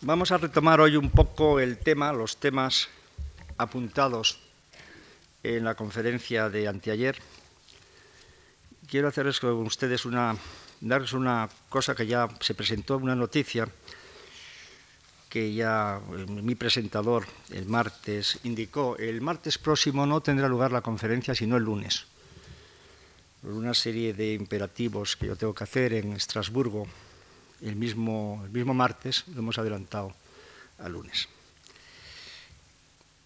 Vamos 0.00 0.30
a 0.30 0.38
retomar 0.38 0.80
hoy 0.80 0.94
un 0.94 1.10
poco 1.10 1.58
el 1.58 1.76
tema, 1.76 2.12
los 2.12 2.36
temas 2.36 2.88
apuntados 3.56 4.38
en 5.42 5.64
la 5.64 5.74
conferencia 5.74 6.48
de 6.48 6.68
anteayer. 6.68 7.18
Quiero 8.86 9.08
hacerles 9.08 9.40
con 9.40 9.54
ustedes 9.66 10.04
una, 10.04 10.36
darles 10.80 11.14
una 11.14 11.48
cosa 11.68 11.96
que 11.96 12.06
ya 12.06 12.28
se 12.38 12.54
presentó, 12.54 12.96
una 12.96 13.16
noticia 13.16 13.68
que 15.28 15.52
ya 15.52 16.00
mi 16.28 16.54
presentador 16.54 17.26
el 17.50 17.66
martes 17.66 18.38
indicó. 18.44 18.96
El 18.98 19.20
martes 19.20 19.58
próximo 19.58 20.06
no 20.06 20.20
tendrá 20.20 20.48
lugar 20.48 20.70
la 20.70 20.80
conferencia, 20.80 21.34
sino 21.34 21.56
el 21.56 21.64
lunes. 21.64 22.06
Por 23.42 23.50
una 23.50 23.74
serie 23.74 24.14
de 24.14 24.34
imperativos 24.34 25.16
que 25.16 25.26
yo 25.26 25.34
tengo 25.34 25.56
que 25.56 25.64
hacer 25.64 25.92
en 25.92 26.12
Estrasburgo 26.12 26.86
el 27.62 27.76
mismo, 27.76 28.42
el 28.44 28.50
mismo 28.50 28.74
martes, 28.74 29.24
lo 29.28 29.40
hemos 29.40 29.58
adelantado 29.58 30.14
al 30.78 30.92
lunes. 30.92 31.28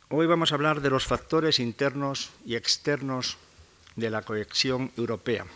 Hoy 0.09 0.27
vamos 0.27 0.53
a 0.53 0.57
hablar 0.57 0.81
de 0.81 0.91
los 0.91 1.07
factores 1.07 1.59
internos 1.59 2.31
y 2.45 2.57
externos 2.57 3.39
de 3.97 4.11
la 4.11 4.23
cohesión 4.23 4.91
europea. 4.97 5.47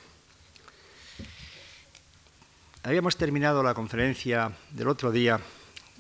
Habíamos 2.83 3.17
terminado 3.17 3.63
la 3.63 3.75
conferencia 3.75 4.53
del 4.71 4.89
otro 4.89 5.11
día 5.11 5.41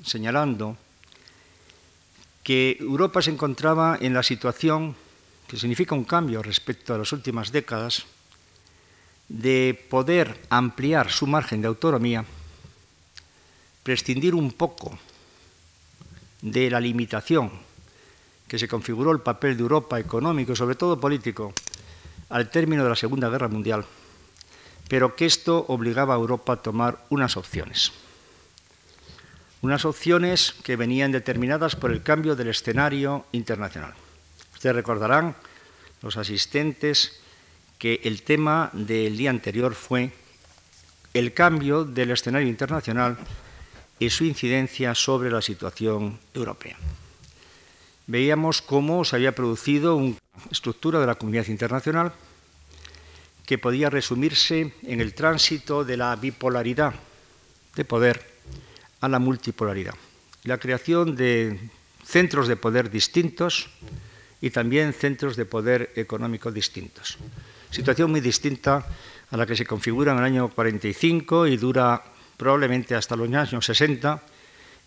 señalando 0.05 0.77
que 2.43 2.77
Europa 2.79 3.23
se 3.23 3.31
encontraba 3.31 3.99
en 4.01 4.15
la 4.15 4.23
situación, 4.23 4.95
que 5.49 5.57
significa 5.57 5.95
un 5.95 6.05
cambio 6.05 6.43
respecto 6.43 6.95
a 6.95 6.99
las 6.99 7.13
últimas 7.13 7.51
décadas, 7.51 8.07
de 9.29 9.87
poder 9.91 10.41
ampliar 10.49 11.11
su 11.11 11.27
margen 11.27 11.61
de 11.61 11.67
autonomía 11.67 12.25
prescindir 13.87 14.35
un 14.35 14.51
poco 14.51 14.99
de 16.43 16.69
la 16.69 16.81
limitación 16.81 17.53
que 18.49 18.59
se 18.59 18.67
configuró 18.67 19.13
el 19.13 19.21
papel 19.21 19.57
de 19.57 19.63
Europa 19.63 20.01
económico 20.01 20.51
y 20.51 20.57
sobre 20.57 20.75
todo 20.75 20.99
político 20.99 21.55
al 22.29 22.51
término 22.51 22.83
de 22.83 22.91
la 22.91 22.97
Segunda 22.97 23.29
Guerra 23.29 23.47
Mundial, 23.47 23.87
pero 24.89 25.15
que 25.15 25.25
esto 25.25 25.67
obligaba 25.69 26.15
a 26.15 26.17
Europa 26.17 26.55
a 26.55 26.63
tomar 26.63 27.07
unas 27.11 27.37
opciones. 27.37 27.93
Unas 29.63 29.85
opciones 29.85 30.57
que 30.65 30.75
venían 30.75 31.13
determinadas 31.13 31.77
por 31.77 31.93
el 31.93 32.03
cambio 32.03 32.35
del 32.35 32.49
escenario 32.49 33.27
internacional. 33.31 33.95
Ustedes 34.53 34.75
recordarán, 34.75 35.37
los 36.03 36.17
asistentes, 36.17 37.21
que 37.79 38.01
el 38.03 38.23
tema 38.23 38.69
del 38.73 39.17
día 39.17 39.31
anterior 39.31 39.77
fue 39.77 40.11
el 41.15 41.33
cambio 41.33 41.85
del 41.85 42.11
escenario 42.11 42.49
internacional 42.49 43.17
y 43.99 44.11
su 44.11 44.25
incidencia 44.25 44.95
sobre 44.95 45.31
la 45.31 45.41
situación 45.41 46.19
europea. 46.35 46.77
Veíamos 48.07 48.63
cómo 48.63 49.05
se 49.05 49.17
había 49.17 49.35
producido 49.35 49.97
una 49.97 50.17
estructura 50.51 51.01
de 51.01 51.07
la 51.07 51.17
comunidad 51.17 51.49
internacional 51.49 52.13
que 53.45 53.59
podía 53.59 53.91
resumirse 53.91 54.75
en 54.83 55.01
el 55.01 55.15
tránsito 55.15 55.85
de 55.85 55.97
la 55.97 56.15
bipolaridad 56.17 56.95
de 57.75 57.85
poder 57.85 58.37
a 59.01 59.09
la 59.09 59.19
multipolaridad, 59.19 59.95
la 60.45 60.59
creación 60.59 61.17
de 61.17 61.59
centros 62.05 62.49
de 62.49 62.57
poder 62.57 62.91
distintos 62.91 63.69
y 64.41 64.51
también 64.51 64.93
centros 64.93 65.37
de 65.37 65.45
poder 65.45 65.93
económico 65.97 66.51
distintos. 66.51 67.19
Situación 67.71 68.11
muy 68.11 68.21
distinta 68.21 68.87
a 69.31 69.37
la 69.37 69.47
que 69.47 69.57
se 69.57 69.67
configura 69.67 70.13
en 70.13 70.19
el 70.19 70.25
año 70.25 70.49
45 70.49 71.47
y 71.47 71.57
dura 71.57 72.03
probablemente 72.37 72.95
hasta 72.95 73.17
los 73.17 73.33
años 73.33 73.65
60, 73.65 74.23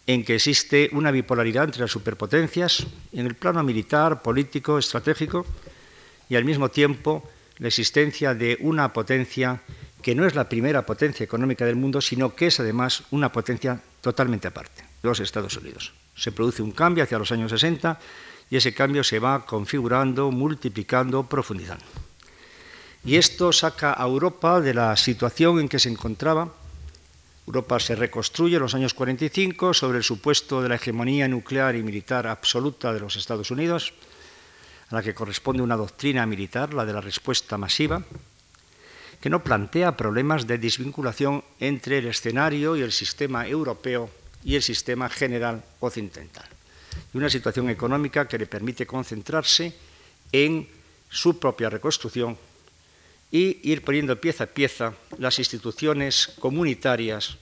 en 0.07 0.23
que 0.23 0.35
existe 0.35 0.89
una 0.93 1.11
bipolaridad 1.11 1.65
entre 1.65 1.81
las 1.81 1.91
superpotencias 1.91 2.85
en 3.11 3.25
el 3.27 3.35
plano 3.35 3.63
militar, 3.63 4.21
político, 4.21 4.77
estratégico, 4.77 5.45
y 6.29 6.35
al 6.35 6.45
mismo 6.45 6.69
tiempo 6.69 7.29
la 7.57 7.67
existencia 7.67 8.33
de 8.33 8.57
una 8.61 8.93
potencia 8.93 9.61
que 10.01 10.15
no 10.15 10.25
es 10.25 10.35
la 10.35 10.47
primera 10.47 10.85
potencia 10.85 11.23
económica 11.23 11.65
del 11.65 11.75
mundo, 11.75 12.01
sino 12.01 12.33
que 12.33 12.47
es 12.47 12.59
además 12.59 13.03
una 13.11 13.31
potencia 13.31 13.81
totalmente 14.01 14.47
aparte, 14.47 14.83
los 15.03 15.19
Estados 15.19 15.57
Unidos. 15.57 15.93
Se 16.15 16.31
produce 16.31 16.61
un 16.61 16.71
cambio 16.71 17.03
hacia 17.03 17.19
los 17.19 17.31
años 17.31 17.51
60 17.51 17.99
y 18.49 18.55
ese 18.57 18.73
cambio 18.73 19.03
se 19.03 19.19
va 19.19 19.45
configurando, 19.45 20.31
multiplicando, 20.31 21.23
profundizando. 21.23 21.85
Y 23.03 23.15
esto 23.15 23.51
saca 23.51 23.93
a 23.93 24.05
Europa 24.05 24.59
de 24.59 24.73
la 24.73 24.95
situación 24.97 25.59
en 25.59 25.69
que 25.69 25.79
se 25.79 25.89
encontraba 25.89 26.53
Europa 27.49 27.79
se 27.79 27.95
reconstruye 27.95 28.57
en 28.57 28.61
los 28.61 28.75
años 28.75 28.93
45 28.93 29.73
sobre 29.73 29.97
el 29.97 30.03
supuesto 30.03 30.61
de 30.61 30.69
la 30.69 30.75
hegemonía 30.75 31.27
nuclear 31.27 31.75
y 31.75 31.81
militar 31.81 32.27
absoluta 32.27 32.93
de 32.93 32.99
los 32.99 33.15
Estados 33.15 33.49
Unidos, 33.49 33.91
a 34.91 34.95
la 34.95 35.01
que 35.01 35.15
corresponde 35.15 35.63
una 35.63 35.75
doctrina 35.75 36.27
militar, 36.27 36.75
la 36.75 36.85
de 36.85 36.93
la 36.93 37.01
respuesta 37.01 37.57
masiva, 37.57 38.03
que 39.19 39.31
no 39.31 39.43
plantea 39.43 39.97
problemas 39.97 40.45
de 40.45 40.59
desvinculación 40.59 41.43
entre 41.59 41.97
el 41.97 42.05
escenario 42.05 42.77
y 42.77 42.81
el 42.81 42.91
sistema 42.91 43.47
europeo 43.47 44.11
y 44.43 44.53
el 44.53 44.61
sistema 44.61 45.09
general 45.09 45.63
occidental. 45.79 46.45
Y 47.15 47.17
una 47.17 47.31
situación 47.31 47.67
económica 47.71 48.27
que 48.27 48.37
le 48.37 48.45
permite 48.45 48.85
concentrarse 48.85 49.73
en 50.31 50.69
su 51.09 51.39
propia 51.39 51.71
reconstrucción 51.71 52.37
y 53.31 53.59
ir 53.69 53.83
poniendo 53.83 54.19
pieza 54.19 54.45
a 54.45 54.47
pieza 54.47 54.93
las 55.17 55.37
instituciones 55.39 56.33
comunitarias 56.39 57.37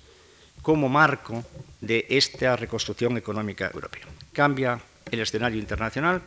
como 0.61 0.89
marco 0.89 1.45
de 1.79 2.05
esta 2.09 2.55
reconstrucción 2.55 3.17
económica 3.17 3.71
europea. 3.73 4.03
Cambia 4.33 4.81
el 5.09 5.19
escenario 5.19 5.59
internacional 5.59 6.21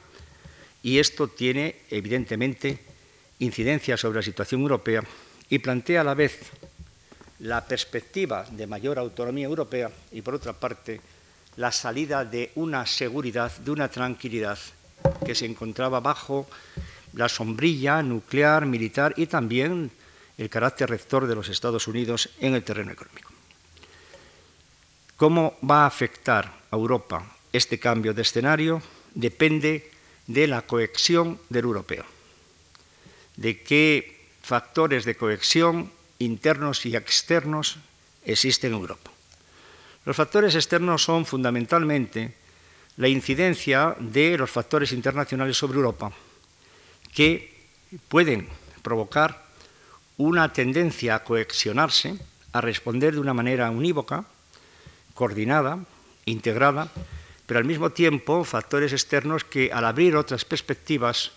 y 0.82 0.98
esto 0.98 1.28
tiene 1.28 1.82
evidentemente 1.90 2.78
incidencia 3.40 3.96
sobre 3.96 4.20
la 4.20 4.22
situación 4.22 4.62
europea 4.62 5.02
y 5.48 5.58
plantea 5.58 6.00
a 6.00 6.04
la 6.04 6.14
vez 6.14 6.40
la 7.40 7.64
perspectiva 7.64 8.44
de 8.50 8.66
mayor 8.66 8.98
autonomía 8.98 9.46
europea 9.46 9.90
y 10.12 10.22
por 10.22 10.34
otra 10.34 10.52
parte 10.52 11.00
la 11.56 11.72
salida 11.72 12.24
de 12.24 12.52
una 12.54 12.86
seguridad, 12.86 13.54
de 13.58 13.70
una 13.70 13.88
tranquilidad 13.88 14.58
que 15.24 15.34
se 15.34 15.46
encontraba 15.46 16.00
bajo 16.00 16.48
la 17.14 17.28
sombrilla 17.28 18.02
nuclear, 18.02 18.66
militar 18.66 19.14
y 19.16 19.26
también 19.26 19.90
el 20.38 20.48
carácter 20.48 20.88
rector 20.88 21.26
de 21.26 21.34
los 21.34 21.48
Estados 21.48 21.86
Unidos 21.86 22.30
en 22.40 22.54
el 22.54 22.62
terreno 22.62 22.92
económico. 22.92 23.30
¿Cómo 25.16 25.58
va 25.68 25.84
a 25.84 25.86
afectar 25.86 26.50
a 26.70 26.76
Europa 26.76 27.26
este 27.52 27.78
cambio 27.78 28.14
de 28.14 28.22
escenario? 28.22 28.80
Depende 29.14 29.90
de 30.26 30.46
la 30.46 30.62
cohesión 30.62 31.38
del 31.50 31.64
europeo, 31.64 32.04
de 33.36 33.60
qué 33.62 34.20
factores 34.40 35.04
de 35.04 35.16
cohesión 35.16 35.92
internos 36.20 36.86
y 36.86 36.96
externos 36.96 37.76
existen 38.24 38.72
en 38.72 38.80
Europa. 38.80 39.10
Los 40.06 40.16
factores 40.16 40.54
externos 40.54 41.02
son 41.02 41.26
fundamentalmente 41.26 42.34
la 42.96 43.08
incidencia 43.08 43.96
de 43.98 44.38
los 44.38 44.50
factores 44.50 44.92
internacionales 44.92 45.56
sobre 45.56 45.76
Europa, 45.76 46.12
que 47.12 47.52
pueden 48.08 48.48
provocar 48.82 49.44
una 50.16 50.52
tendencia 50.52 51.14
a 51.14 51.24
coexionarse, 51.24 52.18
a 52.52 52.60
responder 52.60 53.14
de 53.14 53.20
una 53.20 53.34
manera 53.34 53.70
unívoca, 53.70 54.24
coordinada, 55.14 55.78
integrada, 56.26 56.88
pero 57.46 57.58
al 57.58 57.64
mismo 57.64 57.90
tiempo 57.90 58.44
factores 58.44 58.92
externos 58.92 59.44
que 59.44 59.72
al 59.72 59.84
abrir 59.84 60.16
otras 60.16 60.44
perspectivas 60.44 61.32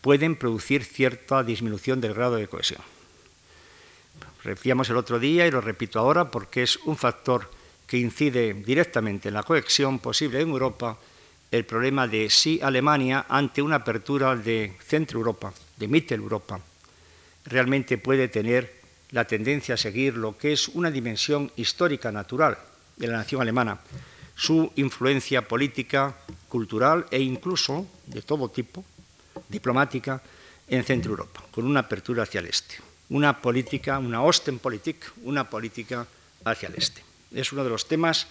pueden 0.00 0.36
producir 0.36 0.84
cierta 0.84 1.42
disminución 1.42 2.00
del 2.00 2.14
grado 2.14 2.36
de 2.36 2.48
cohesión. 2.48 2.82
Decíamos 4.44 4.88
el 4.88 4.96
otro 4.96 5.18
día 5.18 5.46
y 5.46 5.50
lo 5.50 5.60
repito 5.60 5.98
ahora 5.98 6.30
porque 6.30 6.62
es 6.62 6.76
un 6.86 6.96
factor 6.96 7.50
que 7.86 7.98
incide 7.98 8.54
directamente 8.54 9.28
en 9.28 9.34
la 9.34 9.42
cohesión 9.42 9.98
posible 9.98 10.40
en 10.40 10.48
Europa 10.48 10.96
el 11.50 11.64
problema 11.64 12.06
de 12.06 12.28
si 12.30 12.60
Alemania, 12.60 13.26
ante 13.28 13.62
una 13.62 13.76
apertura 13.76 14.36
de 14.36 14.76
Centro 14.84 15.18
Europa, 15.18 15.52
de 15.76 15.88
Mitteleuropa, 15.88 16.60
realmente 17.46 17.98
puede 17.98 18.28
tener 18.28 18.78
la 19.10 19.24
tendencia 19.24 19.74
a 19.74 19.78
seguir 19.78 20.16
lo 20.16 20.36
que 20.36 20.52
es 20.52 20.68
una 20.68 20.90
dimensión 20.90 21.50
histórica 21.56 22.12
natural 22.12 22.58
de 22.96 23.06
la 23.06 23.16
nación 23.16 23.40
alemana, 23.40 23.78
su 24.34 24.70
influencia 24.76 25.48
política, 25.48 26.14
cultural 26.48 27.06
e 27.10 27.20
incluso 27.20 27.86
de 28.06 28.22
todo 28.22 28.50
tipo, 28.50 28.84
diplomática, 29.48 30.20
en 30.68 30.84
Centro 30.84 31.12
Europa, 31.12 31.42
con 31.50 31.64
una 31.64 31.80
apertura 31.80 32.24
hacia 32.24 32.40
el 32.40 32.46
este. 32.46 32.76
Una 33.08 33.40
política, 33.40 33.98
una 33.98 34.20
Ostenpolitik, 34.22 35.12
una 35.24 35.48
política 35.48 36.06
hacia 36.44 36.68
el 36.68 36.74
este. 36.76 37.02
Es 37.32 37.52
uno 37.52 37.64
de 37.64 37.70
los 37.70 37.88
temas 37.88 38.26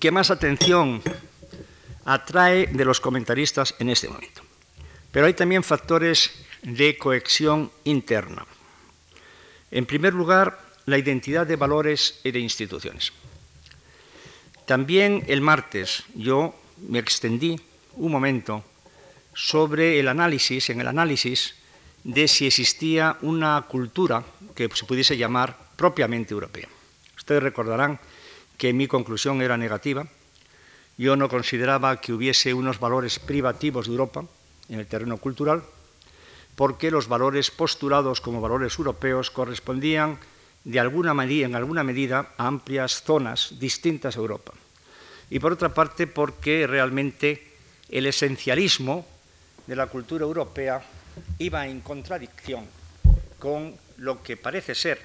que 0.00 0.10
más 0.10 0.30
atención 0.30 1.02
atrae 2.04 2.66
de 2.66 2.84
los 2.84 3.00
comentaristas 3.00 3.74
en 3.78 3.90
este 3.90 4.08
momento. 4.08 4.42
Pero 5.10 5.26
hay 5.26 5.34
también 5.34 5.62
factores 5.62 6.32
de 6.62 6.96
cohesión 6.96 7.70
interna. 7.84 8.46
En 9.70 9.86
primer 9.86 10.14
lugar, 10.14 10.60
la 10.86 10.98
identidad 10.98 11.46
de 11.46 11.56
valores 11.56 12.20
y 12.24 12.30
de 12.30 12.40
instituciones. 12.40 13.12
También 14.66 15.24
el 15.28 15.40
martes 15.40 16.04
yo 16.14 16.54
me 16.88 16.98
extendí 16.98 17.60
un 17.96 18.12
momento 18.12 18.64
sobre 19.34 20.00
el 20.00 20.08
análisis, 20.08 20.70
en 20.70 20.80
el 20.80 20.88
análisis 20.88 21.56
de 22.04 22.28
si 22.28 22.46
existía 22.46 23.16
una 23.22 23.62
cultura 23.68 24.24
que 24.54 24.68
se 24.72 24.84
pudiese 24.84 25.16
llamar 25.16 25.56
propiamente 25.76 26.32
europea. 26.32 26.68
Ustedes 27.16 27.42
recordarán 27.42 27.98
que 28.56 28.72
mi 28.72 28.86
conclusión 28.86 29.42
era 29.42 29.56
negativa. 29.56 30.06
Yo 30.96 31.16
no 31.16 31.28
consideraba 31.28 32.00
que 32.00 32.12
hubiese 32.12 32.54
unos 32.54 32.78
valores 32.78 33.18
privativos 33.18 33.86
de 33.86 33.92
Europa 33.92 34.24
en 34.68 34.78
el 34.80 34.86
terreno 34.86 35.18
cultural, 35.18 35.62
porque 36.54 36.90
los 36.90 37.08
valores 37.08 37.50
postulados 37.50 38.20
como 38.20 38.40
valores 38.40 38.78
europeos 38.78 39.30
correspondían 39.30 40.18
de 40.62 40.80
alguna 40.80 41.12
en 41.24 41.54
alguna 41.54 41.84
medida 41.84 42.32
a 42.38 42.46
amplias 42.46 43.02
zonas 43.02 43.58
distintas 43.58 44.16
a 44.16 44.20
Europa. 44.20 44.52
Y 45.30 45.38
por 45.38 45.52
otra 45.52 45.74
parte, 45.74 46.06
porque 46.06 46.66
realmente 46.66 47.54
el 47.88 48.06
esencialismo 48.06 49.06
de 49.66 49.76
la 49.76 49.86
cultura 49.88 50.24
europea 50.24 50.82
iba 51.38 51.66
en 51.66 51.80
contradicción 51.80 52.66
con 53.38 53.74
lo 53.98 54.22
que 54.22 54.36
parece 54.36 54.74
ser, 54.74 55.00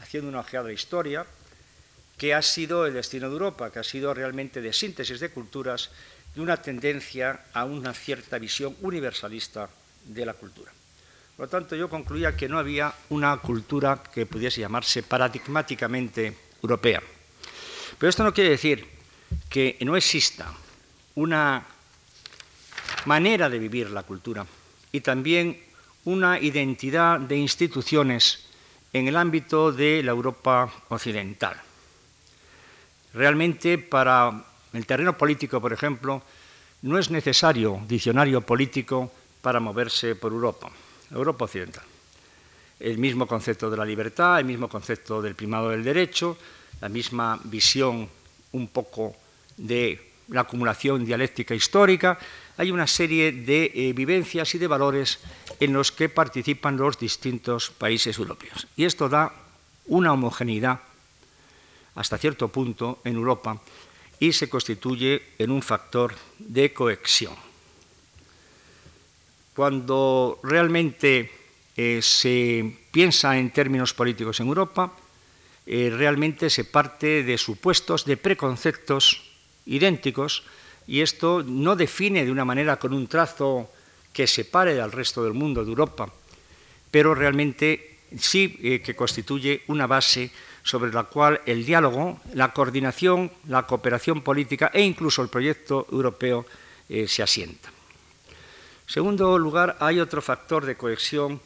haciendo 0.00 0.28
una 0.28 0.40
ojeada 0.40 0.68
de 0.68 0.74
historia, 0.74 1.26
que 2.18 2.34
ha 2.34 2.42
sido 2.42 2.84
el 2.84 2.94
destino 2.94 3.28
de 3.28 3.34
Europa, 3.34 3.70
que 3.70 3.78
ha 3.78 3.84
sido 3.84 4.12
realmente 4.12 4.60
de 4.60 4.72
síntesis 4.72 5.20
de 5.20 5.30
culturas 5.30 5.90
y 6.34 6.40
una 6.40 6.60
tendencia 6.60 7.44
a 7.54 7.64
una 7.64 7.94
cierta 7.94 8.38
visión 8.38 8.76
universalista 8.82 9.70
de 10.04 10.26
la 10.26 10.34
cultura. 10.34 10.72
Por 11.36 11.46
lo 11.46 11.50
tanto, 11.50 11.76
yo 11.76 11.88
concluía 11.88 12.36
que 12.36 12.48
no 12.48 12.58
había 12.58 12.92
una 13.10 13.36
cultura 13.36 14.02
que 14.12 14.26
pudiese 14.26 14.60
llamarse 14.60 15.04
paradigmáticamente 15.04 16.36
europea. 16.60 17.00
Pero 17.96 18.10
esto 18.10 18.24
no 18.24 18.34
quiere 18.34 18.50
decir 18.50 18.84
que 19.48 19.78
no 19.82 19.96
exista 19.96 20.52
una 21.14 21.64
manera 23.04 23.48
de 23.48 23.58
vivir 23.60 23.90
la 23.90 24.02
cultura 24.02 24.44
y 24.90 25.00
también 25.00 25.62
una 26.04 26.40
identidad 26.40 27.20
de 27.20 27.36
instituciones 27.36 28.46
en 28.92 29.06
el 29.06 29.16
ámbito 29.16 29.70
de 29.70 30.02
la 30.02 30.10
Europa 30.10 30.72
occidental. 30.88 31.67
Realmente 33.14 33.78
para 33.78 34.44
el 34.72 34.86
terreno 34.86 35.16
político, 35.16 35.60
por 35.60 35.72
ejemplo, 35.72 36.22
no 36.82 36.98
es 36.98 37.10
necesario 37.10 37.80
diccionario 37.88 38.40
político 38.40 39.10
para 39.40 39.60
moverse 39.60 40.14
por 40.14 40.32
Europa. 40.32 40.70
Europa 41.10 41.44
Occidental. 41.46 41.84
El 42.78 42.98
mismo 42.98 43.26
concepto 43.26 43.70
de 43.70 43.76
la 43.76 43.84
libertad, 43.84 44.38
el 44.38 44.44
mismo 44.44 44.68
concepto 44.68 45.20
del 45.20 45.34
primado 45.34 45.70
del 45.70 45.82
derecho, 45.82 46.38
la 46.80 46.88
misma 46.88 47.40
visión 47.44 48.08
un 48.52 48.68
poco 48.68 49.16
de 49.56 50.12
la 50.28 50.42
acumulación 50.42 51.04
dialéctica 51.04 51.54
histórica. 51.54 52.18
Hay 52.56 52.70
una 52.70 52.86
serie 52.86 53.32
de 53.32 53.72
eh, 53.74 53.92
vivencias 53.92 54.54
y 54.54 54.58
de 54.58 54.66
valores 54.66 55.18
en 55.58 55.72
los 55.72 55.90
que 55.90 56.08
participan 56.08 56.76
los 56.76 56.98
distintos 56.98 57.70
países 57.70 58.18
europeos. 58.18 58.68
Y 58.76 58.84
esto 58.84 59.08
da 59.08 59.32
una 59.86 60.12
homogeneidad 60.12 60.80
hasta 61.98 62.16
cierto 62.16 62.46
punto 62.46 63.02
en 63.02 63.18
Europa 63.18 63.58
y 64.20 64.32
se 64.32 64.48
constituye 64.48 65.34
en 65.38 65.50
un 65.50 65.62
factor 65.62 66.14
de 66.38 66.72
cohesión. 66.72 67.34
Cuando 69.54 70.38
realmente 70.44 71.30
eh, 71.76 71.98
se 72.00 72.78
piensa 72.92 73.36
en 73.36 73.50
términos 73.50 73.94
políticos 73.94 74.38
en 74.38 74.46
Europa, 74.46 74.94
eh, 75.66 75.90
realmente 75.90 76.50
se 76.50 76.64
parte 76.64 77.24
de 77.24 77.36
supuestos, 77.36 78.04
de 78.04 78.16
preconceptos 78.16 79.26
idénticos, 79.66 80.44
y 80.86 81.02
esto 81.02 81.42
no 81.42 81.74
define 81.74 82.24
de 82.24 82.30
una 82.30 82.46
manera 82.46 82.78
con 82.78 82.94
un 82.94 83.08
trazo 83.08 83.68
que 84.12 84.26
separe 84.26 84.80
al 84.80 84.92
resto 84.92 85.24
del 85.24 85.34
mundo 85.34 85.64
de 85.64 85.70
Europa, 85.70 86.08
pero 86.90 87.14
realmente 87.14 87.98
sí 88.16 88.56
eh, 88.62 88.80
que 88.80 88.94
constituye 88.94 89.62
una 89.66 89.86
base 89.86 90.30
sobre 90.68 90.92
la 90.92 91.04
cual 91.04 91.40
el 91.46 91.64
diálogo, 91.64 92.20
la 92.34 92.52
coordinación, 92.52 93.32
la 93.46 93.66
cooperación 93.66 94.20
política 94.20 94.70
e 94.74 94.82
incluso 94.82 95.22
el 95.22 95.28
proyecto 95.28 95.86
europeo 95.90 96.44
se 97.06 97.22
asienta 97.22 97.70
segundo 98.88 99.38
lugar, 99.38 99.76
hay 99.80 100.00
otro 100.00 100.22
factor 100.22 100.64
de 100.64 100.76
cohesión 100.76 101.40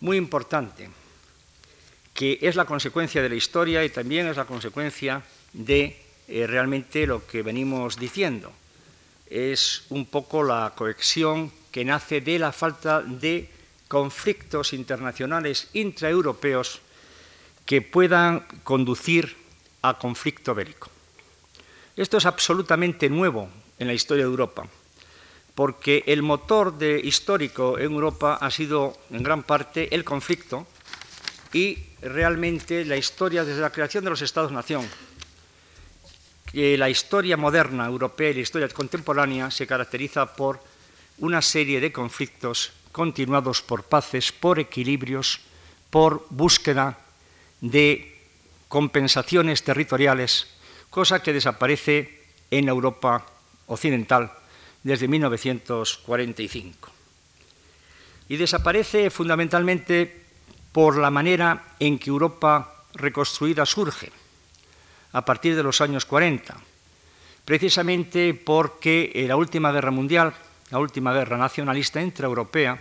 muy 0.00 0.16
importante, 0.16 0.88
que 2.14 2.38
es 2.40 2.56
la 2.56 2.64
consecuencia 2.64 3.22
de 3.22 3.28
la 3.28 3.34
historia 3.34 3.84
y 3.84 3.90
también 3.90 4.26
es 4.26 4.36
la 4.36 4.46
consecuencia 4.46 5.22
de 5.52 6.00
eh, 6.26 6.46
realmente 6.46 7.06
lo 7.06 7.26
que 7.26 7.42
venimos 7.42 7.98
diciendo. 7.98 8.50
Es 9.28 9.84
un 9.90 10.06
poco 10.06 10.42
la 10.42 10.72
cohesión 10.74 11.52
que 11.70 11.84
nace 11.84 12.22
de 12.22 12.38
la 12.38 12.52
falta 12.52 13.02
de 13.02 13.50
conflictos 13.88 14.72
internacionales 14.72 15.68
intraeuropeos 15.74 16.80
que 17.66 17.82
puedan 17.82 18.46
conducir 18.64 19.36
a 19.82 19.98
conflicto 19.98 20.54
bélico. 20.54 20.88
Esto 21.96 22.16
es 22.16 22.26
absolutamente 22.26 23.10
nuevo 23.10 23.50
en 23.78 23.88
la 23.88 23.94
historia 23.94 24.24
de 24.24 24.30
Europa 24.30 24.66
porque 25.56 26.04
el 26.06 26.22
motor 26.22 26.76
de 26.76 27.00
histórico 27.02 27.78
en 27.78 27.90
Europa 27.90 28.38
ha 28.38 28.50
sido 28.50 28.94
en 29.10 29.22
gran 29.22 29.42
parte 29.42 29.92
el 29.94 30.04
conflicto 30.04 30.66
y 31.50 31.78
realmente 32.02 32.84
la 32.84 32.98
historia 32.98 33.42
desde 33.42 33.62
la 33.62 33.72
creación 33.72 34.04
de 34.04 34.10
los 34.10 34.20
Estados-nación. 34.20 34.86
La 36.52 36.90
historia 36.90 37.38
moderna 37.38 37.86
europea 37.86 38.30
y 38.30 38.34
la 38.34 38.40
historia 38.40 38.68
contemporánea 38.68 39.50
se 39.50 39.66
caracteriza 39.66 40.36
por 40.36 40.60
una 41.18 41.40
serie 41.40 41.80
de 41.80 41.90
conflictos 41.90 42.72
continuados 42.92 43.62
por 43.62 43.84
paces, 43.84 44.32
por 44.32 44.58
equilibrios, 44.58 45.40
por 45.88 46.26
búsqueda 46.28 46.98
de 47.60 48.16
compensaciones 48.68 49.62
territoriales, 49.62 50.46
cosa 50.90 51.22
que 51.22 51.32
desaparece 51.32 52.24
en 52.50 52.68
Europa 52.68 53.26
occidental 53.66 54.32
desde 54.82 55.08
1945. 55.08 56.90
Y 58.28 58.36
desaparece 58.36 59.10
fundamentalmente 59.10 60.24
por 60.72 60.98
la 60.98 61.10
manera 61.10 61.74
en 61.78 61.98
que 61.98 62.10
Europa 62.10 62.84
reconstruida 62.94 63.64
surge 63.66 64.10
a 65.12 65.24
partir 65.24 65.56
de 65.56 65.62
los 65.62 65.80
años 65.80 66.04
40, 66.04 66.56
precisamente 67.44 68.34
porque 68.34 69.24
la 69.26 69.36
última 69.36 69.72
guerra 69.72 69.90
mundial, 69.90 70.34
la 70.70 70.78
última 70.78 71.14
guerra 71.14 71.38
nacionalista 71.38 72.02
intraeuropea, 72.02 72.78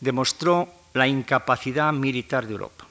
demostró 0.00 0.68
la 0.94 1.06
incapacidad 1.06 1.92
militar 1.92 2.46
de 2.46 2.52
Europa. 2.52 2.87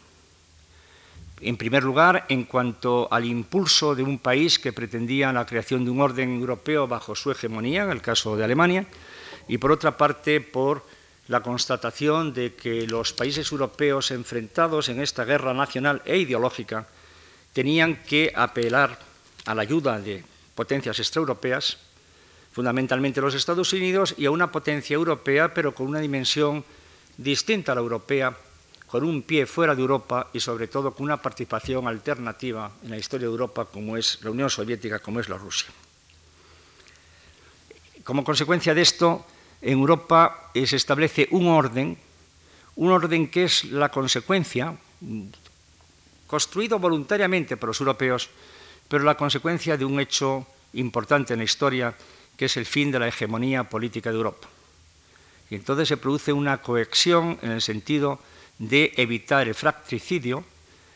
En 1.39 1.56
primer 1.56 1.84
lugar, 1.84 2.25
en 2.29 2.46
cuanto 2.46 3.08
al 3.12 3.25
impulso 3.25 3.94
de 3.94 4.01
un 4.01 4.17
país 4.17 4.58
que 4.58 4.74
pretendía 4.74 5.32
la 5.32 5.46
creación 5.46 5.86
de 5.86 5.91
un 5.91 6.01
orden 6.01 6.39
europeo 6.39 6.88
bajo 6.88 7.15
su 7.15 7.29
hegemonía, 7.29 7.84
en 7.84 7.91
el 7.91 8.01
caso 8.01 8.36
de 8.36 8.44
Alemania, 8.44 8.88
y 9.48 9.60
por 9.60 9.72
otra 9.72 9.98
parte, 9.98 10.41
por 10.41 10.84
la 11.27 11.41
constatación 11.41 12.34
de 12.34 12.56
que 12.56 12.88
los 12.88 13.13
países 13.13 13.51
europeos 13.51 14.10
enfrentados 14.12 14.89
en 14.89 15.00
esta 15.00 15.25
guerra 15.25 15.53
nacional 15.53 16.01
e 16.06 16.17
ideológica 16.17 16.88
tenían 17.53 18.01
que 18.03 18.32
apelar 18.34 18.98
a 19.46 19.53
la 19.53 19.62
ayuda 19.62 20.00
de 20.00 20.24
potencias 20.56 20.98
extraeuropeas, 20.98 21.77
fundamentalmente 22.51 23.22
los 23.22 23.36
Estados 23.36 23.72
Unidos, 23.74 24.15
y 24.17 24.25
a 24.25 24.32
una 24.32 24.51
potencia 24.51 24.96
europea, 24.96 25.53
pero 25.53 25.75
con 25.75 25.86
una 25.86 26.00
dimensión 26.00 26.65
distinta 27.17 27.74
a 27.74 27.75
la 27.75 27.82
europea, 27.82 28.36
con 28.88 29.03
un 29.03 29.22
pie 29.22 29.46
fuera 29.46 29.75
de 29.75 29.82
Europa 29.82 30.29
y 30.32 30.39
sobre 30.39 30.67
todo 30.67 30.94
con 30.94 31.03
una 31.03 31.22
participación 31.22 31.88
alternativa 31.88 32.72
en 32.84 32.91
la 32.91 32.98
historia 32.98 33.27
de 33.27 33.32
Europa 33.32 33.65
como 33.65 33.98
es 33.98 34.20
la 34.24 34.32
Unión 34.32 34.50
Soviética, 34.50 35.00
como 35.00 35.20
es 35.20 35.27
la 35.27 35.38
Rusia. 35.38 35.67
Como 38.03 38.24
consecuencia 38.24 38.74
de 38.74 38.82
esto, 38.82 39.25
en 39.62 39.74
Europa 39.74 40.51
se 40.53 40.75
establece 40.77 41.27
un 41.32 41.48
orden, 41.48 41.98
un 42.77 42.91
orden 42.91 43.27
que 43.27 43.44
es 43.44 43.65
la 43.65 43.89
consecuencia, 43.89 44.74
construido 46.25 46.79
voluntariamente 46.79 47.58
por 47.58 47.67
los 47.67 47.82
europeos, 47.82 48.29
pero 48.88 49.03
la 49.03 49.17
consecuencia 49.17 49.75
de 49.75 49.84
un 49.84 50.00
hecho 50.00 50.48
importante 50.74 51.34
en 51.34 51.39
la 51.39 51.46
historia, 51.46 51.94
que 52.38 52.46
es 52.46 52.56
el 52.56 52.65
fin 52.65 52.91
de 52.91 53.00
la 53.00 53.08
hegemonía 53.08 53.65
política 53.65 54.10
de 54.10 54.15
Europa. 54.15 54.48
Y 55.50 55.56
entonces 55.56 55.88
se 55.88 55.98
produce 55.98 56.32
una 56.32 56.62
cohesión 56.62 57.39
en 57.41 57.51
el 57.51 57.62
sentido 57.62 58.20
de 58.60 58.94
evitar 58.98 59.48
el 59.48 59.56
fractricidio, 59.56 60.44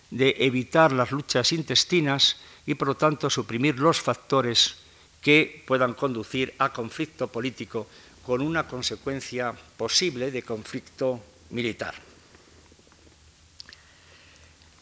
de 0.10 0.36
evitar 0.40 0.92
las 0.92 1.12
luchas 1.12 1.52
intestinas 1.52 2.38
y, 2.66 2.76
por 2.76 2.90
lo 2.90 2.96
tanto, 2.96 3.30
suprimir 3.30 3.80
los 3.80 4.02
factores 4.02 4.76
que 5.22 5.64
puedan 5.68 5.94
conducir 5.94 6.54
a 6.58 6.74
conflicto 6.74 7.28
político 7.28 7.88
con 8.26 8.42
una 8.42 8.68
consecuencia 8.68 9.54
posible 9.78 10.32
de 10.32 10.44
conflicto 10.44 11.22
militar. 11.52 11.94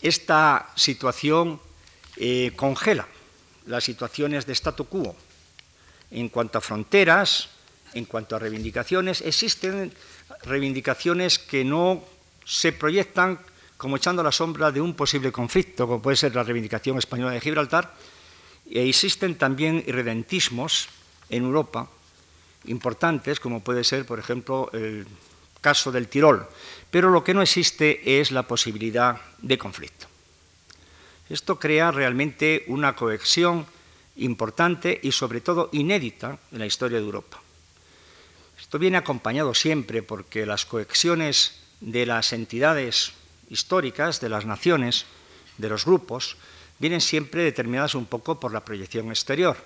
Esta 0.02 0.72
situación 0.76 1.60
eh, 2.16 2.52
congela 2.56 3.08
las 3.68 3.84
situaciones 3.84 4.46
de 4.46 4.56
statu 4.56 4.88
quo. 4.88 5.16
En 6.12 6.30
cuanto 6.30 6.58
a 6.58 6.62
fronteras, 6.62 7.50
en 7.94 8.06
cuanto 8.06 8.36
a 8.36 8.40
reivindicaciones, 8.40 9.22
existen 9.22 9.94
reivindicaciones 10.44 11.38
que 11.38 11.64
no 11.64 12.04
se 12.46 12.72
proyectan 12.72 13.40
como 13.78 13.96
echando 13.96 14.22
la 14.22 14.32
sombra 14.32 14.72
de 14.72 14.82
un 14.82 14.94
posible 14.94 15.32
conflicto, 15.32 15.88
como 15.88 16.02
puede 16.02 16.18
ser 16.18 16.36
la 16.36 16.44
reivindicación 16.44 16.98
española 16.98 17.32
de 17.32 17.40
Gibraltar, 17.40 17.96
e 18.70 18.84
existen 18.84 19.40
también 19.40 19.82
irredentismos 19.88 20.92
en 21.32 21.48
Europa 21.48 21.88
importantes, 22.68 23.40
como 23.40 23.64
puede 23.64 23.84
ser, 23.84 24.06
por 24.06 24.20
ejemplo, 24.20 24.70
el 24.74 25.08
caso 25.62 25.92
del 25.92 26.08
Tirol, 26.08 26.48
pero 26.92 27.10
lo 27.10 27.24
que 27.24 27.34
no 27.34 27.42
existe 27.42 28.20
es 28.20 28.32
la 28.32 28.44
posibilidad 28.44 29.16
de 29.40 29.58
conflicto. 29.58 30.08
Esto 31.30 31.60
crea 31.60 31.92
realmente 31.92 32.66
una 32.68 32.96
cohesión 32.96 33.66
importante 34.18 35.00
y 35.02 35.12
sobre 35.12 35.42
todo 35.42 35.70
inédita 35.72 36.38
en 36.52 36.60
la 36.60 36.66
historia 36.66 36.98
de 36.98 37.06
Europa. 37.06 37.40
Esto 38.60 38.78
viene 38.78 38.98
acompañado 38.98 39.54
siempre 39.54 40.04
porque 40.04 40.46
las 40.46 40.66
coexiones 40.66 41.60
de 41.82 42.06
las 42.06 42.34
entidades 42.34 43.14
históricas, 43.50 44.22
de 44.22 44.30
las 44.30 44.46
naciones, 44.46 45.06
de 45.58 45.70
los 45.70 45.86
grupos, 45.86 46.38
vienen 46.80 47.02
siempre 47.02 47.44
determinadas 47.44 47.96
un 47.96 48.06
poco 48.06 48.40
por 48.40 48.54
la 48.54 48.64
proyección 48.64 49.10
exterior, 49.10 49.58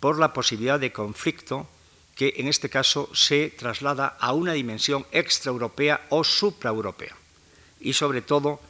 por 0.00 0.18
la 0.18 0.32
posibilidad 0.32 0.80
de 0.80 0.92
conflicto 0.92 1.68
que 2.14 2.34
en 2.36 2.48
este 2.48 2.68
caso 2.68 3.08
se 3.14 3.50
traslada 3.50 4.16
a 4.20 4.32
una 4.32 4.52
dimensión 4.52 5.06
extraeuropea 5.12 6.06
o 6.10 6.24
supraeuropea 6.24 7.16
y 7.80 7.92
sobre 7.92 8.22
todo 8.22 8.60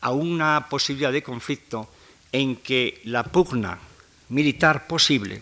a 0.00 0.10
una 0.12 0.68
posibilidad 0.68 1.12
de 1.12 1.22
conflicto 1.22 1.88
en 2.32 2.56
que 2.56 3.00
la 3.04 3.24
pugna 3.24 3.78
militar 4.28 4.86
posible 4.86 5.40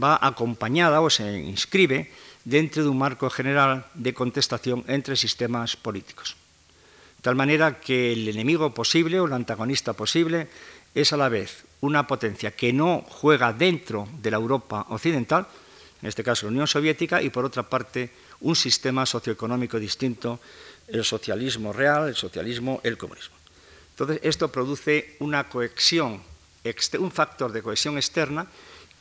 va 0.00 0.18
acompañada 0.20 1.00
o 1.00 1.10
se 1.10 1.38
inscribe 1.40 2.10
dentro 2.44 2.82
de 2.82 2.88
un 2.88 2.98
marco 2.98 3.28
general 3.30 3.86
de 3.94 4.14
contestación 4.14 4.84
entre 4.88 5.16
sistemas 5.16 5.76
políticos. 5.76 6.36
De 7.18 7.22
tal 7.22 7.36
manera 7.36 7.80
que 7.80 8.12
el 8.12 8.28
enemigo 8.28 8.72
posible 8.72 9.20
o 9.20 9.26
el 9.26 9.32
antagonista 9.32 9.92
posible 9.92 10.48
es 10.94 11.12
a 11.12 11.16
la 11.16 11.28
vez 11.28 11.64
una 11.80 12.06
potencia 12.06 12.50
que 12.56 12.72
no 12.72 13.04
juega 13.08 13.52
dentro 13.52 14.08
de 14.20 14.30
la 14.30 14.36
Europa 14.36 14.86
occidental, 14.88 15.46
en 16.02 16.08
este 16.08 16.24
caso 16.24 16.46
la 16.46 16.52
Unión 16.52 16.66
Soviética, 16.66 17.22
y 17.22 17.30
por 17.30 17.44
otra 17.44 17.62
parte 17.62 18.10
un 18.40 18.56
sistema 18.56 19.04
socioeconómico 19.04 19.78
distinto, 19.78 20.40
el 20.88 21.04
socialismo 21.04 21.72
real, 21.72 22.08
el 22.08 22.16
socialismo, 22.16 22.80
el 22.82 22.96
comunismo. 22.96 23.36
Entonces, 23.90 24.20
esto 24.22 24.50
produce 24.50 25.16
una 25.20 25.48
cohesión, 25.48 26.22
un 26.98 27.12
factor 27.12 27.52
de 27.52 27.62
cohesión 27.62 27.96
externa 27.96 28.46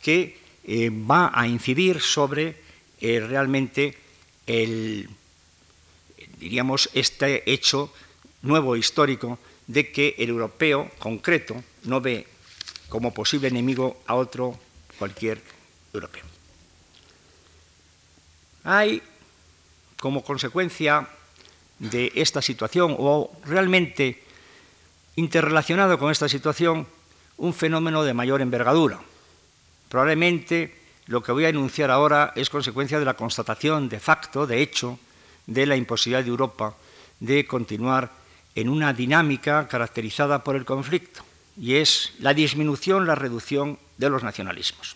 que 0.01 0.39
eh, 0.65 0.89
va 0.89 1.31
a 1.34 1.48
incidir 1.48 2.01
sobre 2.01 2.68
eh, 3.01 3.19
realmente 3.19 3.97
el, 4.45 5.09
diríamos, 6.39 6.89
este 6.93 7.49
hecho 7.51 7.93
nuevo 8.41 8.75
histórico 8.75 9.39
de 9.67 9.91
que 9.91 10.15
el 10.17 10.29
europeo 10.29 10.89
concreto 10.99 11.63
no 11.83 12.01
ve 12.01 12.25
como 12.89 13.13
posible 13.13 13.47
enemigo 13.47 14.01
a 14.07 14.15
otro 14.15 14.57
cualquier 14.97 15.41
europeo. 15.93 16.23
Hay 18.63 19.01
como 19.99 20.23
consecuencia 20.23 21.07
de 21.77 22.11
esta 22.15 22.41
situación 22.41 22.95
o 22.97 23.31
realmente 23.45 24.23
interrelacionado 25.15 25.99
con 25.99 26.11
esta 26.11 26.27
situación 26.27 26.87
un 27.37 27.53
fenómeno 27.53 28.03
de 28.03 28.13
mayor 28.13 28.41
envergadura. 28.41 28.99
Probablemente 29.87 30.78
lo 31.09 31.23
que 31.23 31.31
voy 31.31 31.45
a 31.45 31.49
enunciar 31.49 31.89
ahora 31.89 32.33
es 32.35 32.51
consecuencia 32.51 32.99
de 32.99 33.05
la 33.05 33.15
constatación 33.15 33.89
de 33.89 33.99
facto, 33.99 34.45
de 34.45 34.61
hecho, 34.61 34.99
de 35.47 35.65
la 35.65 35.75
imposibilidad 35.75 36.23
de 36.23 36.29
Europa 36.29 36.75
de 37.19 37.47
continuar 37.47 38.11
en 38.53 38.69
una 38.69 38.93
dinámica 38.93 39.67
caracterizada 39.67 40.43
por 40.43 40.55
el 40.55 40.65
conflicto, 40.65 41.23
y 41.59 41.75
es 41.75 42.13
la 42.19 42.35
disminución, 42.35 43.07
la 43.07 43.15
reducción 43.15 43.79
de 43.97 44.07
los 44.11 44.21
nacionalismos. 44.21 44.95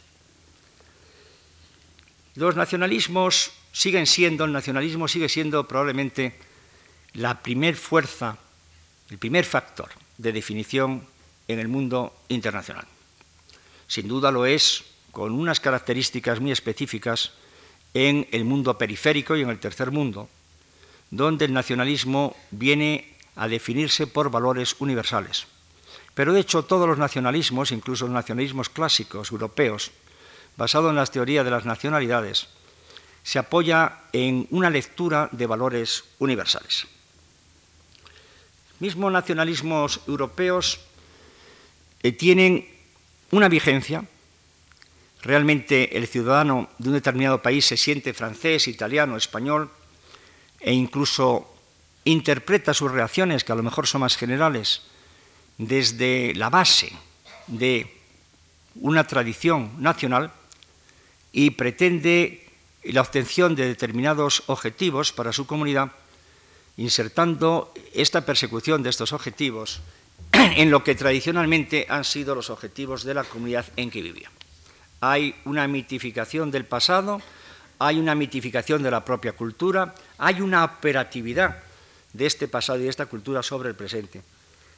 Los 2.36 2.56
nacionalismos 2.56 3.52
siguen 3.72 4.06
siendo, 4.06 4.46
el 4.46 4.54
nacionalismo 4.54 5.08
sigue 5.08 5.30
siendo 5.30 5.68
probablemente 5.68 6.38
la 7.14 7.42
primer 7.42 7.76
fuerza, 7.76 8.38
el 9.10 9.18
primer 9.18 9.46
factor 9.46 9.90
de 10.20 10.32
definición 10.32 11.08
en 11.48 11.58
el 11.58 11.70
mundo 11.70 12.14
internacional. 12.30 12.86
Sin 13.88 14.08
duda 14.08 14.30
lo 14.30 14.46
es 14.46 14.93
con 15.14 15.32
unas 15.32 15.62
características 15.62 16.42
muy 16.42 16.52
específicas 16.52 17.32
en 17.94 18.28
el 18.32 18.44
mundo 18.44 18.78
periférico 18.78 19.38
y 19.38 19.44
en 19.44 19.50
el 19.50 19.60
tercer 19.60 19.92
mundo, 19.92 20.28
donde 21.10 21.46
el 21.46 21.54
nacionalismo 21.54 22.36
viene 22.52 23.16
a 23.38 23.48
definirse 23.48 24.06
por 24.06 24.30
valores 24.30 24.76
universales. 24.80 25.48
Pero 26.14 26.34
de 26.34 26.42
hecho 26.42 26.66
todos 26.66 26.86
los 26.86 26.98
nacionalismos, 26.98 27.72
incluso 27.72 28.04
los 28.04 28.14
nacionalismos 28.14 28.68
clásicos 28.68 29.32
europeos, 29.32 29.92
basados 30.58 30.90
en 30.90 30.98
las 30.98 31.12
teorías 31.12 31.46
de 31.46 31.52
las 31.52 31.64
nacionalidades, 31.64 32.50
se 33.24 33.40
apoya 33.40 34.02
en 34.12 34.48
una 34.52 34.70
lectura 34.70 35.30
de 35.32 35.48
valores 35.48 36.04
universales 36.20 36.88
mismos 38.84 39.14
nacionalismos 39.14 40.02
europeos 40.08 40.80
eh, 42.04 42.12
tienen 42.12 42.68
una 43.32 43.48
vigencia. 43.48 44.04
Realmente 45.24 45.98
el 45.98 46.06
ciudadano 46.08 46.70
de 46.78 46.90
un 46.90 46.96
determinado 46.96 47.42
país 47.42 47.66
se 47.66 47.78
siente 47.78 48.14
francés, 48.14 48.68
italiano, 48.68 49.16
español 49.16 49.72
e 50.60 50.74
incluso 50.74 51.48
interpreta 52.04 52.74
sus 52.74 52.92
reacciones, 52.92 53.46
que 53.46 53.54
a 53.54 53.56
lo 53.56 53.64
mejor 53.64 53.88
son 53.88 54.02
más 54.02 54.18
generales, 54.18 54.82
desde 55.58 56.36
la 56.36 56.50
base 56.50 56.92
de 57.48 57.88
una 58.76 59.08
tradición 59.08 59.72
nacional 59.80 60.32
y 61.32 61.52
pretende 61.52 62.50
la 62.84 63.00
obtención 63.00 63.56
de 63.56 63.68
determinados 63.68 64.44
objetivos 64.48 65.14
para 65.14 65.32
su 65.32 65.48
comunidad 65.48 65.92
insertando 66.76 67.72
esta 67.94 68.26
persecución 68.26 68.84
de 68.84 68.90
estos 68.90 69.14
objetivos 69.14 69.80
en 70.34 70.70
lo 70.70 70.84
que 70.84 70.96
tradicionalmente 70.96 71.86
han 71.88 72.04
sido 72.04 72.36
los 72.36 72.50
objetivos 72.50 73.04
de 73.04 73.14
la 73.14 73.24
comunidad 73.24 73.66
en 73.78 73.90
que 73.90 74.02
vivía. 74.02 74.30
Hay 75.04 75.36
una 75.46 75.68
mitificación 75.68 76.52
del 76.52 76.66
pasado, 76.66 77.22
hay 77.80 78.00
una 78.00 78.16
mitificación 78.16 78.84
de 78.84 78.92
la 78.92 79.04
propia 79.04 79.34
cultura, 79.34 79.94
hay 80.18 80.40
una 80.40 80.64
operatividad 80.64 81.62
de 82.14 82.26
este 82.26 82.48
pasado 82.48 82.80
y 82.80 82.84
de 82.84 82.90
esta 82.90 83.08
cultura 83.08 83.44
sobre 83.44 83.70
el 83.70 83.76
presente. 83.76 84.22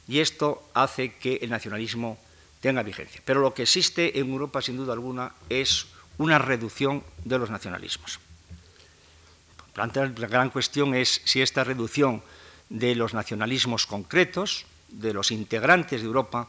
Y 0.08 0.20
esto 0.20 0.68
hace 0.74 1.14
que 1.14 1.36
el 1.42 1.50
nacionalismo 1.50 2.18
tenga 2.60 2.82
vigencia. 2.82 3.20
Pero 3.24 3.40
lo 3.40 3.54
que 3.54 3.62
existe 3.62 4.18
en 4.18 4.30
Europa, 4.30 4.62
sin 4.62 4.76
duda 4.76 4.94
alguna, 4.94 5.32
es 5.48 5.86
una 6.18 6.38
reducción 6.38 7.04
de 7.24 7.38
los 7.38 7.50
nacionalismos 7.50 8.18
la 9.76 10.26
gran 10.26 10.50
cuestión 10.50 10.94
es 10.94 11.20
si 11.24 11.42
esta 11.42 11.64
reducción 11.64 12.22
de 12.68 12.94
los 12.94 13.14
nacionalismos 13.14 13.86
concretos, 13.86 14.64
de 14.88 15.12
los 15.12 15.30
integrantes 15.30 16.00
de 16.00 16.06
Europa, 16.06 16.48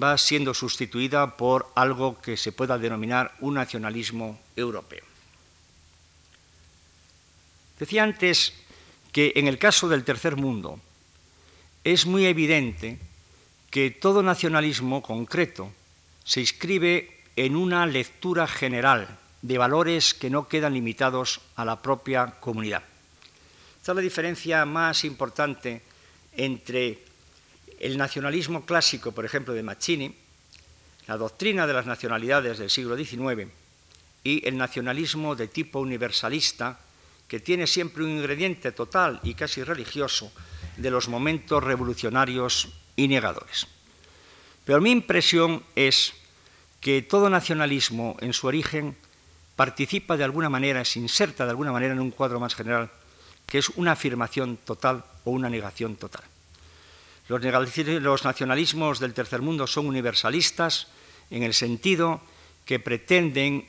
va 0.00 0.16
siendo 0.16 0.54
sustituida 0.54 1.36
por 1.36 1.70
algo 1.74 2.20
que 2.20 2.36
se 2.36 2.52
pueda 2.52 2.78
denominar 2.78 3.34
un 3.40 3.54
nacionalismo 3.54 4.40
europeo. 4.56 5.04
Decía 7.78 8.04
antes 8.04 8.52
que 9.12 9.32
en 9.36 9.48
el 9.48 9.58
caso 9.58 9.88
del 9.88 10.04
tercer 10.04 10.36
mundo 10.36 10.80
es 11.84 12.06
muy 12.06 12.26
evidente 12.26 12.98
que 13.70 13.90
todo 13.90 14.22
nacionalismo 14.22 15.02
concreto 15.02 15.72
se 16.24 16.40
inscribe 16.40 17.18
en 17.36 17.56
una 17.56 17.86
lectura 17.86 18.46
general 18.46 19.18
de 19.42 19.58
valores 19.58 20.14
que 20.14 20.30
no 20.30 20.46
quedan 20.46 20.74
limitados 20.74 21.40
a 21.56 21.64
la 21.64 21.82
propia 21.82 22.38
comunidad. 22.38 22.82
Esta 23.80 23.92
es 23.92 23.96
la 23.96 24.02
diferencia 24.02 24.64
más 24.64 25.04
importante 25.04 25.82
entre 26.36 26.98
el 27.82 27.98
nacionalismo 27.98 28.64
clásico, 28.64 29.10
por 29.10 29.24
ejemplo, 29.24 29.52
de 29.52 29.62
Mazzini, 29.64 30.14
la 31.08 31.16
doctrina 31.16 31.66
de 31.66 31.72
las 31.72 31.84
nacionalidades 31.84 32.58
del 32.58 32.70
siglo 32.70 32.96
XIX 32.96 33.50
y 34.22 34.46
el 34.46 34.56
nacionalismo 34.56 35.34
de 35.34 35.48
tipo 35.48 35.80
universalista, 35.80 36.78
que 37.26 37.40
tiene 37.40 37.66
siempre 37.66 38.04
un 38.04 38.10
ingrediente 38.10 38.70
total 38.70 39.18
y 39.24 39.34
casi 39.34 39.64
religioso 39.64 40.32
de 40.76 40.92
los 40.92 41.08
momentos 41.08 41.62
revolucionarios 41.62 42.68
y 42.94 43.08
negadores. 43.08 43.66
Pero 44.64 44.80
mi 44.80 44.92
impresión 44.92 45.64
es 45.74 46.12
que 46.80 47.02
todo 47.02 47.28
nacionalismo 47.30 48.16
en 48.20 48.32
su 48.32 48.46
origen 48.46 48.96
participa 49.56 50.16
de 50.16 50.22
alguna 50.22 50.48
manera, 50.48 50.84
se 50.84 51.00
inserta 51.00 51.44
de 51.44 51.50
alguna 51.50 51.72
manera 51.72 51.94
en 51.94 52.00
un 52.00 52.12
cuadro 52.12 52.38
más 52.38 52.54
general, 52.54 52.92
que 53.44 53.58
es 53.58 53.70
una 53.70 53.92
afirmación 53.92 54.56
total 54.56 55.04
o 55.24 55.32
una 55.32 55.50
negación 55.50 55.96
total. 55.96 56.22
Los, 57.28 58.24
nacionalismos 58.24 58.98
del 58.98 59.14
tercer 59.14 59.42
mundo 59.42 59.66
son 59.66 59.86
universalistas 59.86 60.88
en 61.30 61.42
el 61.42 61.54
sentido 61.54 62.20
que 62.64 62.78
pretenden 62.78 63.66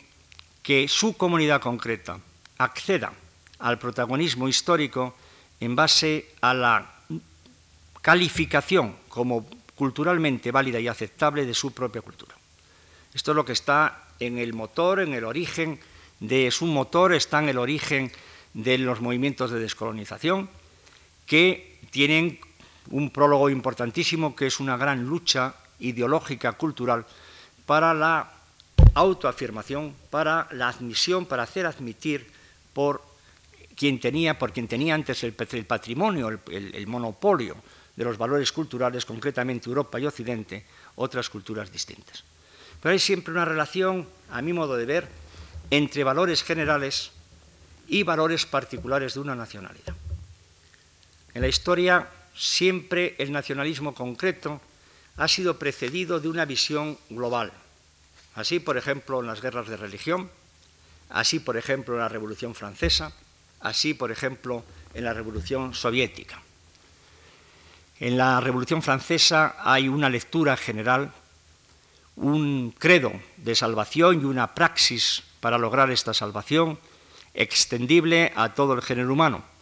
que 0.62 0.88
su 0.88 1.16
comunidad 1.16 1.62
concreta 1.62 2.20
acceda 2.58 3.14
al 3.60 3.80
protagonismo 3.80 4.48
histórico 4.48 5.16
en 5.60 5.76
base 5.76 6.34
a 6.42 6.54
la 6.54 6.94
calificación 8.02 8.96
como 9.08 9.48
culturalmente 9.76 10.52
válida 10.52 10.80
y 10.80 10.88
aceptable 10.88 11.46
de 11.46 11.54
su 11.54 11.72
propia 11.72 12.02
cultura. 12.02 12.36
Esto 13.14 13.32
es 13.32 13.36
lo 13.36 13.46
que 13.46 13.54
está 13.54 14.08
en 14.20 14.40
el 14.40 14.54
motor, 14.54 15.00
en 15.00 15.14
el 15.14 15.24
origen 15.24 15.80
de 16.20 16.52
su 16.52 16.66
motor, 16.66 17.14
está 17.14 17.40
en 17.40 17.50
el 17.50 17.58
origen 17.58 18.12
de 18.54 18.78
los 18.78 19.02
movimientos 19.02 19.52
de 19.52 19.60
descolonización, 19.60 20.50
que 21.26 21.80
tienen 21.92 22.40
un 22.90 23.10
prólogo 23.10 23.50
importantísimo, 23.50 24.36
que 24.36 24.48
es 24.48 24.60
una 24.60 24.78
gran 24.78 25.06
lucha 25.06 25.56
ideológica, 25.80 26.54
cultural, 26.54 27.06
para 27.66 27.94
la 27.94 28.32
autoafirmación, 28.94 29.94
para 30.10 30.48
la 30.52 30.70
admisión, 30.70 31.26
para 31.26 31.44
hacer 31.44 31.66
admitir 31.66 32.28
por 32.74 33.02
quien 33.76 34.00
tenía, 34.00 34.38
por 34.38 34.52
quien 34.52 34.68
tenía 34.68 34.96
antes 34.96 35.24
el, 35.24 35.34
patrimonio, 35.34 36.30
el 36.30 36.88
monopolio 36.88 37.56
de 37.96 38.04
los 38.04 38.18
valores 38.18 38.52
culturales, 38.52 39.06
concretamente 39.06 39.70
Europa 39.70 40.00
y 40.00 40.06
Occidente, 40.06 40.66
otras 40.96 41.30
culturas 41.30 41.72
distintas. 41.72 42.24
Pero 42.82 42.94
hay 42.94 43.00
siempre 43.00 43.34
una 43.34 43.46
relación, 43.46 44.08
a 44.32 44.42
mi 44.42 44.54
modo 44.54 44.76
de 44.76 44.86
ver, 44.86 45.08
entre 45.70 46.04
valores 46.04 46.44
generales 46.44 47.12
y 47.88 48.04
valores 48.04 48.46
particulares 48.46 49.14
de 49.14 49.20
una 49.20 49.36
nacionalidad. 49.36 49.96
En 51.34 51.42
la 51.42 51.48
historia 51.48 52.08
siempre 52.36 53.16
el 53.18 53.32
nacionalismo 53.32 53.94
concreto 53.94 54.62
ha 55.18 55.28
sido 55.28 55.60
precedido 55.60 56.20
de 56.20 56.28
una 56.28 56.46
visión 56.46 56.98
global. 57.10 57.52
Así, 58.36 58.60
por 58.60 58.78
ejemplo, 58.78 59.20
en 59.20 59.28
las 59.28 59.42
guerras 59.42 59.68
de 59.68 59.78
religión, 59.78 60.30
así, 61.10 61.40
por 61.40 61.58
ejemplo, 61.58 61.94
en 61.94 62.02
la 62.02 62.10
Revolución 62.10 62.56
Francesa, 62.56 63.14
así, 63.60 63.94
por 63.94 64.12
ejemplo, 64.12 64.64
en 64.94 65.04
la 65.04 65.14
Revolución 65.14 65.74
Soviética. 65.74 66.42
En 68.00 68.18
la 68.18 68.40
Revolución 68.40 68.82
Francesa 68.82 69.56
hay 69.60 69.88
una 69.88 70.10
lectura 70.10 70.58
general, 70.58 71.14
un 72.16 72.74
credo 72.78 73.12
de 73.38 73.56
salvación 73.56 74.22
y 74.22 74.26
una 74.26 74.56
praxis 74.56 75.24
para 75.40 75.58
lograr 75.58 75.92
esta 75.92 76.14
salvación 76.14 76.80
extendible 77.34 78.32
a 78.36 78.54
todo 78.54 78.74
el 78.74 78.82
género 78.82 79.14
humano. 79.14 79.53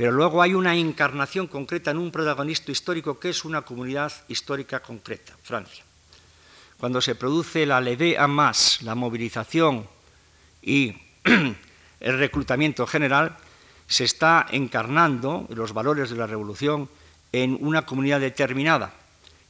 Pero 0.00 0.12
luego 0.12 0.40
hay 0.40 0.54
una 0.54 0.74
encarnación 0.74 1.46
concreta 1.46 1.90
en 1.90 1.98
un 1.98 2.10
protagonista 2.10 2.72
histórico 2.72 3.20
que 3.20 3.28
es 3.28 3.44
una 3.44 3.60
comunidad 3.60 4.10
histórica 4.28 4.80
concreta, 4.80 5.36
Francia. 5.42 5.84
Cuando 6.78 7.02
se 7.02 7.16
produce 7.16 7.66
la 7.66 7.82
levée 7.82 8.16
en 8.16 8.30
masse, 8.30 8.82
la 8.82 8.94
movilización 8.94 9.86
y 10.62 10.96
el 12.00 12.18
reclutamiento 12.18 12.86
general, 12.86 13.36
se 13.86 14.04
está 14.04 14.46
encarnando 14.50 15.46
los 15.50 15.74
valores 15.74 16.08
de 16.08 16.16
la 16.16 16.26
revolución 16.26 16.88
en 17.30 17.58
una 17.60 17.84
comunidad 17.84 18.20
determinada. 18.20 18.94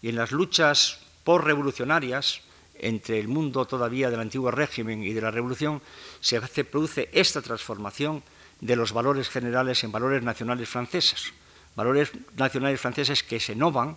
Y 0.02 0.08
en 0.08 0.16
las 0.16 0.32
luchas 0.32 0.98
postrevolucionarias 1.22 2.40
entre 2.74 3.20
el 3.20 3.28
mundo 3.28 3.66
todavía 3.66 4.10
del 4.10 4.18
antiguo 4.18 4.50
régimen 4.50 5.04
y 5.04 5.12
de 5.12 5.20
la 5.20 5.30
revolución, 5.30 5.80
se 6.20 6.40
produce 6.64 7.08
esta 7.12 7.40
transformación 7.40 8.24
de 8.60 8.76
los 8.76 8.92
valores 8.92 9.28
generales 9.28 9.82
en 9.84 9.92
valores 9.92 10.22
nacionales 10.22 10.68
franceses, 10.68 11.32
valores 11.76 12.12
nacionales 12.36 12.80
franceses 12.80 13.22
que 13.22 13.40
se 13.40 13.54
novan 13.54 13.96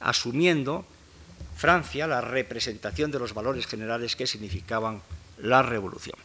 asumiendo 0.00 0.86
Francia 1.56 2.06
la 2.06 2.20
representación 2.20 3.10
de 3.10 3.18
los 3.18 3.34
valores 3.34 3.66
generales 3.66 4.14
que 4.14 4.28
significaban 4.28 5.02
la 5.38 5.62
revolución. 5.62 6.16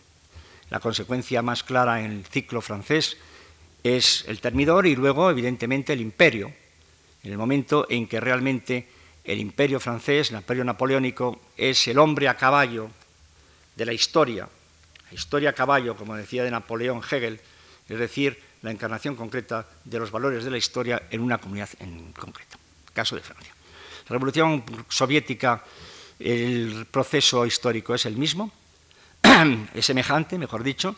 La 0.69 0.79
consecuencia 0.79 1.41
más 1.41 1.63
clara 1.63 2.01
en 2.01 2.11
el 2.11 2.25
ciclo 2.25 2.61
francés 2.61 3.17
es 3.83 4.25
el 4.27 4.39
termidor 4.41 4.85
y 4.85 4.95
luego, 4.95 5.29
evidentemente, 5.29 5.93
el 5.93 6.01
imperio, 6.01 6.53
en 7.23 7.31
el 7.31 7.37
momento 7.37 7.87
en 7.89 8.07
que 8.07 8.19
realmente 8.19 8.87
el 9.23 9.39
imperio 9.39 9.79
francés, 9.79 10.29
el 10.29 10.37
imperio 10.37 10.63
napoleónico, 10.63 11.41
es 11.57 11.87
el 11.87 11.97
hombre 11.97 12.27
a 12.27 12.37
caballo 12.37 12.89
de 13.75 13.85
la 13.85 13.93
historia, 13.93 14.47
la 15.09 15.15
historia 15.15 15.49
a 15.49 15.53
caballo, 15.53 15.95
como 15.95 16.15
decía 16.15 16.43
de 16.43 16.51
Napoleón 16.51 17.01
Hegel, 17.09 17.39
es 17.87 17.99
decir, 17.99 18.39
la 18.61 18.71
encarnación 18.71 19.15
concreta 19.15 19.67
de 19.83 19.99
los 19.99 20.11
valores 20.11 20.43
de 20.43 20.51
la 20.51 20.57
historia 20.57 21.03
en 21.09 21.21
una 21.21 21.37
comunidad 21.37 21.69
en 21.79 22.13
concreto, 22.13 22.57
caso 22.93 23.15
de 23.15 23.21
Francia. 23.21 23.53
La 24.07 24.13
revolución 24.13 24.63
soviética, 24.89 25.63
el 26.19 26.87
proceso 26.89 27.45
histórico 27.45 27.93
es 27.93 28.05
el 28.05 28.15
mismo, 28.15 28.51
es 29.73 29.85
semejante, 29.85 30.37
mejor 30.37 30.63
dicho. 30.63 30.95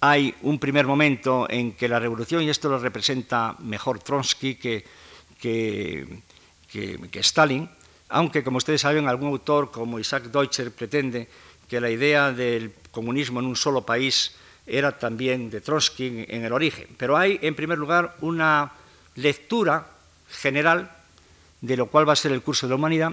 Hay 0.00 0.34
un 0.42 0.58
primer 0.58 0.86
momento 0.86 1.46
en 1.48 1.72
que 1.72 1.88
la 1.88 1.98
revolución, 1.98 2.42
y 2.42 2.50
esto 2.50 2.68
lo 2.68 2.78
representa 2.78 3.56
mejor 3.60 4.00
Trotsky 4.00 4.56
que, 4.56 4.84
que, 5.40 6.20
que 6.68 7.20
Stalin, 7.20 7.68
aunque, 8.08 8.44
como 8.44 8.58
ustedes 8.58 8.82
saben, 8.82 9.08
algún 9.08 9.28
autor 9.28 9.70
como 9.70 9.98
Isaac 9.98 10.24
Deutscher 10.24 10.72
pretende 10.72 11.28
que 11.68 11.80
la 11.80 11.90
idea 11.90 12.32
del 12.32 12.72
comunismo 12.90 13.40
en 13.40 13.46
un 13.46 13.56
solo 13.56 13.84
país 13.84 14.36
era 14.66 14.98
también 14.98 15.50
de 15.50 15.60
Trotsky 15.60 16.24
en 16.28 16.44
el 16.44 16.52
origen. 16.52 16.88
Pero 16.96 17.16
hay, 17.16 17.38
en 17.42 17.54
primer 17.54 17.78
lugar, 17.78 18.16
una 18.20 18.72
lectura 19.16 19.86
general 20.28 20.90
de 21.64 21.76
lo 21.76 21.86
cual 21.86 22.06
va 22.06 22.12
a 22.12 22.16
ser 22.16 22.32
el 22.32 22.42
curso 22.42 22.66
de 22.66 22.70
la 22.70 22.76
humanidad, 22.76 23.12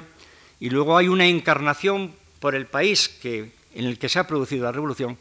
y 0.59 0.69
luego 0.69 0.97
hay 0.97 1.07
una 1.07 1.25
encarnación 1.25 2.13
por 2.39 2.53
el 2.53 2.65
país 2.65 3.07
que, 3.07 3.53
en 3.73 3.85
el 3.85 3.97
que 3.97 4.09
se 4.09 4.19
ha 4.19 4.27
producido 4.27 4.65
la 4.65 4.71
revolución 4.71 5.17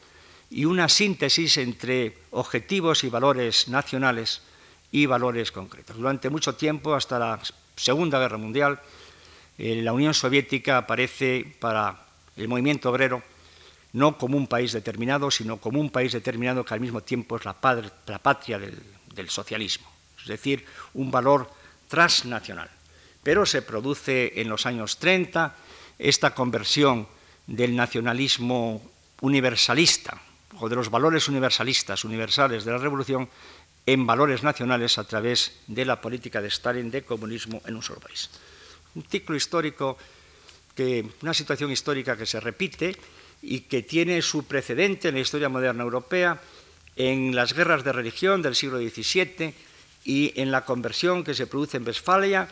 y 0.50 0.64
una 0.64 0.88
síntesis 0.88 1.56
entre 1.58 2.18
objetivos 2.32 3.04
y 3.04 3.08
valores 3.08 3.68
nacionales 3.68 4.42
y 4.90 5.06
valores 5.06 5.52
concretos. 5.52 5.96
Durante 5.96 6.28
mucho 6.28 6.56
tiempo, 6.56 6.94
hasta 6.94 7.20
la 7.20 7.40
Segunda 7.76 8.18
Guerra 8.18 8.36
Mundial, 8.36 8.80
eh, 9.58 9.80
la 9.82 9.92
Unión 9.92 10.12
Soviética 10.12 10.78
aparece 10.78 11.54
para 11.60 12.04
el 12.36 12.48
movimiento 12.48 12.90
obrero 12.90 13.22
no 13.92 14.18
como 14.18 14.36
un 14.36 14.46
país 14.46 14.72
determinado, 14.72 15.30
sino 15.30 15.58
como 15.58 15.80
un 15.80 15.90
país 15.90 16.12
determinado 16.12 16.64
que 16.64 16.74
al 16.74 16.80
mismo 16.80 17.02
tiempo 17.02 17.36
es 17.36 17.44
la, 17.44 17.54
patria 17.54 18.58
del, 18.58 19.30
socialismo, 19.30 19.90
es 20.20 20.28
decir, 20.28 20.64
un 20.94 21.10
valor 21.10 21.50
transnacional. 21.88 22.70
Pero 23.22 23.44
se 23.44 23.62
produce 23.62 24.40
en 24.40 24.48
los 24.48 24.64
años 24.64 24.98
30 24.98 25.54
esta 25.98 26.34
conversión 26.34 27.06
del 27.46 27.76
nacionalismo 27.76 28.80
universalista 29.20 30.20
o 30.58 30.68
de 30.68 30.76
los 30.76 30.90
valores 30.90 31.28
universalistas, 31.28 32.04
universales 32.04 32.64
de 32.64 32.72
la 32.72 32.78
revolución, 32.78 33.28
en 33.84 34.06
valores 34.06 34.42
nacionales 34.42 34.98
a 34.98 35.04
través 35.04 35.60
de 35.66 35.84
la 35.84 36.00
política 36.00 36.40
de 36.40 36.48
Stalin 36.48 36.90
de 36.90 37.02
comunismo 37.02 37.60
en 37.66 37.76
un 37.76 37.82
solo 37.82 38.00
país. 38.00 38.30
Un 38.94 39.02
ciclo 39.04 39.36
histórico, 39.36 39.98
una 41.22 41.34
situación 41.34 41.70
histórica 41.70 42.16
que 42.16 42.26
se 42.26 42.40
repite 42.40 42.96
y 43.42 43.60
que 43.62 43.82
tiene 43.82 44.22
su 44.22 44.44
precedente 44.44 45.08
en 45.08 45.14
la 45.14 45.20
historia 45.20 45.48
moderna 45.48 45.82
europea, 45.82 46.40
en 46.96 47.34
las 47.34 47.54
guerras 47.54 47.84
de 47.84 47.92
religión 47.92 48.42
del 48.42 48.54
siglo 48.54 48.78
XVII 48.78 49.54
y 50.04 50.32
en 50.36 50.50
la 50.50 50.64
conversión 50.64 51.24
que 51.24 51.34
se 51.34 51.46
produce 51.46 51.76
en 51.76 51.86
Westfalia 51.86 52.48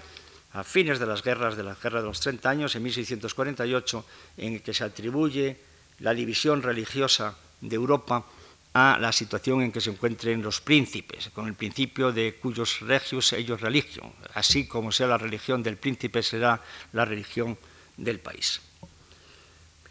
a 0.53 0.64
fines 0.64 0.98
de 0.98 1.07
las 1.07 1.22
guerras 1.22 1.57
de 1.57 1.62
la 1.62 1.74
Guerra 1.74 2.01
de 2.01 2.09
los 2.09 2.20
30 2.20 2.48
años, 2.48 2.74
en 2.74 2.83
1648, 2.83 4.05
en 4.38 4.61
que 4.61 4.72
se 4.72 4.85
atribuye 4.85 5.59
la 6.01 6.14
división 6.14 6.62
religiosa 6.62 7.37
de 7.61 7.77
Europa 7.77 8.24
a 8.72 8.98
la 9.01 9.12
situación 9.12 9.62
en 9.62 9.72
que 9.72 9.81
se 9.81 9.90
encuentren 9.90 10.42
los 10.42 10.61
príncipes, 10.61 11.31
con 11.35 11.48
el 11.48 11.55
principio 11.55 12.12
de 12.12 12.37
cuyos 12.37 12.81
regios 12.81 13.33
ellos 13.33 13.61
religión, 13.61 14.12
así 14.35 14.66
como 14.66 14.92
sea 14.92 15.09
la 15.09 15.18
religión 15.18 15.62
del 15.62 15.77
príncipe 15.77 16.22
será 16.22 16.62
la 16.92 17.05
religión 17.05 17.59
del 17.96 18.20
país. 18.20 18.61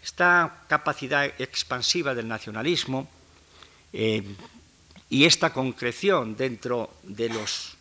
Esta 0.08 0.64
capacidad 0.70 1.26
expansiva 1.38 2.16
del 2.16 2.30
nacionalismo 2.30 3.10
eh, 3.92 4.24
y 5.10 5.26
esta 5.26 5.52
concreción 5.52 6.38
dentro 6.38 6.96
de 7.04 7.28
los 7.28 7.76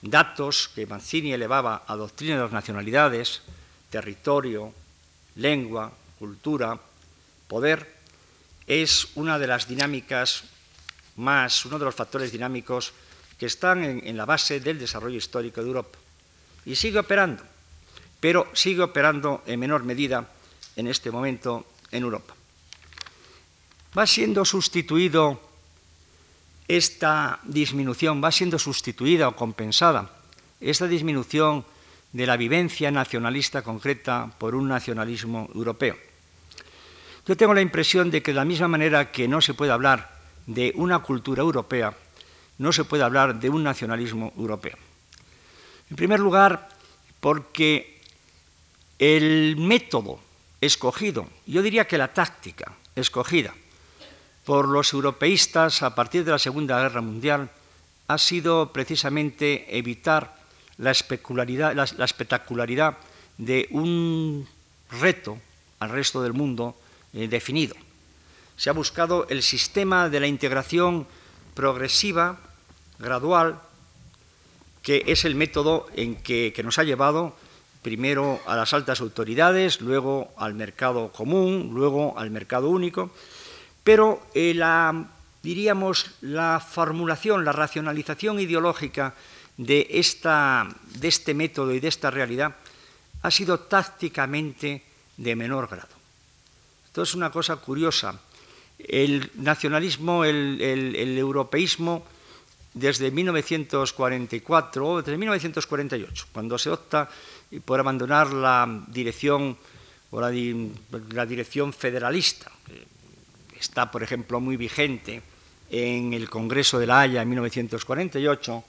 datos 0.00 0.70
que 0.72 0.86
Mancini 0.86 1.32
elevaba 1.32 1.82
a 1.88 1.96
doctrina 1.96 2.36
de 2.36 2.42
las 2.42 2.52
nacionalidades, 2.52 3.42
territorio, 3.90 4.72
lengua, 5.34 5.90
cultura, 6.20 6.78
poder, 7.48 7.98
es 8.68 9.08
una 9.16 9.36
de 9.40 9.48
las 9.48 9.66
dinámicas 9.66 10.44
más, 11.16 11.66
uno 11.66 11.80
de 11.80 11.84
los 11.84 11.96
factores 11.96 12.30
dinámicos 12.30 12.94
que 13.40 13.46
están 13.46 13.82
en, 13.82 14.06
en 14.06 14.16
la 14.16 14.24
base 14.24 14.60
del 14.60 14.78
desarrollo 14.78 15.18
histórico 15.18 15.60
de 15.60 15.66
Europa. 15.66 15.98
Y 16.64 16.76
sigue 16.76 17.00
operando, 17.00 17.42
pero 18.20 18.46
sigue 18.52 18.82
operando 18.82 19.42
en 19.46 19.58
menor 19.58 19.82
medida 19.82 20.28
en 20.76 20.86
este 20.86 21.10
momento 21.10 21.66
en 21.90 22.02
Europa. 22.02 22.34
Va 23.96 24.06
siendo 24.06 24.44
sustituido 24.44 25.40
esta 26.68 27.40
disminución, 27.42 28.22
va 28.22 28.30
siendo 28.30 28.58
sustituida 28.58 29.26
o 29.28 29.34
compensada 29.34 30.10
esta 30.60 30.86
disminución 30.86 31.64
de 32.12 32.26
la 32.26 32.36
vivencia 32.36 32.90
nacionalista 32.90 33.62
concreta 33.62 34.30
por 34.38 34.54
un 34.54 34.68
nacionalismo 34.68 35.48
europeo. 35.54 35.96
Yo 37.26 37.36
tengo 37.36 37.54
la 37.54 37.60
impresión 37.60 38.10
de 38.10 38.22
que 38.22 38.32
de 38.32 38.36
la 38.36 38.44
misma 38.44 38.68
manera 38.68 39.10
que 39.10 39.28
no 39.28 39.40
se 39.40 39.54
puede 39.54 39.72
hablar 39.72 40.20
de 40.46 40.72
una 40.76 41.00
cultura 41.00 41.42
europea, 41.42 41.94
no 42.58 42.72
se 42.72 42.84
puede 42.84 43.04
hablar 43.04 43.38
de 43.40 43.50
un 43.50 43.62
nacionalismo 43.62 44.32
europeo. 44.36 44.76
En 45.90 45.96
primer 45.96 46.20
lugar, 46.20 46.68
porque 47.20 48.00
el 48.98 49.56
método 49.56 50.20
escogido, 50.60 51.28
yo 51.46 51.62
diría 51.62 51.86
que 51.86 51.98
la 51.98 52.12
táctica 52.12 52.74
escogida 52.94 53.54
por 54.44 54.68
los 54.68 54.92
europeístas 54.92 55.82
a 55.82 55.94
partir 55.94 56.24
de 56.24 56.32
la 56.32 56.38
Segunda 56.38 56.80
Guerra 56.80 57.00
Mundial 57.00 57.50
ha 58.08 58.18
sido 58.18 58.72
precisamente 58.72 59.78
evitar 59.78 60.36
la, 60.78 60.90
espectacularidad 60.90 62.96
de 63.38 63.68
un 63.70 64.48
reto 64.90 65.38
al 65.78 65.90
resto 65.90 66.22
del 66.22 66.32
mundo 66.32 66.76
eh, 67.12 67.28
definido. 67.28 67.76
Se 68.56 68.68
ha 68.68 68.72
buscado 68.72 69.26
el 69.28 69.42
sistema 69.42 70.08
de 70.08 70.20
la 70.20 70.26
integración 70.26 71.06
progresiva, 71.54 72.38
gradual, 72.98 73.60
que 74.82 75.04
es 75.06 75.24
el 75.24 75.34
método 75.34 75.86
en 75.94 76.16
que, 76.16 76.58
nos 76.64 76.78
ha 76.78 76.84
llevado 76.84 77.36
primero 77.82 78.40
a 78.46 78.56
las 78.56 78.72
altas 78.74 79.00
autoridades, 79.00 79.80
luego 79.80 80.32
al 80.36 80.54
mercado 80.54 81.12
común, 81.12 81.70
luego 81.72 82.18
al 82.18 82.30
mercado 82.30 82.68
único, 82.68 83.10
pero 83.84 84.22
eh, 84.34 84.52
la, 84.54 85.08
diríamos, 85.42 86.12
la 86.20 86.60
formulación, 86.60 87.44
la 87.44 87.52
racionalización 87.52 88.40
ideológica 88.40 89.14
de, 89.56 89.86
esta, 89.90 90.68
de 90.98 91.08
este 91.08 91.34
método 91.34 91.72
y 91.74 91.80
de 91.80 91.88
esta 91.88 92.10
realidad 92.10 92.56
ha 93.22 93.30
sido 93.30 93.60
tácticamente 93.60 94.82
de 95.16 95.36
menor 95.36 95.68
grado. 95.68 96.00
Esto 96.86 97.02
es 97.02 97.14
una 97.14 97.30
cosa 97.30 97.56
curiosa. 97.56 98.18
El 98.78 99.30
nacionalismo, 99.34 100.24
el, 100.24 100.60
europeísmo, 101.18 102.04
desde 102.74 103.10
1944, 103.10 105.02
desde 105.02 105.18
1948, 105.18 106.26
cuando 106.32 106.58
se 106.58 106.70
opta 106.70 107.08
por 107.64 107.80
abandonar 107.80 108.32
la 108.32 108.84
dirección 108.88 109.56
o 110.10 110.20
la, 110.20 110.30
dirección 111.26 111.72
federalista, 111.72 112.50
está, 113.58 113.90
por 113.90 114.02
ejemplo, 114.02 114.40
muy 114.40 114.56
vigente 114.56 115.22
en 115.70 116.12
el 116.12 116.28
Congreso 116.28 116.78
de 116.78 116.86
la 116.86 117.00
Haya 117.00 117.22
en 117.22 117.28
1948, 117.28 118.64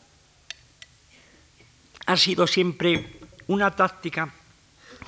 ha 2.05 2.17
sido 2.17 2.45
siempre 2.45 3.19
una 3.47 3.75
táctica 3.75 4.33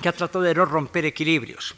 que 0.00 0.08
ha 0.08 0.12
tratado 0.12 0.42
de 0.42 0.54
no 0.54 0.64
romper 0.64 1.04
equilibrios. 1.04 1.74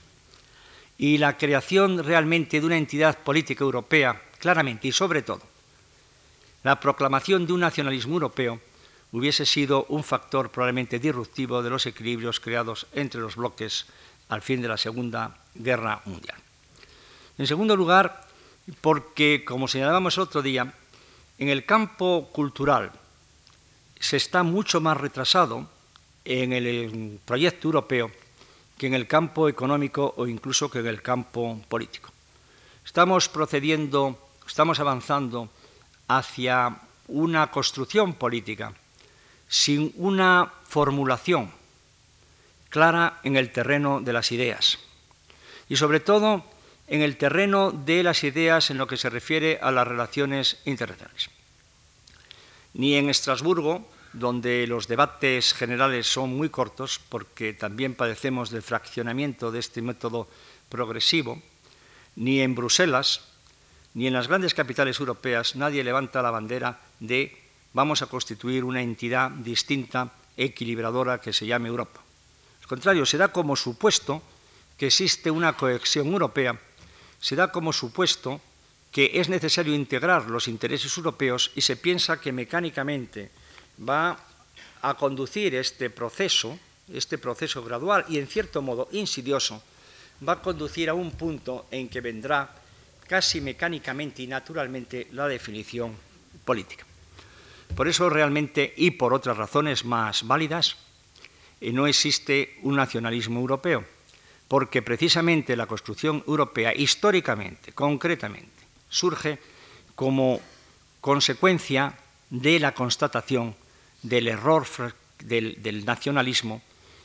Y 0.99 1.19
la 1.19 1.37
creación 1.37 2.03
realmente 2.03 2.61
de 2.61 2.67
una 2.67 2.79
entidad 2.79 3.19
política 3.19 3.65
europea, 3.65 4.23
claramente 4.39 4.89
y 4.89 4.93
sobre 4.93 5.21
todo, 5.21 5.56
la 6.67 6.81
proclamación 6.81 7.47
de 7.47 7.53
un 7.53 7.61
nacionalismo 7.61 8.15
europeo 8.15 8.59
hubiese 9.13 9.47
sido 9.47 9.87
un 9.89 10.03
factor 10.03 10.51
probablemente 10.51 10.99
disruptivo 10.99 11.63
de 11.63 11.71
los 11.71 11.87
equilibrios 11.87 12.41
creados 12.41 12.89
entre 12.93 13.21
los 13.21 13.37
bloques 13.37 13.87
al 14.29 14.43
fin 14.43 14.61
de 14.61 14.67
la 14.67 14.77
Segunda 14.77 15.47
Guerra 15.55 16.03
Mundial. 16.07 16.35
En 17.39 17.47
segundo 17.47 17.77
lugar, 17.77 18.27
porque, 18.81 19.45
como 19.47 19.69
señalábamos 19.69 20.17
el 20.17 20.25
otro 20.25 20.43
día, 20.43 20.75
en 21.39 21.49
el 21.51 21.65
campo 21.65 22.31
cultural 22.33 22.91
se 24.01 24.17
está 24.17 24.43
mucho 24.43 24.81
más 24.81 24.97
retrasado 24.97 25.71
en 26.25 26.53
el 26.53 27.21
proyecto 27.25 27.69
europeo 27.69 28.11
que 28.77 28.89
en 28.89 28.95
el 28.95 29.07
campo 29.07 29.49
económico 29.49 30.15
o 30.17 30.27
incluso 30.27 30.69
que 30.69 30.81
en 30.81 30.89
el 30.89 31.01
campo 31.01 31.63
político. 31.69 32.11
Estamos 32.85 33.29
procediendo, 33.29 34.19
estamos 34.45 34.81
avanzando 34.81 35.49
hacia 36.09 36.77
una 37.09 37.51
construcción 37.51 38.15
política 38.15 38.73
sin 39.49 39.93
una 39.97 40.53
formulación 40.69 41.53
clara 42.69 43.21
en 43.23 43.37
el 43.37 43.53
terreno 43.53 44.01
de 44.01 44.13
las 44.13 44.33
ideas 44.33 44.79
y 45.69 45.77
sobre 45.77 46.01
todo 46.01 46.45
en 46.89 47.03
el 47.03 47.17
terreno 47.17 47.73
de 47.73 48.03
las 48.03 48.23
ideas 48.25 48.71
en 48.71 48.79
lo 48.79 48.87
que 48.87 48.97
se 48.97 49.11
refiere 49.11 49.59
a 49.61 49.71
las 49.71 49.87
relaciones 49.87 50.59
internacionales. 50.65 51.31
Ni 52.75 52.95
en 52.95 53.11
Estrasburgo, 53.11 53.89
donde 54.13 54.67
los 54.67 54.87
debates 54.87 55.53
generales 55.53 56.07
son 56.07 56.37
muy 56.37 56.49
cortos, 56.49 57.01
porque 57.09 57.53
también 57.53 57.95
padecemos 57.95 58.51
del 58.51 58.63
fraccionamiento 58.63 59.51
de 59.51 59.59
este 59.59 59.83
método 59.83 60.29
progresivo, 60.69 61.43
ni 62.15 62.41
en 62.41 62.55
Bruselas, 62.55 63.29
ni 63.97 64.07
en 64.07 64.13
las 64.13 64.29
grandes 64.29 64.53
capitales 64.53 65.01
europeas 65.01 65.57
nadie 65.57 65.83
levanta 65.83 66.21
la 66.21 66.31
bandera 66.31 66.85
de 67.01 67.33
vamos 67.73 68.03
a 68.03 68.13
constituir 68.13 68.63
una 68.63 68.83
entidad 68.83 69.31
distinta, 69.31 70.13
equilibradora, 70.37 71.19
que 71.19 71.33
se 71.33 71.47
llame 71.47 71.73
Europa. 71.73 72.05
Al 72.61 72.69
contrario, 72.69 73.07
se 73.07 73.17
da 73.17 73.33
como 73.33 73.57
supuesto 73.57 74.21
que 74.77 74.89
existe 74.89 75.31
una 75.31 75.57
cohesión 75.57 76.13
europea, 76.13 76.61
se 77.21 77.37
da 77.37 77.49
como 77.49 77.73
supuesto 77.73 78.39
que 78.93 79.17
es 79.17 79.31
necesario 79.31 79.75
integrar 79.75 80.29
los 80.29 80.47
intereses 80.47 80.95
europeos 80.95 81.53
y 81.57 81.63
se 81.63 81.77
piensa 81.77 82.21
que 82.21 82.33
mecánicamente 82.37 83.31
va 83.81 84.21
a 84.83 84.93
conducir 84.93 85.55
este 85.55 85.89
proceso, 85.89 86.59
este 86.93 87.17
proceso 87.17 87.65
gradual 87.65 88.05
y 88.11 88.19
en 88.19 88.29
cierto 88.29 88.61
modo 88.61 88.89
insidioso, 88.93 89.63
va 90.21 90.35
a 90.35 90.43
conducir 90.43 90.91
a 90.91 90.95
un 90.95 91.13
punto 91.13 91.65
en 91.71 91.89
que 91.89 92.03
vendrá 92.03 92.66
casi 93.09 93.41
mecánicamente 93.41 94.23
y 94.23 94.27
naturalmente 94.27 95.09
la 95.13 95.29
definición 95.29 95.95
política. 96.45 96.85
Por 97.75 97.89
eso 97.89 98.09
realmente, 98.09 98.73
y 98.77 98.93
por 98.93 99.13
otras 99.13 99.37
razones 99.37 99.85
más 99.85 100.27
válidas, 100.27 100.77
eh, 101.61 101.73
no 101.73 101.87
existe 101.87 102.57
un 102.63 102.77
nacionalismo 102.77 103.41
europeo, 103.41 103.85
porque 104.49 104.83
precisamente 104.83 105.57
la 105.57 105.67
construcción 105.67 106.23
europea, 106.27 106.75
históricamente, 106.75 107.73
concretamente, 107.73 108.65
surge 108.89 109.39
como 109.95 110.41
consecuencia 111.01 111.95
de 112.31 112.61
la 112.61 112.75
constatación 112.75 113.55
del 114.03 114.29
error 114.29 114.67
del, 115.19 115.85
nacionalismo 115.85 116.63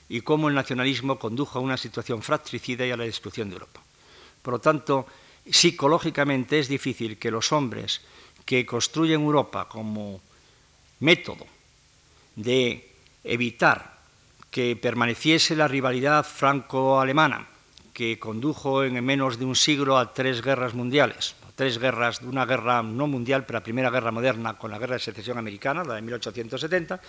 y 0.09 0.21
cómo 0.21 0.49
el 0.49 0.55
nacionalismo 0.55 1.17
condujo 1.17 1.59
a 1.59 1.61
una 1.61 1.77
situación 1.77 2.21
fratricida 2.21 2.85
y 2.85 2.91
a 2.91 2.97
la 2.97 3.05
destrucción 3.05 3.49
de 3.49 3.55
Europa. 3.55 3.81
Por 4.41 4.53
lo 4.55 4.59
tanto, 4.59 5.07
psicológicamente 5.49 6.59
es 6.59 6.67
difícil 6.67 7.17
que 7.17 7.31
los 7.31 7.51
hombres 7.51 8.01
que 8.45 8.65
construyen 8.65 9.21
Europa 9.21 9.67
como 9.67 10.21
método 10.99 11.45
de 12.35 12.89
evitar 13.23 13.99
que 14.49 14.75
permaneciese 14.75 15.55
la 15.55 15.67
rivalidad 15.67 16.25
franco-alemana 16.25 17.47
que 17.93 18.19
condujo 18.19 18.83
en 18.83 19.03
menos 19.03 19.37
de 19.37 19.45
un 19.45 19.55
siglo 19.55 19.97
a 19.97 20.13
tres 20.13 20.41
guerras 20.41 20.73
mundiales, 20.73 21.35
tres 21.55 21.77
guerras, 21.77 22.21
una 22.21 22.45
guerra 22.45 22.81
no 22.81 23.07
mundial, 23.07 23.45
pero 23.45 23.59
la 23.59 23.63
primera 23.63 23.89
guerra 23.89 24.11
moderna 24.11 24.57
con 24.57 24.71
la 24.71 24.79
guerra 24.79 24.95
de 24.95 25.05
secesión 25.05 25.37
americana, 25.37 25.83
la 25.83 25.95
de 25.95 26.01
1870, 26.01 26.99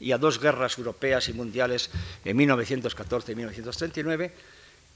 y 0.00 0.12
a 0.12 0.18
dos 0.18 0.40
guerras 0.40 0.76
europeas 0.78 1.28
y 1.28 1.32
mundiales 1.32 1.90
en 2.24 2.36
1914 2.36 3.32
y 3.32 3.36
1939, 3.36 4.32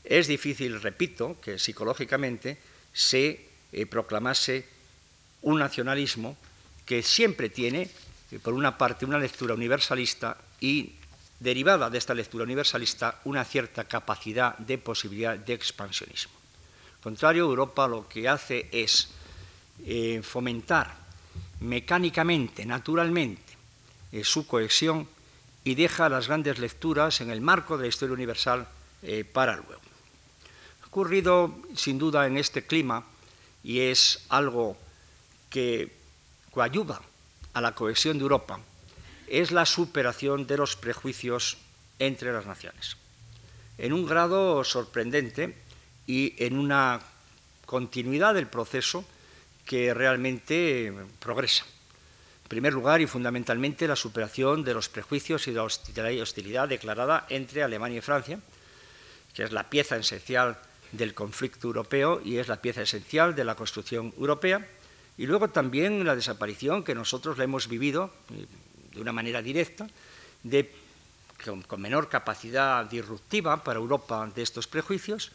es 0.05 0.27
difícil, 0.27 0.83
repito, 0.83 1.37
que 1.41 1.59
psicológicamente 1.59 2.59
se 2.97 3.45
eh, 3.73 3.85
proclamase 3.85 4.65
un 5.43 5.61
nacionalismo 5.61 6.35
que 6.87 7.03
siempre 7.03 7.51
tiene, 7.51 7.91
eh, 8.33 8.39
por 8.41 8.55
una 8.55 8.79
parte, 8.79 9.05
una 9.05 9.19
lectura 9.19 9.53
universalista 9.53 10.39
y 10.61 10.95
derivada 11.39 11.91
de 11.91 11.99
esta 11.99 12.15
lectura 12.15 12.45
universalista 12.45 13.21
una 13.25 13.45
cierta 13.45 13.85
capacidad 13.85 14.57
de 14.57 14.79
posibilidad 14.79 15.37
de 15.37 15.53
expansionismo 15.53 16.33
contrario, 17.03 17.45
Europa 17.45 17.87
lo 17.87 18.09
que 18.09 18.29
hace 18.29 18.69
es 18.73 19.11
eh, 19.85 20.23
fomentar 20.25 20.97
mecánicamente, 21.61 22.67
naturalmente, 22.67 23.55
su 24.25 24.47
cohesión 24.47 25.07
y 25.63 25.77
deja 25.77 26.09
las 26.09 26.27
grandes 26.27 26.59
lecturas 26.59 27.21
en 27.21 27.31
el 27.31 27.41
marco 27.41 27.77
de 27.77 27.85
la 27.85 27.89
historia 27.89 28.15
universal 28.15 28.67
para 29.33 29.55
luego. 29.55 29.86
Ocurrido, 30.97 31.55
sin 31.75 31.99
duda, 31.99 32.27
en 32.27 32.39
este 32.39 32.65
clima 32.65 33.05
y 33.63 33.81
es 33.81 34.25
algo 34.31 34.79
que 35.51 35.93
coayuda 36.51 37.03
a 37.53 37.61
la 37.61 37.75
cohesión 37.75 38.17
de 38.17 38.23
Europa, 38.23 38.61
es 39.29 39.53
la 39.53 39.67
superación 39.67 40.47
de 40.47 40.57
los 40.57 40.75
prejuicios 40.75 41.59
entre 41.99 42.33
las 42.33 42.47
naciones. 42.47 42.97
En 43.77 43.93
un 43.93 44.07
grado 44.07 44.65
sorprendente, 44.65 45.55
y 46.07 46.33
en 46.39 46.57
una 46.57 47.01
continuidad 47.67 48.33
del 48.33 48.47
proceso 48.47 49.05
que 49.67 49.93
realmente 49.93 50.95
progresa. 51.19 51.67
En 52.45 52.49
primer 52.49 52.73
lugar 52.73 53.03
y 53.03 53.07
fundamentalmente 53.07 53.87
la 53.87 53.97
superación 53.97 54.65
de 54.65 54.73
los 54.73 54.89
prejuicios 54.89 55.47
y 55.47 55.53
de 55.53 55.59
la 55.59 56.23
hostilidad 56.23 56.69
declarada 56.69 57.27
entre 57.29 57.63
Alemania 57.63 57.99
y 57.99 58.01
Francia, 58.01 58.41
que 59.35 59.43
es 59.43 59.53
la 59.53 59.69
pieza 59.69 59.99
esencial 59.99 60.57
del 60.93 61.15
conflicto 61.15 61.69
europeo 61.69 62.21
y 62.25 62.39
es 62.39 62.49
la 62.49 62.61
pieza 62.61 62.83
esencial 62.83 63.35
de 63.35 63.45
la 63.45 63.55
construcción 63.55 64.13
europea. 64.19 64.67
Y 65.19 65.27
luego 65.27 65.49
también 65.49 66.05
la 66.05 66.15
desaparición, 66.15 66.85
que 66.85 66.95
nosotros 66.95 67.39
la 67.39 67.45
hemos 67.45 67.69
vivido 67.69 68.13
eh, 68.31 68.47
de 68.95 69.01
una 69.01 69.13
manera 69.13 69.41
directa, 69.41 69.87
de, 70.43 70.71
con, 71.45 71.81
menor 71.81 72.09
capacidad 72.09 72.85
disruptiva 72.85 73.63
para 73.65 73.79
Europa 73.79 74.31
de 74.35 74.43
estos 74.43 74.67
prejuicios 74.67 75.33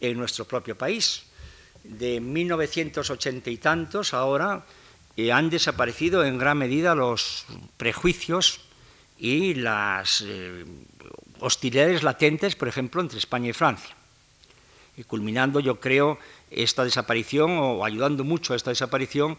en 0.00 0.16
nuestro 0.18 0.44
propio 0.44 0.76
país. 0.76 1.24
De 1.82 2.20
1980 2.20 3.50
y 3.50 3.56
tantos 3.58 4.14
ahora 4.14 4.64
eh, 5.16 5.32
han 5.32 5.50
desaparecido 5.50 6.24
en 6.24 6.38
gran 6.38 6.58
medida 6.58 6.94
los 6.94 7.44
prejuicios 7.76 8.60
y 9.18 9.54
las 9.54 10.22
eh, 10.26 10.64
hostilidades 11.40 12.02
latentes, 12.02 12.56
por 12.56 12.68
ejemplo, 12.68 13.00
entre 13.00 13.18
España 13.18 13.50
y 13.50 13.52
Francia. 13.52 13.94
Culminando, 15.06 15.60
yo 15.60 15.80
creo, 15.80 16.18
esta 16.50 16.84
desaparición, 16.84 17.58
o 17.58 17.84
ayudando 17.84 18.22
mucho 18.22 18.52
a 18.52 18.56
esta 18.56 18.70
desaparición, 18.70 19.36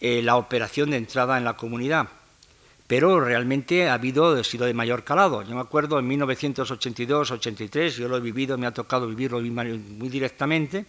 eh, 0.00 0.22
la 0.22 0.36
operación 0.36 0.90
de 0.90 0.96
entrada 0.96 1.36
en 1.36 1.44
la 1.44 1.56
comunidad. 1.56 2.08
Pero 2.86 3.20
realmente 3.20 3.88
ha 3.88 3.94
habido, 3.94 4.34
ha 4.34 4.44
sido 4.44 4.66
de 4.66 4.74
mayor 4.74 5.04
calado. 5.04 5.42
Yo 5.42 5.54
me 5.54 5.60
acuerdo 5.60 5.98
en 5.98 6.08
1982-83, 6.08 7.90
yo 7.90 8.08
lo 8.08 8.16
he 8.16 8.20
vivido, 8.20 8.58
me 8.58 8.66
ha 8.66 8.72
tocado 8.72 9.06
vivirlo 9.06 9.40
muy 9.40 10.08
directamente, 10.08 10.86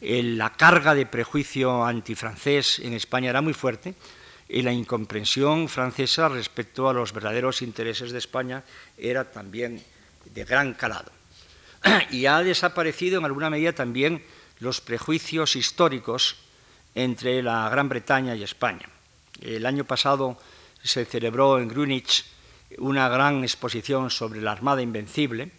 la 0.00 0.52
carga 0.52 0.94
de 0.94 1.06
prejuicio 1.06 1.84
antifrancés 1.84 2.80
en 2.80 2.92
España 2.92 3.30
era 3.30 3.40
muy 3.40 3.54
fuerte 3.54 3.94
y 4.48 4.62
la 4.62 4.72
incomprensión 4.72 5.68
francesa 5.68 6.28
respecto 6.28 6.88
a 6.88 6.92
los 6.92 7.12
verdaderos 7.12 7.62
intereses 7.62 8.12
de 8.12 8.18
España 8.18 8.62
era 8.98 9.30
también 9.30 9.82
de 10.24 10.44
gran 10.44 10.74
calado. 10.74 11.15
Y 12.10 12.26
ha 12.26 12.42
desaparecido 12.42 13.18
en 13.18 13.24
alguna 13.24 13.50
medida 13.50 13.72
también 13.72 14.22
los 14.58 14.80
prejuicios 14.80 15.56
históricos 15.56 16.36
entre 16.94 17.42
la 17.42 17.68
Gran 17.68 17.88
Bretaña 17.88 18.34
y 18.34 18.42
España. 18.42 18.88
El 19.40 19.66
año 19.66 19.84
pasado 19.84 20.38
se 20.82 21.04
celebró 21.04 21.58
en 21.58 21.68
Greenwich 21.68 22.24
una 22.78 23.08
gran 23.08 23.42
exposición 23.42 24.10
sobre 24.10 24.40
la 24.40 24.52
Armada 24.52 24.82
Invencible 24.82 25.50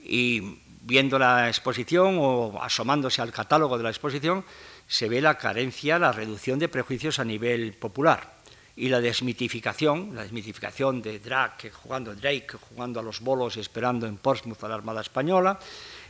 y 0.00 0.58
viendo 0.82 1.18
la 1.18 1.48
exposición 1.48 2.16
o 2.18 2.60
asomándose 2.62 3.22
al 3.22 3.32
catálogo 3.32 3.78
de 3.78 3.84
la 3.84 3.90
exposición, 3.90 4.44
se 4.88 5.08
ve 5.08 5.20
la 5.20 5.38
carencia, 5.38 5.98
la 5.98 6.12
reducción 6.12 6.58
de 6.58 6.68
prejuicios 6.68 7.18
a 7.18 7.24
nivel 7.24 7.72
popular 7.74 8.31
y 8.76 8.88
la 8.88 9.00
desmitificación, 9.00 10.14
la 10.14 10.22
desmitificación 10.22 11.02
de 11.02 11.18
Drake 11.18 11.70
jugando 11.70 12.14
Drake, 12.14 12.56
jugando 12.70 13.00
a 13.00 13.02
los 13.02 13.20
bolos 13.20 13.56
y 13.56 13.60
esperando 13.60 14.06
en 14.06 14.16
Portsmouth 14.16 14.64
a 14.64 14.68
la 14.68 14.76
Armada 14.76 15.02
Española, 15.02 15.58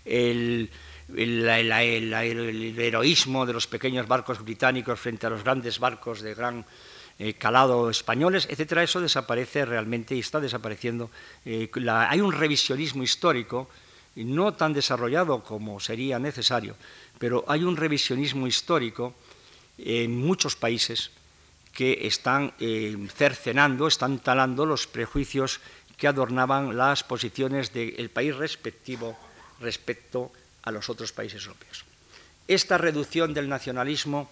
el, 0.05 0.71
heroísmo 2.79 3.47
de 3.47 3.53
los 3.53 3.67
pequeños 3.67 4.07
barcos 4.07 4.43
británicos 4.43 5.01
frente 5.01 5.27
a 5.27 5.31
los 5.31 5.43
grandes 5.43 5.79
barcos 5.79 6.21
de 6.23 6.35
gran 6.35 6.65
eh, 7.19 7.35
calado 7.35 7.91
españoles, 7.91 8.47
etcétera, 8.49 8.83
eso 8.83 9.01
desaparece 9.01 9.65
realmente 9.65 10.15
y 10.15 10.21
está 10.21 10.41
desapareciendo. 10.41 11.11
Eh, 11.45 11.69
hay 11.87 12.21
un 12.21 12.33
revisionismo 12.33 13.03
histórico 13.03 13.69
no 14.15 14.55
tan 14.55 14.73
desarrollado 14.73 15.43
como 15.43 15.81
sería 15.81 16.19
necesario, 16.19 16.77
pero 17.19 17.45
hay 17.49 17.65
un 17.65 17.77
revisionismo 17.77 18.47
histórico 18.47 19.15
en 19.79 20.17
muchos 20.17 20.55
países 20.55 21.11
que 21.73 22.07
están 22.07 22.53
eh, 22.61 22.97
cercenando, 23.15 23.87
están 23.87 24.19
talando 24.21 24.67
los 24.67 24.87
prejuicios 24.87 25.61
que 25.97 26.09
adornaban 26.09 26.77
las 26.77 27.05
posiciones 27.05 27.73
del 27.73 28.11
país 28.11 28.37
respectivo 28.37 29.17
respecto 29.61 30.33
a 30.63 30.71
los 30.71 30.91
otros 30.91 31.13
países 31.13 31.45
europeos. 31.45 31.85
Esta 32.47 32.77
reducción 32.77 33.33
del 33.33 33.49
nacionalismo 33.49 34.31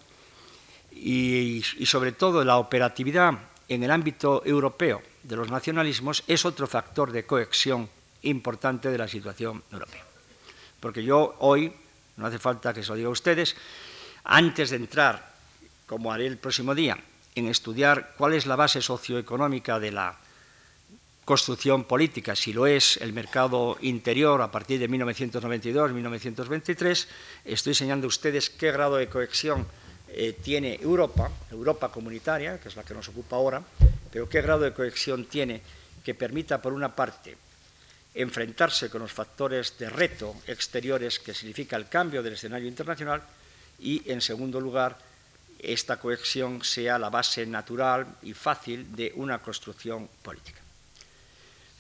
y, 0.92 1.62
sobre 1.84 2.12
todo 2.12 2.44
la 2.44 2.58
operatividad 2.58 3.38
en 3.68 3.82
el 3.84 3.90
ámbito 3.90 4.42
europeo 4.44 5.00
de 5.22 5.36
los 5.36 5.50
nacionalismos 5.50 6.24
es 6.26 6.44
otro 6.44 6.66
factor 6.66 7.12
de 7.12 7.24
cohesión 7.24 7.88
importante 8.22 8.90
de 8.90 8.98
la 8.98 9.08
situación 9.08 9.62
europea. 9.70 10.04
Porque 10.80 11.04
yo 11.04 11.36
hoy, 11.38 11.72
no 12.16 12.26
hace 12.26 12.38
falta 12.38 12.74
que 12.74 12.82
se 12.82 12.88
lo 12.88 12.96
diga 12.96 13.08
a 13.08 13.12
ustedes, 13.12 13.54
antes 14.24 14.70
de 14.70 14.76
entrar, 14.76 15.30
como 15.86 16.12
haré 16.12 16.26
el 16.26 16.38
próximo 16.38 16.74
día, 16.74 16.98
en 17.34 17.46
estudiar 17.46 18.14
cuál 18.16 18.34
es 18.34 18.46
la 18.46 18.56
base 18.56 18.82
socioeconómica 18.82 19.78
de 19.78 19.92
la 19.92 20.18
construcción 21.24 21.84
política, 21.84 22.34
si 22.34 22.52
lo 22.52 22.66
es 22.66 22.96
el 22.96 23.12
mercado 23.12 23.78
interior 23.82 24.42
a 24.42 24.50
partir 24.50 24.80
de 24.80 24.90
1992-1923, 24.90 27.06
estoy 27.44 27.70
enseñando 27.70 28.06
a 28.06 28.08
ustedes 28.08 28.50
qué 28.50 28.72
grado 28.72 28.96
de 28.96 29.08
cohesión 29.08 29.64
eh, 30.08 30.36
tiene 30.42 30.74
Europa, 30.82 31.30
Europa 31.52 31.92
comunitaria, 31.92 32.58
que 32.58 32.68
es 32.68 32.74
la 32.74 32.82
que 32.82 32.94
nos 32.94 33.08
ocupa 33.08 33.36
ahora, 33.36 33.62
pero 34.10 34.28
qué 34.28 34.42
grado 34.42 34.62
de 34.62 34.72
cohesión 34.72 35.26
tiene 35.26 35.62
que 36.02 36.14
permita, 36.14 36.60
por 36.60 36.72
una 36.72 36.96
parte, 36.96 37.36
enfrentarse 38.14 38.90
con 38.90 39.02
los 39.02 39.12
factores 39.12 39.78
de 39.78 39.88
reto 39.88 40.34
exteriores 40.46 41.20
que 41.20 41.34
significa 41.34 41.76
el 41.76 41.88
cambio 41.88 42.24
del 42.24 42.32
escenario 42.32 42.66
internacional 42.66 43.22
y, 43.78 44.10
en 44.10 44.20
segundo 44.20 44.60
lugar, 44.60 44.98
esta 45.62 45.98
cohesión 45.98 46.64
sea 46.64 46.98
la 46.98 47.10
base 47.10 47.46
natural 47.46 48.06
y 48.22 48.32
fácil 48.34 48.94
de 48.96 49.12
una 49.16 49.38
construcción 49.38 50.08
política. 50.22 50.60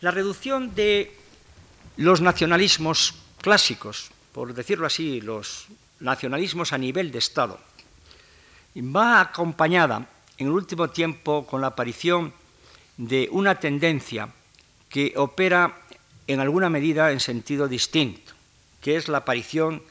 La 0.00 0.10
reducción 0.10 0.74
de 0.74 1.16
los 1.96 2.20
nacionalismos 2.20 3.14
clásicos, 3.40 4.10
por 4.32 4.54
decirlo 4.54 4.86
así, 4.86 5.20
los 5.20 5.66
nacionalismos 6.00 6.72
a 6.72 6.78
nivel 6.78 7.10
de 7.10 7.18
Estado, 7.18 7.58
va 8.76 9.20
acompañada 9.20 10.06
en 10.38 10.46
el 10.46 10.52
último 10.52 10.88
tiempo 10.88 11.46
con 11.46 11.60
la 11.60 11.68
aparición 11.68 12.32
de 12.96 13.28
una 13.32 13.56
tendencia 13.56 14.28
que 14.88 15.14
opera 15.16 15.82
en 16.26 16.40
alguna 16.40 16.70
medida 16.70 17.12
en 17.12 17.20
sentido 17.20 17.68
distinto, 17.68 18.32
que 18.80 18.96
es 18.96 19.08
la 19.08 19.18
aparición 19.18 19.82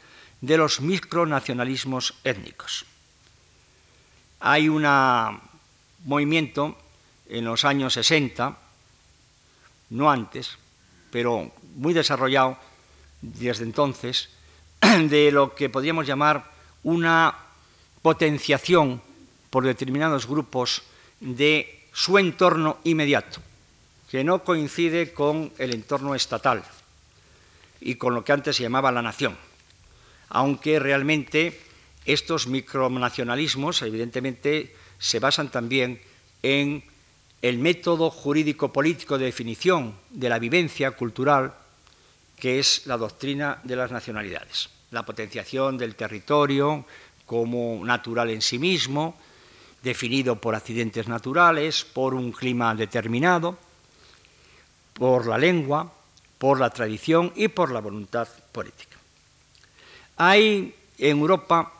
de 0.41 0.57
los 0.57 0.81
micronacionalismos 0.81 2.15
étnicos. 2.23 2.85
Hay 4.39 4.69
un 4.69 4.85
movimiento 6.05 6.77
en 7.27 7.45
los 7.45 7.65
años 7.65 7.93
60, 7.93 8.57
no 9.91 10.09
antes, 10.11 10.57
pero 11.11 11.51
muy 11.75 11.93
desarrollado 11.93 12.57
desde 13.21 13.63
entonces, 13.63 14.29
de 14.81 15.31
lo 15.31 15.55
que 15.55 15.69
podríamos 15.69 16.07
llamar 16.07 16.51
una 16.83 17.35
potenciación 18.01 19.01
por 19.49 19.65
determinados 19.65 20.27
grupos 20.27 20.83
de 21.19 21.87
su 21.91 22.17
entorno 22.17 22.77
inmediato 22.83 23.41
que 24.09 24.23
no 24.23 24.43
coincide 24.43 25.13
con 25.13 25.51
el 25.57 25.73
entorno 25.73 26.15
estatal 26.15 26.63
y 27.79 27.95
con 27.95 28.15
lo 28.15 28.23
que 28.23 28.31
antes 28.31 28.55
se 28.55 28.63
llamaba 28.63 28.91
la 28.91 29.01
nación, 29.01 29.37
aunque 30.29 30.79
realmente 30.79 31.61
estos 32.05 32.47
micronacionalismos 32.47 33.81
evidentemente 33.81 34.75
se 34.97 35.19
basan 35.19 35.49
también 35.49 36.01
en 36.43 36.83
el 37.41 37.57
método 37.57 38.09
jurídico-político 38.09 39.17
de 39.17 39.25
definición 39.25 39.95
de 40.09 40.29
la 40.29 40.39
vivencia 40.39 40.91
cultural 40.91 41.53
que 42.39 42.59
es 42.59 42.85
la 42.85 42.97
doctrina 42.97 43.59
de 43.63 43.75
las 43.75 43.91
nacionalidades, 43.91 44.69
la 44.91 45.05
potenciación 45.05 45.77
del 45.77 45.95
territorio 45.95 46.85
como 47.25 47.85
natural 47.85 48.29
en 48.31 48.41
sí 48.41 48.57
mismo, 48.57 49.19
definido 49.83 50.37
por 50.37 50.55
accidentes 50.55 51.07
naturales, 51.07 51.85
por 51.85 52.13
un 52.13 52.31
clima 52.31 52.73
determinado, 52.75 53.57
por 54.93 55.27
la 55.27 55.37
lengua, 55.37 55.93
por 56.37 56.59
la 56.59 56.69
tradición 56.69 57.31
y 57.35 57.49
por 57.49 57.71
la 57.71 57.81
voluntad 57.81 58.27
política. 58.51 58.97
Hay 60.17 60.73
en 60.97 61.17
Europa, 61.19 61.71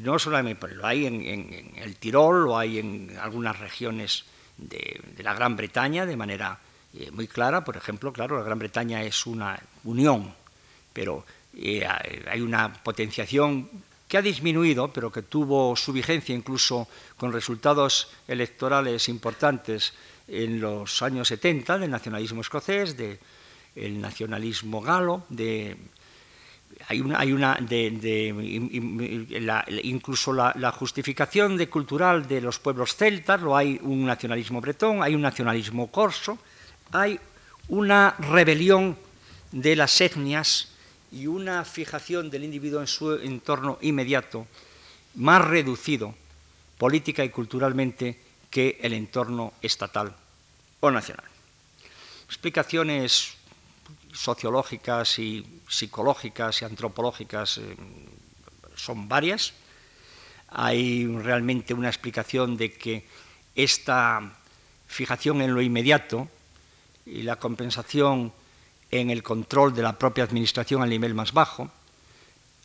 no 0.00 0.18
solamente 0.18 0.68
lo 0.68 0.86
hay 0.86 1.06
en, 1.06 1.72
el 1.76 1.96
Tirol, 1.96 2.44
lo 2.44 2.58
hay 2.58 2.78
en 2.78 3.16
algunas 3.20 3.58
regiones 3.58 4.24
de, 4.56 5.00
la 5.18 5.34
Gran 5.34 5.56
Bretaña 5.56 6.06
de 6.06 6.16
manera 6.16 6.58
eh, 6.94 7.10
muy 7.10 7.26
clara, 7.28 7.64
por 7.64 7.76
ejemplo, 7.76 8.12
claro, 8.12 8.38
la 8.38 8.44
Gran 8.44 8.58
Bretaña 8.58 9.02
es 9.02 9.26
una 9.26 9.58
unión, 9.84 10.34
pero 10.92 11.24
eh, 11.56 11.86
hay 11.86 12.40
una 12.40 12.72
potenciación 12.72 13.68
que 14.08 14.16
ha 14.16 14.22
disminuido, 14.22 14.90
pero 14.92 15.12
que 15.12 15.22
tuvo 15.22 15.76
su 15.76 15.92
vigencia 15.92 16.34
incluso 16.34 16.88
con 17.16 17.32
resultados 17.32 18.08
electorales 18.26 19.08
importantes 19.08 19.92
en 20.26 20.60
los 20.60 21.02
años 21.02 21.28
70 21.28 21.78
del 21.78 21.90
nacionalismo 21.90 22.40
escocés, 22.40 22.96
del 22.96 24.00
nacionalismo 24.00 24.80
galo, 24.80 25.24
de, 25.28 25.76
hay 26.88 27.00
una, 27.00 27.20
hay 27.20 27.32
una 27.32 27.54
de, 27.60 28.30
incluso 29.82 30.32
la, 30.32 30.72
justificación 30.72 31.64
cultural 31.66 32.26
de 32.26 32.40
los 32.40 32.58
pueblos 32.58 32.96
celtas, 32.96 33.40
lo 33.40 33.56
hay 33.56 33.78
un 33.82 34.06
nacionalismo 34.06 34.60
bretón, 34.60 35.02
hay 35.02 35.14
un 35.14 35.20
nacionalismo 35.20 35.88
corso, 35.88 36.38
hay 36.92 37.20
una 37.68 38.14
rebelión 38.18 38.96
de 39.52 39.76
las 39.76 40.00
etnias 40.00 40.68
y 41.12 41.26
una 41.26 41.64
fijación 41.64 42.30
del 42.30 42.44
individuo 42.44 42.80
en 42.80 42.86
su 42.86 43.14
entorno 43.14 43.78
inmediato 43.82 44.46
más 45.16 45.44
reducido 45.44 46.14
política 46.78 47.24
y 47.24 47.30
culturalmente 47.30 48.18
que 48.50 48.78
el 48.80 48.92
entorno 48.92 49.52
estatal 49.60 50.14
o 50.80 50.90
nacional. 50.90 51.24
Explicaciones 52.26 53.37
sociológicas 54.12 55.18
y 55.18 55.60
psicológicas 55.68 56.62
y 56.62 56.64
antropológicas 56.64 57.58
eh, 57.58 57.76
son 58.76 59.08
varias. 59.08 59.52
Hay 60.48 61.06
realmente 61.06 61.74
una 61.74 61.88
explicación 61.88 62.56
de 62.56 62.72
que 62.72 63.06
esta 63.54 64.20
fijación 64.86 65.42
en 65.42 65.54
lo 65.54 65.60
inmediato 65.60 66.28
y 67.04 67.22
la 67.22 67.36
compensación 67.36 68.32
en 68.90 69.10
el 69.10 69.22
control 69.22 69.74
de 69.74 69.82
la 69.82 69.98
propia 69.98 70.24
administración 70.24 70.82
al 70.82 70.88
nivel 70.88 71.14
más 71.14 71.32
bajo, 71.32 71.70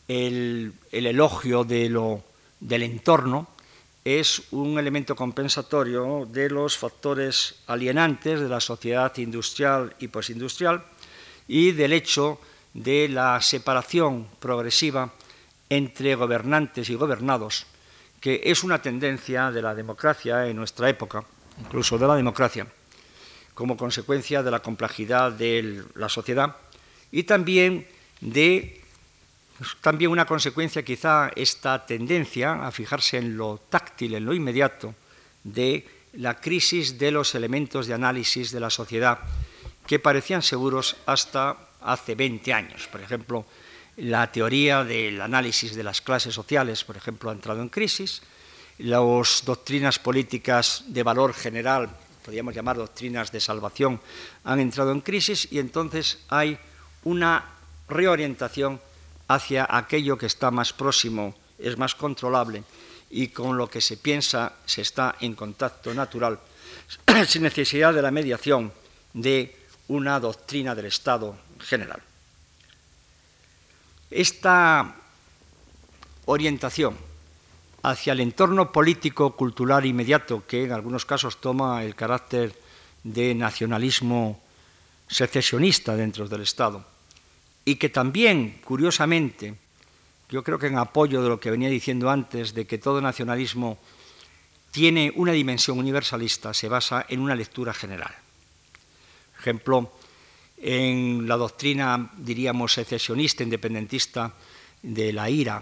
el, 0.08 0.74
elogio 0.92 1.64
del 1.64 2.84
entorno 2.84 3.48
es 4.04 4.44
un 4.52 4.78
elemento 4.78 5.16
compensatorio 5.16 6.28
de 6.30 6.50
los 6.50 6.78
factores 6.78 7.56
alienantes 7.68 8.40
de 8.40 8.50
la 8.50 8.60
sociedad 8.60 9.16
industrial 9.18 9.96
y 10.00 10.10
postindustrial 10.10 10.84
y 11.48 11.72
del 11.72 11.94
hecho 11.94 12.40
de 12.74 13.08
la 13.10 13.42
separación 13.42 14.28
progresiva 14.40 15.12
entre 15.70 16.16
gobernantes 16.16 16.90
y 16.90 16.96
gobernados, 16.96 17.66
que 18.20 18.42
es 18.44 18.64
una 18.64 18.82
tendencia 18.82 19.52
de 19.52 19.62
la 19.62 19.76
democracia 19.76 20.48
en 20.48 20.56
nuestra 20.56 20.90
época, 20.90 21.24
incluso 21.60 21.98
de 21.98 22.08
la 22.08 22.16
democracia, 22.16 22.68
como 23.54 23.78
consecuencia 23.78 24.42
de 24.42 24.52
la 24.52 24.62
complejidad 24.62 25.32
de 25.32 25.84
la 25.96 26.10
sociedad 26.10 26.56
y 27.12 27.24
también 27.24 27.88
de 28.22 28.82
también 29.82 30.12
una 30.12 30.26
consecuencia 30.26 30.84
quizá 30.84 31.30
esta 31.36 31.86
tendencia 31.86 32.66
a 32.66 32.72
fijarse 32.72 33.18
en 33.18 33.38
lo 33.38 33.62
táctil, 33.70 34.16
en 34.16 34.26
lo 34.26 34.34
inmediato, 34.34 34.96
de 35.44 35.88
la 36.14 36.40
crisis 36.40 36.98
de 36.98 37.12
los 37.12 37.36
elementos 37.36 37.88
de 37.88 37.94
análisis 37.94 38.52
de 38.52 38.60
la 38.60 38.70
sociedad 38.70 39.20
que 39.86 40.00
parecían 40.00 40.42
seguros 40.42 40.96
hasta 41.06 41.58
hace 41.82 42.16
20 42.16 42.54
años. 42.54 42.88
Por 42.88 43.02
ejemplo, 43.02 43.46
la 43.98 44.32
teoría 44.32 44.84
del 44.84 45.22
análisis 45.22 45.76
de 45.76 45.84
las 45.84 46.02
clases 46.02 46.34
sociales, 46.34 46.84
por 46.84 46.98
ejemplo, 46.98 47.30
ha 47.30 47.34
entrado 47.34 47.62
en 47.62 47.70
crisis, 47.70 48.22
las 48.80 49.44
doctrinas 49.46 50.00
políticas 50.00 50.84
de 50.88 51.04
valor 51.04 51.34
general, 51.34 51.90
podríamos 52.26 52.56
llamar 52.56 52.78
doctrinas 52.78 53.32
de 53.32 53.40
salvación, 53.40 54.02
han 54.44 54.60
entrado 54.60 54.92
en 54.92 55.02
crisis 55.02 55.48
y 55.52 55.60
entonces 55.60 56.20
hay 56.30 56.58
una 57.04 57.46
reorientación 57.88 58.82
hacia 59.28 59.68
aquello 59.70 60.18
que 60.18 60.26
está 60.26 60.50
más 60.50 60.74
próximo, 60.74 61.36
es 61.60 61.78
más 61.78 61.96
controlable 61.96 62.64
y 63.12 63.28
con 63.28 63.58
lo 63.58 63.70
que 63.70 63.82
se 63.82 63.98
piensa 63.98 64.54
se 64.66 64.82
está 64.82 65.16
en 65.20 65.36
contacto 65.36 65.94
natural, 65.94 66.40
sin 67.28 67.44
necesidad 67.44 67.94
de 67.94 68.02
la 68.02 68.10
mediación 68.10 68.74
de 69.14 69.63
una 69.94 70.20
doctrina 70.20 70.74
del 70.74 70.88
Estado 70.88 71.38
general. 71.60 72.02
Esta 74.10 74.96
orientación 76.26 76.98
hacia 77.84 78.14
el 78.14 78.22
entorno 78.22 78.72
político, 78.72 79.36
cultural 79.36 79.86
inmediato, 79.86 80.48
que 80.48 80.64
en 80.64 80.72
algunos 80.72 81.06
casos 81.06 81.40
toma 81.40 81.84
el 81.84 81.94
carácter 81.94 82.58
de 83.04 83.36
nacionalismo 83.36 84.42
secesionista 85.08 85.96
dentro 85.96 86.28
del 86.28 86.42
Estado, 86.42 86.84
y 87.64 87.76
que 87.76 87.90
también, 87.90 88.62
curiosamente, 88.66 89.54
yo 90.30 90.44
creo 90.44 90.58
que 90.58 90.68
en 90.68 90.80
apoyo 90.80 91.22
de 91.22 91.30
lo 91.30 91.40
que 91.40 91.52
venía 91.52 91.70
diciendo 91.70 92.10
antes, 92.10 92.56
de 92.56 92.66
que 92.66 92.80
todo 92.80 93.00
nacionalismo 93.00 93.78
tiene 94.72 95.14
una 95.16 95.34
dimensión 95.34 95.78
universalista, 95.78 96.52
se 96.52 96.68
basa 96.68 97.06
en 97.10 97.20
una 97.20 97.36
lectura 97.36 97.76
general. 97.76 98.23
Ejemplo, 99.44 99.92
en 100.56 101.28
la 101.28 101.36
doctrina, 101.36 102.14
diríamos, 102.16 102.72
secesionista, 102.72 103.44
independentista 103.44 104.32
de 104.82 105.12
la 105.12 105.30
IRA, 105.30 105.62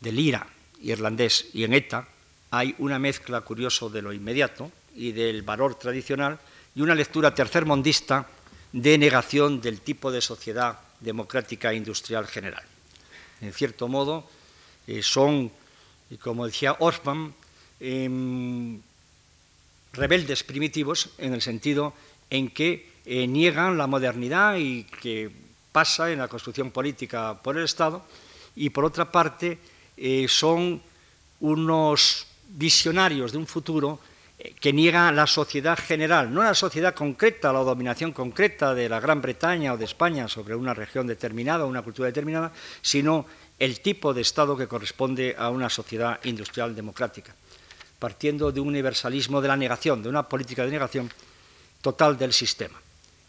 del 0.00 0.18
IRA 0.18 0.46
irlandés 0.80 1.50
y 1.52 1.64
en 1.64 1.74
ETA, 1.74 2.08
hay 2.50 2.74
una 2.78 2.98
mezcla 2.98 3.42
curiosa 3.42 3.90
de 3.90 4.00
lo 4.00 4.14
inmediato 4.14 4.72
y 4.96 5.12
del 5.12 5.42
valor 5.42 5.74
tradicional 5.74 6.38
y 6.74 6.80
una 6.80 6.94
lectura 6.94 7.34
tercermondista 7.34 8.26
de 8.72 8.96
negación 8.96 9.60
del 9.60 9.82
tipo 9.82 10.10
de 10.10 10.22
sociedad 10.22 10.80
democrática 11.00 11.70
e 11.70 11.76
industrial 11.76 12.26
general. 12.26 12.64
En 13.42 13.52
cierto 13.52 13.88
modo, 13.88 14.24
eh, 14.86 15.02
son, 15.02 15.52
como 16.20 16.46
decía 16.46 16.76
Osman, 16.80 17.34
em, 17.78 18.80
rebeldes 19.92 20.44
primitivos 20.44 21.10
en 21.18 21.34
el 21.34 21.42
sentido 21.42 21.92
en 22.30 22.48
que 22.48 22.91
eh, 23.04 23.26
niegan 23.26 23.76
la 23.76 23.86
modernidad 23.86 24.56
y 24.56 24.84
que 24.84 25.30
pasa 25.72 26.10
en 26.10 26.18
la 26.18 26.28
construcción 26.28 26.70
política 26.70 27.40
por 27.42 27.56
el 27.56 27.64
Estado, 27.64 28.04
y 28.54 28.70
por 28.70 28.84
otra 28.84 29.10
parte 29.10 29.58
eh, 29.96 30.26
son 30.28 30.80
unos 31.40 32.26
visionarios 32.48 33.32
de 33.32 33.38
un 33.38 33.46
futuro 33.46 33.98
que 34.60 34.72
niega 34.72 35.12
la 35.12 35.26
sociedad 35.26 35.78
general, 35.78 36.32
no 36.32 36.42
la 36.42 36.54
sociedad 36.54 36.94
concreta, 36.94 37.52
la 37.52 37.60
dominación 37.60 38.12
concreta 38.12 38.74
de 38.74 38.88
la 38.88 38.98
Gran 38.98 39.22
Bretaña 39.22 39.72
o 39.72 39.76
de 39.78 39.84
España 39.84 40.26
sobre 40.26 40.56
una 40.56 40.74
región 40.74 41.06
determinada, 41.06 41.64
una 41.64 41.82
cultura 41.82 42.06
determinada, 42.06 42.52
sino 42.80 43.26
el 43.58 43.80
tipo 43.80 44.12
de 44.12 44.22
Estado 44.22 44.56
que 44.56 44.66
corresponde 44.66 45.36
a 45.38 45.48
una 45.50 45.70
sociedad 45.70 46.18
industrial 46.24 46.74
democrática, 46.74 47.34
partiendo 47.98 48.50
de 48.50 48.60
un 48.60 48.68
universalismo 48.68 49.40
de 49.40 49.48
la 49.48 49.56
negación, 49.56 50.02
de 50.02 50.08
una 50.08 50.28
política 50.28 50.64
de 50.64 50.72
negación 50.72 51.08
total 51.80 52.18
del 52.18 52.32
sistema, 52.32 52.80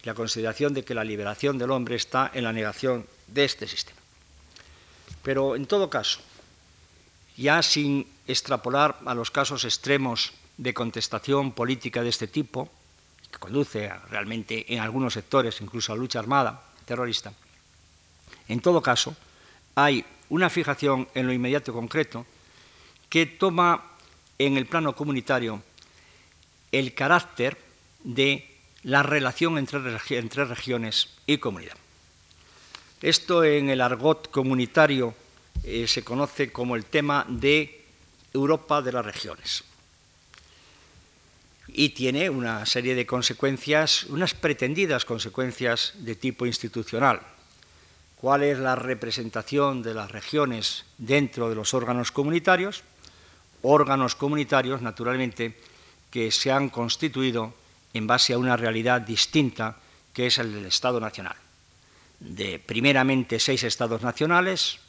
la 0.03 0.13
consideración 0.13 0.73
de 0.73 0.83
que 0.83 0.93
la 0.93 1.03
liberación 1.03 1.57
del 1.57 1.71
hombre 1.71 1.95
está 1.95 2.31
en 2.33 2.43
la 2.43 2.53
negación 2.53 3.07
de 3.27 3.45
este 3.45 3.67
sistema. 3.67 3.99
Pero 5.23 5.55
en 5.55 5.65
todo 5.65 5.89
caso, 5.89 6.19
ya 7.37 7.63
sin 7.63 8.05
extrapolar 8.27 8.99
a 9.05 9.15
los 9.15 9.31
casos 9.31 9.63
extremos 9.63 10.33
de 10.57 10.73
contestación 10.73 11.51
política 11.51 12.03
de 12.03 12.09
este 12.09 12.27
tipo, 12.27 12.69
que 13.31 13.39
conduce 13.39 13.89
realmente 14.09 14.71
en 14.73 14.79
algunos 14.79 15.13
sectores 15.13 15.59
incluso 15.61 15.93
a 15.93 15.95
lucha 15.95 16.19
armada 16.19 16.61
terrorista, 16.85 17.33
en 18.47 18.59
todo 18.59 18.81
caso, 18.81 19.15
hay 19.75 20.05
una 20.29 20.49
fijación 20.49 21.07
en 21.15 21.27
lo 21.27 21.33
inmediato 21.33 21.73
concreto 21.73 22.25
que 23.09 23.25
toma 23.25 23.91
en 24.37 24.57
el 24.57 24.65
plano 24.65 24.95
comunitario 24.95 25.61
el 26.71 26.93
carácter 26.93 27.57
de 28.03 28.52
la 28.83 29.03
relación 29.03 29.57
entre, 29.57 29.79
entre 30.09 30.45
regiones 30.45 31.09
y 31.25 31.37
comunidad. 31.37 31.77
Esto 33.01 33.43
en 33.43 33.69
el 33.69 33.81
argot 33.81 34.29
comunitario 34.31 35.13
eh, 35.63 35.87
se 35.87 36.03
conoce 36.03 36.51
como 36.51 36.75
el 36.75 36.85
tema 36.85 37.25
de 37.27 37.85
Europa 38.33 38.81
de 38.81 38.91
las 38.91 39.05
regiones 39.05 39.63
y 41.67 41.89
tiene 41.89 42.29
una 42.29 42.65
serie 42.65 42.95
de 42.95 43.05
consecuencias, 43.05 44.03
unas 44.05 44.33
pretendidas 44.33 45.05
consecuencias 45.05 45.93
de 45.97 46.15
tipo 46.15 46.45
institucional. 46.45 47.21
¿Cuál 48.17 48.43
es 48.43 48.59
la 48.59 48.75
representación 48.75 49.81
de 49.81 49.93
las 49.93 50.11
regiones 50.11 50.85
dentro 50.97 51.49
de 51.49 51.55
los 51.55 51.73
órganos 51.73 52.11
comunitarios? 52.11 52.83
Órganos 53.61 54.15
comunitarios, 54.15 54.81
naturalmente, 54.81 55.57
que 56.11 56.31
se 56.31 56.51
han 56.51 56.69
constituido 56.69 57.53
en 57.93 58.07
base 58.07 58.33
a 58.33 58.37
una 58.37 58.57
realidad 58.57 59.01
distinta 59.01 59.77
que 60.13 60.27
es 60.27 60.37
el 60.37 60.53
del 60.53 60.65
Estado 60.65 60.99
Nacional. 60.99 61.35
De 62.19 62.59
primeramente 62.59 63.39
seis 63.39 63.63
Estados 63.63 64.01
nacionales, 64.01 64.79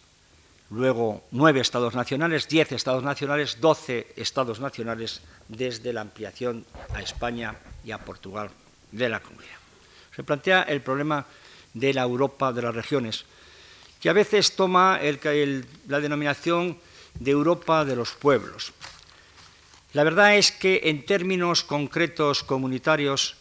luego 0.70 1.24
nueve 1.31 1.61
estados 1.61 1.95
nacionales, 1.95 2.49
diez 2.49 2.72
estados 2.72 3.03
nacionales, 3.03 3.61
doce 3.61 4.12
estados 4.16 4.61
nacionales 4.61 5.20
desde 5.49 5.93
la 5.93 6.01
ampliación 6.01 6.64
a 6.95 7.03
España 7.03 7.55
y 7.85 7.91
a 7.93 7.99
Portugal 7.99 8.51
de 8.93 9.09
la 9.09 9.20
comunidad. 9.20 9.59
Se 10.14 10.22
plantea 10.22 10.62
el 10.62 10.81
problema 10.81 11.26
de 11.74 11.93
la 11.93 12.03
Europa 12.03 12.53
de 12.53 12.62
las 12.62 12.74
regiones, 12.74 13.24
que 14.01 14.09
a 14.09 14.12
veces 14.12 14.55
toma 14.55 15.01
la 15.89 16.01
denominación 16.01 16.78
de 17.18 17.31
Europa 17.31 17.85
de 17.85 17.97
los 17.97 18.12
pueblos. 18.12 18.72
La 19.95 20.03
verdad 20.03 20.36
es 20.36 20.51
que 20.51 20.80
en 20.90 21.07
términos 21.07 21.62
concretos 21.62 22.42
comunitarios 22.42 23.36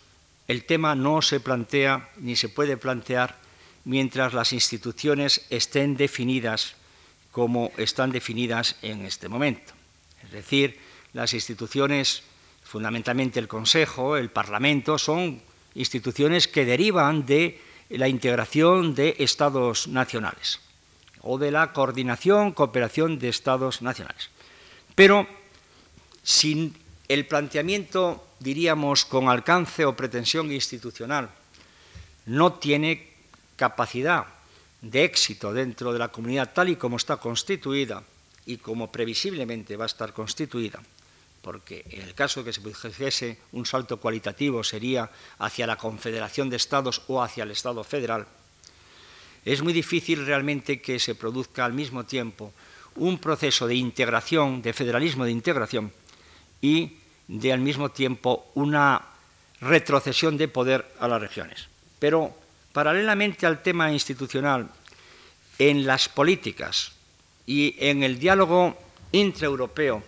el 0.47 0.65
tema 0.65 0.93
no 0.93 1.23
se 1.23 1.39
plantea 1.39 2.11
ni 2.17 2.35
se 2.35 2.47
puede 2.47 2.77
plantear 2.77 3.39
mientras 3.85 4.35
las 4.35 4.53
instituciones 4.53 5.47
estén 5.49 5.97
definidas 5.97 6.75
como 7.31 7.71
están 7.77 8.11
definidas 8.11 8.75
en 8.83 9.03
este 9.03 9.29
momento. 9.29 9.73
Es 10.23 10.31
decir, 10.31 10.77
las 11.13 11.33
instituciones, 11.33 12.21
fundamentalmente 12.63 13.39
el 13.39 13.47
Consejo, 13.47 14.15
el 14.15 14.29
Parlamento, 14.29 14.99
son 14.99 15.41
instituciones 15.73 16.47
que 16.47 16.65
derivan 16.65 17.25
de 17.25 17.59
la 17.89 18.07
integración 18.07 18.93
de 18.93 19.15
estados 19.17 19.87
nacionales 19.87 20.59
o 21.21 21.39
de 21.39 21.49
la 21.49 21.73
coordinación, 21.73 22.51
cooperación 22.51 23.17
de 23.17 23.29
estados 23.29 23.81
nacionales. 23.81 24.29
Pero 24.93 25.27
sin 26.23 26.75
el 27.07 27.27
planteamiento, 27.27 28.25
diríamos, 28.39 29.05
con 29.05 29.27
alcance 29.27 29.85
o 29.85 29.95
pretensión 29.95 30.51
institucional, 30.51 31.29
no 32.25 32.53
tiene 32.53 33.11
capacidad 33.55 34.25
de 34.81 35.03
éxito 35.03 35.53
dentro 35.53 35.93
de 35.93 35.99
la 35.99 36.09
comunidad 36.09 36.51
tal 36.53 36.69
y 36.69 36.75
como 36.75 36.97
está 36.97 37.17
constituida 37.17 38.03
y 38.45 38.57
como 38.57 38.91
previsiblemente 38.91 39.77
va 39.77 39.85
a 39.85 39.91
estar 39.91 40.11
constituida, 40.11 40.81
porque 41.41 41.85
en 41.89 42.01
el 42.01 42.13
caso 42.13 42.41
de 42.41 42.45
que 42.45 42.53
se 42.53 42.61
produjese 42.61 43.39
un 43.51 43.65
salto 43.65 43.99
cualitativo 43.99 44.63
sería 44.63 45.09
hacia 45.39 45.67
la 45.67 45.77
confederación 45.77 46.49
de 46.49 46.57
estados 46.57 47.03
o 47.07 47.21
hacia 47.21 47.43
el 47.43 47.51
Estado 47.51 47.83
federal, 47.83 48.27
es 49.45 49.61
muy 49.61 49.73
difícil 49.73 50.25
realmente 50.25 50.81
que 50.81 50.99
se 50.99 51.15
produzca 51.15 51.65
al 51.65 51.73
mismo 51.73 52.05
tiempo 52.05 52.53
un 52.95 53.19
proceso 53.19 53.67
de 53.67 53.75
integración, 53.75 54.61
de 54.61 54.73
federalismo 54.73 55.25
de 55.25 55.31
integración, 55.31 55.91
y 56.63 56.93
de 57.27 57.51
al 57.51 57.59
mismo 57.59 57.89
tiempo 57.89 58.49
una 58.55 59.01
retrocesión 59.59 60.37
de 60.37 60.47
poder 60.47 60.87
a 60.97 61.09
las 61.09 61.21
regiones. 61.21 61.67
Pero 61.99 62.33
paralelamente 62.71 63.45
al 63.45 63.61
tema 63.61 63.91
institucional, 63.91 64.69
en 65.59 65.85
las 65.85 66.07
políticas 66.07 66.93
y 67.45 67.75
en 67.77 68.01
el 68.01 68.17
diálogo 68.17 68.77
intraeuropeo, 69.11 70.01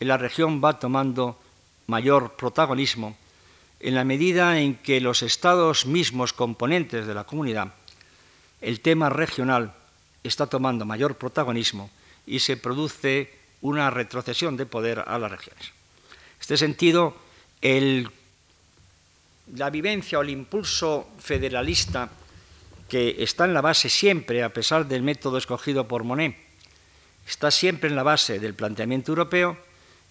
la 0.00 0.18
región 0.18 0.62
va 0.62 0.78
tomando 0.78 1.40
mayor 1.86 2.36
protagonismo 2.36 3.16
en 3.80 3.94
la 3.94 4.04
medida 4.04 4.60
en 4.60 4.76
que 4.76 5.00
los 5.00 5.22
estados 5.22 5.86
mismos 5.86 6.32
componentes 6.32 7.06
de 7.06 7.14
la 7.14 7.24
comunidad 7.24 7.72
el 8.60 8.80
tema 8.80 9.08
regional 9.08 9.74
está 10.22 10.46
tomando 10.46 10.84
mayor 10.84 11.16
protagonismo 11.16 11.90
y 12.26 12.40
se 12.40 12.56
produce 12.56 13.32
una 13.60 13.90
retrocesión 13.90 14.56
de 14.56 14.66
poder 14.66 15.04
a 15.06 15.18
las 15.18 15.30
regiones. 15.30 15.75
Este 16.46 16.58
sentido, 16.58 17.16
la 17.60 19.68
vivencia 19.68 20.20
o 20.20 20.22
el 20.22 20.30
impulso 20.30 21.08
federalista 21.18 22.08
que 22.88 23.16
está 23.18 23.46
en 23.46 23.52
la 23.52 23.60
base 23.60 23.90
siempre, 23.90 24.44
a 24.44 24.54
pesar 24.54 24.86
del 24.86 25.02
método 25.02 25.38
escogido 25.38 25.88
por 25.88 26.04
Monet, 26.04 26.36
está 27.26 27.50
siempre 27.50 27.90
en 27.90 27.96
la 27.96 28.04
base 28.04 28.38
del 28.38 28.54
planteamiento 28.54 29.10
europeo, 29.10 29.58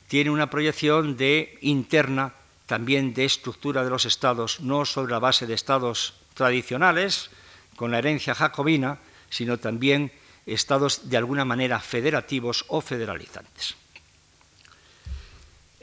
tiene 0.09 0.29
una 0.29 0.49
proyección 0.49 1.15
de 1.15 1.57
interna 1.61 2.33
también 2.65 3.13
de 3.13 3.23
estructura 3.23 3.85
de 3.85 3.91
los 3.91 4.03
estados, 4.03 4.59
no 4.59 4.83
sobre 4.83 5.13
la 5.13 5.19
base 5.19 5.47
de 5.47 5.53
estados 5.53 6.15
tradicionales, 6.33 7.29
con 7.77 7.91
la 7.91 7.99
herencia 7.99 8.35
jacobina, 8.35 8.99
sino 9.29 9.57
también 9.57 10.11
estados 10.45 11.07
de 11.07 11.15
alguna 11.15 11.45
manera 11.45 11.79
federativos 11.79 12.65
o 12.67 12.81
federalizantes. 12.81 13.77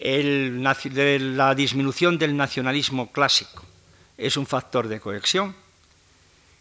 La 0.03 1.55
disminución 1.55 2.19
del 2.19 2.37
nacionalismo 2.37 3.13
clásico 3.13 3.63
es 4.19 4.37
un 4.37 4.47
factor 4.47 4.89
de 4.89 5.01
cohesión, 5.01 5.55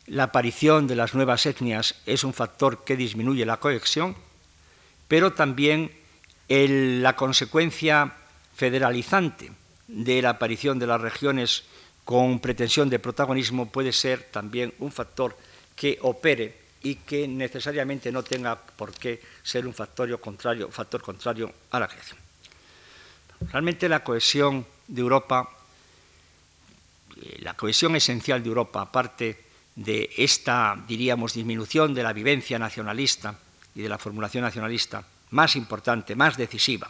la 0.07 0.23
aparición 0.23 0.87
de 0.87 0.95
las 0.95 1.13
nuevas 1.13 1.45
etnias 1.45 1.95
es 2.05 2.23
un 2.23 2.33
factor 2.33 2.83
que 2.83 2.95
disminuye 2.95 3.45
la 3.45 3.57
cohesión, 3.57 4.15
pero 5.07 5.33
también 5.33 5.91
la 6.47 7.15
consecuencia 7.15 8.13
federalizante 8.55 9.51
de 9.87 10.21
la 10.21 10.31
aparición 10.31 10.77
de 10.79 10.87
las 10.87 11.01
regiones 11.01 11.63
con 12.03 12.39
pretensión 12.39 12.89
de 12.89 12.99
protagonismo 12.99 13.71
puede 13.71 13.91
ser 13.91 14.23
también 14.31 14.73
un 14.79 14.91
factor 14.91 15.37
que 15.75 15.97
opere 16.01 16.57
y 16.83 16.95
que 16.95 17.27
necesariamente 17.27 18.11
no 18.11 18.23
tenga 18.23 18.55
por 18.55 18.91
qué 18.91 19.21
ser 19.43 19.65
un 19.65 19.73
factor 19.73 20.19
contrario, 20.19 20.69
factor 20.69 21.01
contrario 21.01 21.51
a 21.71 21.79
la 21.79 21.87
creación. 21.87 22.20
Realmente 23.49 23.89
la 23.89 24.03
cohesión 24.03 24.65
de 24.87 25.01
Europa, 25.01 25.49
eh, 27.21 27.39
la 27.39 27.55
cohesión 27.55 27.95
esencial 27.95 28.43
de 28.43 28.49
Europa, 28.49 28.81
aparte 28.81 29.45
de 29.75 30.09
esta, 30.17 30.77
diríamos, 30.87 31.33
disminución 31.33 31.93
de 31.93 32.03
la 32.03 32.13
vivencia 32.13 32.59
nacionalista 32.59 33.35
y 33.73 33.81
de 33.81 33.89
la 33.89 33.97
formulación 33.97 34.43
nacionalista 34.43 35.03
más 35.31 35.55
importante, 35.55 36.15
más 36.15 36.37
decisiva, 36.37 36.89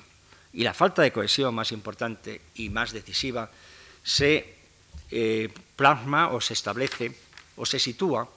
y 0.53 0.63
la 0.63 0.73
falta 0.73 1.01
de 1.01 1.11
cohesión 1.11 1.55
más 1.55 1.71
importante 1.71 2.41
y 2.55 2.69
más 2.69 2.91
decisiva, 2.91 3.49
se 4.03 4.55
eh, 5.11 5.49
plasma 5.75 6.29
o 6.29 6.41
se 6.41 6.53
establece 6.53 7.15
o 7.55 7.65
se 7.65 7.79
sitúa 7.79 8.27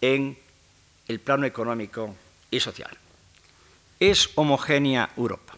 en 0.00 0.38
el 1.08 1.20
plano 1.20 1.46
económico 1.46 2.14
y 2.50 2.60
social. 2.60 2.96
Es 3.98 4.30
homogénea 4.36 5.10
Europa. 5.16 5.49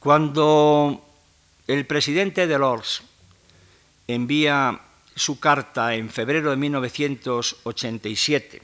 Cuando 0.00 1.00
el 1.66 1.86
presidente 1.86 2.46
Delors 2.46 3.02
envía 4.08 4.80
su 5.14 5.38
carta 5.38 5.94
en 5.94 6.08
febrero 6.08 6.48
de 6.48 6.56
1987 6.56 8.62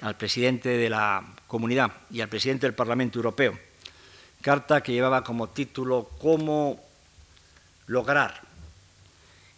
al 0.00 0.16
presidente 0.16 0.70
de 0.70 0.90
la 0.90 1.24
comunidad 1.46 1.92
y 2.10 2.20
al 2.20 2.28
presidente 2.28 2.66
del 2.66 2.74
Parlamento 2.74 3.20
Europeo, 3.20 3.56
carta 4.42 4.82
que 4.82 4.90
llevaba 4.90 5.22
como 5.22 5.50
título 5.50 6.10
Cómo 6.20 6.80
lograr 7.86 8.42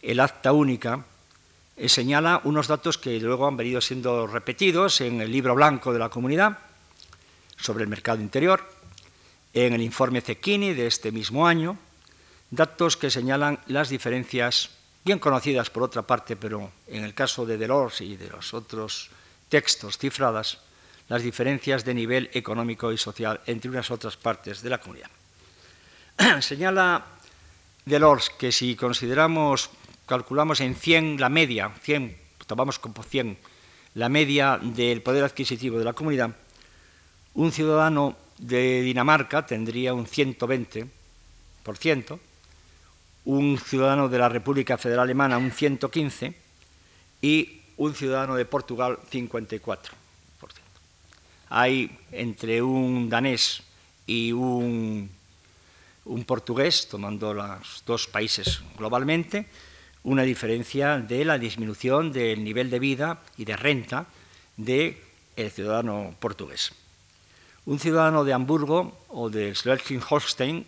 el 0.03 0.21
acta 0.21 0.53
única, 0.53 1.03
eh, 1.79 1.89
señala 1.89 2.43
unos 2.45 2.69
datos 2.69 2.99
que 2.99 3.19
luego 3.21 3.49
han 3.49 3.57
venido 3.57 3.81
siendo 3.81 4.27
repetidos 4.27 5.01
en 5.01 5.23
el 5.23 5.33
libro 5.33 5.55
blanco 5.55 5.95
de 5.95 5.99
la 5.99 6.11
comunidad 6.11 6.59
sobre 7.57 7.85
el 7.85 7.89
mercado 7.89 8.21
interior, 8.21 8.76
en 9.57 9.73
el 9.73 9.81
informe 9.81 10.21
Cecchini 10.21 10.75
de 10.75 10.87
este 10.87 11.11
mismo 11.11 11.49
año, 11.49 11.79
datos 12.51 12.99
que 12.99 13.09
señalan 13.09 13.59
las 13.69 13.89
diferencias 13.89 14.69
bien 15.03 15.19
conocidas 15.19 15.71
por 15.71 15.83
otra 15.83 16.03
parte, 16.03 16.37
pero 16.37 16.71
en 16.87 17.05
el 17.05 17.15
caso 17.15 17.47
de 17.47 17.57
Delors 17.57 18.03
y 18.03 18.19
de 18.19 18.29
los 18.29 18.53
otros 18.53 19.09
textos 19.49 19.97
cifradas, 19.97 20.59
las 21.09 21.23
diferencias 21.23 21.87
de 21.87 21.95
nivel 21.95 22.29
económico 22.35 22.93
y 22.93 22.99
social 22.99 23.41
entre 23.47 23.71
unas 23.71 23.91
otras 23.91 24.19
partes 24.19 24.61
de 24.61 24.69
la 24.69 24.79
comunidad. 24.79 25.09
Señala 26.41 27.07
Delors 27.87 28.29
que 28.29 28.53
si 28.53 28.77
consideramos, 28.77 29.71
calculamos 30.05 30.61
en 30.61 30.75
100 30.75 31.19
la 31.19 31.31
media, 31.31 31.73
100, 31.81 32.15
tomamos 32.47 32.79
como 32.79 33.03
100 33.03 33.39
la 33.95 34.11
media 34.11 34.61
del 34.61 35.01
poder 35.01 35.25
adquisitivo 35.25 35.79
de 35.79 35.85
la 35.87 35.95
comunidad, 35.95 36.37
un 37.33 37.53
ciudadano 37.53 38.26
de 38.39 38.83
Dinamarca 38.83 39.47
tendría 39.47 39.95
un 39.95 40.07
120%, 40.07 42.19
un 43.25 43.59
ciudadano 43.59 44.09
de 44.09 44.19
la 44.19 44.29
República 44.29 44.79
Federal 44.79 45.05
Alemana 45.05 45.39
un 45.39 45.51
115% 45.51 46.35
y 47.23 47.63
un 47.77 47.95
ciudadano 47.95 48.37
de 48.37 48.45
Portugal 48.45 48.99
54%. 49.11 49.89
Hay 51.49 51.99
entre 52.13 52.63
un 52.63 53.09
danés 53.09 53.63
y 54.07 54.33
un 54.33 55.11
un 56.07 56.25
portugués, 56.25 56.89
tomando 56.89 57.35
los 57.35 57.83
dos 57.85 58.07
países 58.07 58.63
globalmente, 58.79 59.47
una 60.05 60.23
diferencia 60.23 60.99
de 60.99 61.25
la 61.25 61.39
disminución 61.39 62.13
del 62.13 62.43
nivel 62.43 62.71
de 62.71 62.79
vida 62.79 63.23
y 63.37 63.45
de 63.45 63.57
renta 63.57 64.07
del 64.57 64.97
ciudadano 65.51 66.15
portugués. 66.19 66.73
Un 67.67 67.81
ciudadano 67.81 68.23
de 68.23 68.33
Hamburgo 68.33 68.95
o 69.11 69.29
de 69.29 69.51
Schleswig-Holstein 69.51 70.65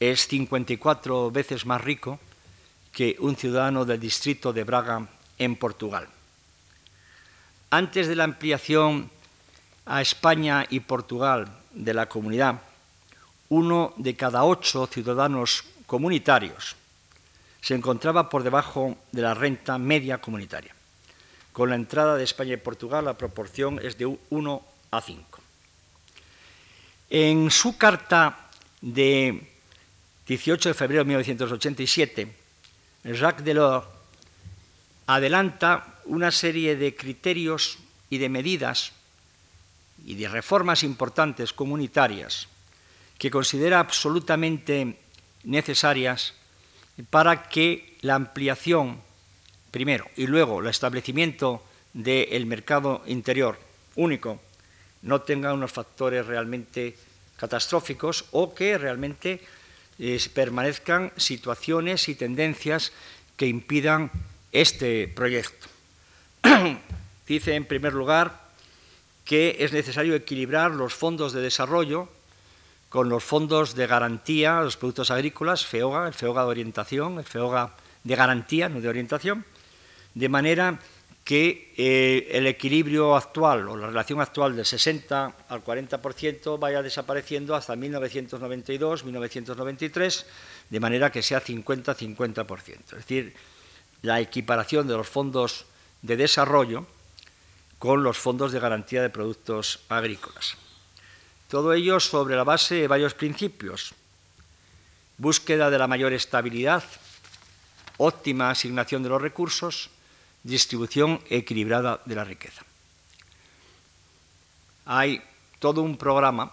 es 0.00 0.26
54 0.26 1.30
veces 1.30 1.64
más 1.64 1.80
rico 1.80 2.18
que 2.90 3.14
un 3.20 3.36
ciudadano 3.36 3.84
del 3.84 4.00
distrito 4.00 4.52
de 4.52 4.64
Braga 4.64 5.06
en 5.38 5.54
Portugal. 5.54 6.08
Antes 7.70 8.08
de 8.08 8.16
la 8.16 8.24
ampliación 8.24 9.08
a 9.86 10.02
España 10.02 10.66
y 10.68 10.80
Portugal 10.80 11.46
de 11.70 11.94
la 11.94 12.08
comunidad, 12.08 12.60
uno 13.48 13.94
de 13.96 14.16
cada 14.16 14.42
ocho 14.42 14.88
ciudadanos 14.88 15.62
comunitarios 15.86 16.74
se 17.60 17.76
encontraba 17.76 18.28
por 18.28 18.42
debajo 18.42 18.96
de 19.12 19.22
la 19.22 19.34
renta 19.34 19.78
media 19.78 20.18
comunitaria. 20.18 20.74
Con 21.52 21.70
la 21.70 21.76
entrada 21.76 22.16
de 22.16 22.24
España 22.24 22.54
y 22.54 22.56
Portugal 22.56 23.04
la 23.04 23.14
proporción 23.14 23.78
es 23.80 23.96
de 23.96 24.06
1 24.30 24.62
a 24.90 25.00
5. 25.00 25.39
En 27.12 27.50
su 27.50 27.76
carta 27.76 28.48
de 28.80 29.50
18 30.28 30.68
de 30.68 30.74
febrero 30.74 31.00
de 31.02 31.08
1987, 31.08 32.32
Jacques 33.02 33.44
Delors 33.44 33.84
adelanta 35.08 35.98
una 36.04 36.30
serie 36.30 36.76
de 36.76 36.94
criterios 36.94 37.78
y 38.10 38.18
de 38.18 38.28
medidas 38.28 38.92
y 40.06 40.14
de 40.14 40.28
reformas 40.28 40.84
importantes 40.84 41.52
comunitarias 41.52 42.46
que 43.18 43.28
considera 43.28 43.80
absolutamente 43.80 45.00
necesarias 45.42 46.34
para 47.10 47.48
que 47.48 47.98
la 48.02 48.14
ampliación 48.14 49.02
primero, 49.72 50.06
y 50.14 50.28
luego 50.28 50.60
el 50.60 50.68
establecimiento 50.68 51.60
del 51.92 52.46
mercado 52.46 53.02
interior 53.06 53.58
único 53.96 54.40
no 55.02 55.22
tenga 55.22 55.52
unos 55.54 55.72
factores 55.72 56.26
realmente 56.26 56.96
catastróficos 57.36 58.26
o 58.32 58.54
que 58.54 58.76
realmente 58.76 59.40
eh, 59.98 60.20
permanezcan 60.34 61.12
situaciones 61.16 62.08
y 62.08 62.14
tendencias 62.14 62.92
que 63.36 63.46
impidan 63.46 64.10
este 64.52 65.08
proyecto. 65.08 65.68
Dice, 67.26 67.54
en 67.54 67.64
primer 67.64 67.94
lugar, 67.94 68.50
que 69.24 69.56
es 69.60 69.72
necesario 69.72 70.14
equilibrar 70.14 70.72
los 70.72 70.94
fondos 70.94 71.32
de 71.32 71.40
desarrollo 71.40 72.08
con 72.88 73.08
los 73.08 73.22
fondos 73.22 73.76
de 73.76 73.86
garantía 73.86 74.60
los 74.60 74.76
productos 74.76 75.12
agrícolas, 75.12 75.64
FEOGA, 75.64 76.08
el 76.08 76.14
FEOGA 76.14 76.42
de 76.42 76.48
orientación, 76.48 77.18
el 77.18 77.24
FEOGA 77.24 77.70
de 78.02 78.16
garantía, 78.16 78.68
no 78.68 78.80
de 78.80 78.88
orientación, 78.88 79.44
de 80.14 80.28
manera 80.28 80.80
que 81.30 81.70
eh, 81.76 82.26
el 82.32 82.48
equilibrio 82.48 83.14
actual 83.14 83.68
o 83.68 83.76
la 83.76 83.86
relación 83.86 84.20
actual 84.20 84.56
del 84.56 84.66
60 84.66 85.36
al 85.48 85.62
40% 85.62 86.58
vaya 86.58 86.82
desapareciendo 86.82 87.54
hasta 87.54 87.76
1992-1993, 87.76 90.24
de 90.70 90.80
manera 90.80 91.12
que 91.12 91.22
sea 91.22 91.40
50-50%. 91.40 92.78
Es 92.82 92.90
decir, 92.90 93.32
la 94.02 94.18
equiparación 94.18 94.88
de 94.88 94.96
los 94.96 95.08
fondos 95.08 95.66
de 96.02 96.16
desarrollo 96.16 96.84
con 97.78 98.02
los 98.02 98.18
fondos 98.18 98.50
de 98.50 98.58
garantía 98.58 99.00
de 99.00 99.10
productos 99.10 99.78
agrícolas. 99.88 100.56
Todo 101.48 101.74
ello 101.74 102.00
sobre 102.00 102.34
la 102.34 102.42
base 102.42 102.74
de 102.74 102.88
varios 102.88 103.14
principios. 103.14 103.94
Búsqueda 105.16 105.70
de 105.70 105.78
la 105.78 105.86
mayor 105.86 106.12
estabilidad, 106.12 106.82
óptima 107.98 108.50
asignación 108.50 109.04
de 109.04 109.10
los 109.10 109.22
recursos, 109.22 109.90
distribución 110.42 111.20
equilibrada 111.28 112.00
de 112.04 112.14
la 112.14 112.24
riqueza. 112.24 112.62
Hay 114.86 115.22
todo 115.58 115.82
un 115.82 115.96
programa 115.96 116.52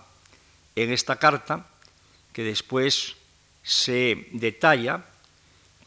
en 0.75 0.91
esta 0.91 1.15
carta 1.15 1.65
que 2.33 2.43
después 2.43 3.15
se 3.63 4.27
detalla 4.33 5.03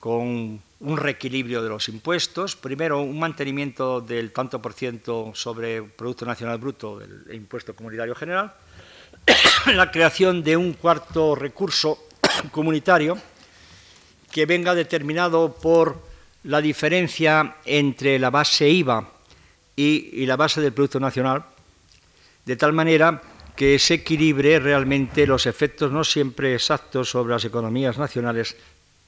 con 0.00 0.60
un 0.80 0.96
reequilibrio 0.96 1.62
de 1.62 1.68
los 1.68 1.88
impuestos, 1.88 2.56
primero 2.56 3.02
un 3.02 3.18
mantenimiento 3.18 4.00
del 4.00 4.32
tanto 4.32 4.60
por 4.60 4.72
ciento 4.72 5.32
sobre 5.34 5.82
Producto 5.82 6.24
Nacional 6.24 6.58
Bruto 6.58 6.98
del 6.98 7.34
impuesto 7.34 7.76
comunitario 7.76 8.14
general, 8.14 8.54
la 9.66 9.90
creación 9.90 10.42
de 10.42 10.56
un 10.56 10.72
cuarto 10.72 11.34
recurso 11.34 12.08
comunitario 12.50 13.18
que 14.32 14.46
venga 14.46 14.74
determinado 14.74 15.54
por 15.54 16.09
la 16.44 16.60
diferencia 16.60 17.56
entre 17.64 18.18
la 18.18 18.30
base 18.30 18.68
IVA 18.68 19.08
y, 19.76 20.26
la 20.26 20.36
base 20.36 20.60
del 20.60 20.72
Producto 20.72 21.00
Nacional, 21.00 21.44
de 22.44 22.56
tal 22.56 22.72
manera 22.72 23.22
que 23.56 23.78
se 23.78 23.94
equilibre 23.94 24.58
realmente 24.58 25.26
los 25.26 25.46
efectos 25.46 25.92
no 25.92 26.04
siempre 26.04 26.54
exactos 26.54 27.10
sobre 27.10 27.34
las 27.34 27.44
economías 27.44 27.98
nacionales 27.98 28.56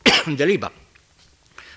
del 0.26 0.51
IVA. 0.51 0.72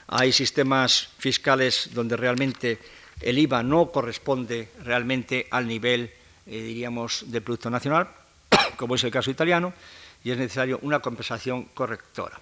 Hay 0.08 0.32
sistemas 0.32 1.10
fiscales 1.18 1.90
donde 1.94 2.18
realmente 2.18 2.80
el 3.22 3.40
IVA 3.40 3.64
no 3.64 3.92
corresponde 3.92 4.70
realmente 4.84 5.48
al 5.52 5.68
nivel, 5.68 6.12
eh, 6.46 6.62
diríamos, 6.62 7.24
del 7.28 7.42
Producto 7.42 7.70
Nacional, 7.70 8.10
como 8.76 8.96
es 8.96 9.04
el 9.04 9.12
caso 9.12 9.32
italiano, 9.32 9.74
y 10.24 10.32
es 10.32 10.38
necesario 10.38 10.80
una 10.82 11.00
compensación 11.00 11.66
correctora. 11.74 12.40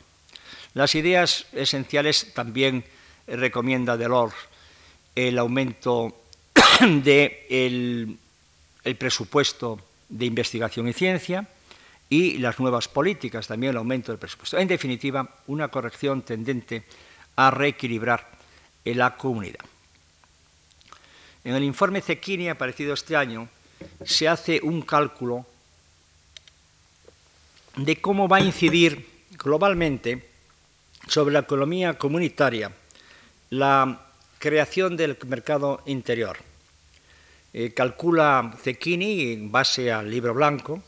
Las 0.73 0.95
ideas 0.95 1.45
esenciales 1.53 2.33
también 2.33 2.83
recomienda 3.27 3.97
Delors 3.97 4.35
el 5.15 5.37
aumento 5.37 6.15
del 6.81 8.17
el 8.83 8.95
presupuesto 8.97 9.79
de 10.09 10.25
investigación 10.25 10.87
y 10.87 10.93
ciencia 10.93 11.47
y 12.09 12.37
las 12.37 12.59
nuevas 12.59 12.87
políticas, 12.87 13.47
también 13.47 13.71
el 13.71 13.77
aumento 13.77 14.11
del 14.11 14.19
presupuesto. 14.19 14.57
En 14.57 14.67
definitiva, 14.67 15.35
una 15.47 15.69
corrección 15.69 16.21
tendente 16.21 16.83
a 17.35 17.49
reequilibrar 17.49 18.29
la 18.85 19.15
comunidad. 19.15 19.65
En 21.43 21.55
el 21.55 21.63
informe 21.63 22.01
Cecchini, 22.01 22.49
aparecido 22.49 22.93
este 22.93 23.15
año, 23.15 23.49
se 24.05 24.27
hace 24.27 24.59
un 24.61 24.81
cálculo 24.81 25.45
de 27.75 27.99
cómo 27.99 28.27
va 28.27 28.37
a 28.37 28.41
incidir 28.41 29.25
globalmente 29.31 30.29
sobre 31.07 31.33
la 31.33 31.39
economía 31.39 31.97
comunitaria 31.97 32.71
la 33.49 34.07
creación 34.39 34.97
del 34.97 35.17
mercado 35.27 35.81
interior. 35.85 36.37
Eh, 37.53 37.73
calcula 37.73 38.55
Cecchini, 38.61 39.31
en 39.31 39.51
base 39.51 39.91
al 39.91 40.09
libro 40.09 40.33
blanco, 40.33 40.81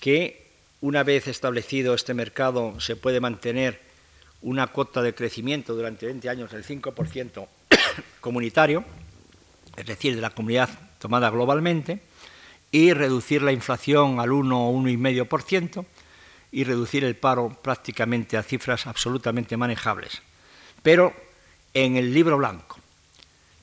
que 0.00 0.46
una 0.80 1.02
vez 1.02 1.26
establecido 1.26 1.94
este 1.94 2.14
mercado 2.14 2.80
se 2.80 2.96
puede 2.96 3.20
mantener 3.20 3.80
una 4.42 4.68
cuota 4.68 5.02
de 5.02 5.14
crecimiento 5.14 5.74
durante 5.74 6.06
20 6.06 6.28
años 6.28 6.52
del 6.52 6.64
5% 6.64 7.48
comunitario, 8.20 8.84
es 9.76 9.86
decir, 9.86 10.14
de 10.14 10.20
la 10.20 10.30
comunidad 10.30 10.70
tomada 10.98 11.30
globalmente, 11.30 12.00
y 12.70 12.92
reducir 12.92 13.42
la 13.42 13.52
inflación 13.52 14.20
al 14.20 14.32
1 14.32 14.68
o 14.68 14.72
1,5% 14.72 15.84
y 16.52 16.64
reducir 16.64 17.04
el 17.04 17.16
paro 17.16 17.50
prácticamente 17.62 18.36
a 18.36 18.42
cifras 18.42 18.86
absolutamente 18.86 19.56
manejables. 19.56 20.22
Pero 20.82 21.12
en 21.74 21.96
el 21.96 22.12
libro 22.12 22.36
blanco. 22.38 22.78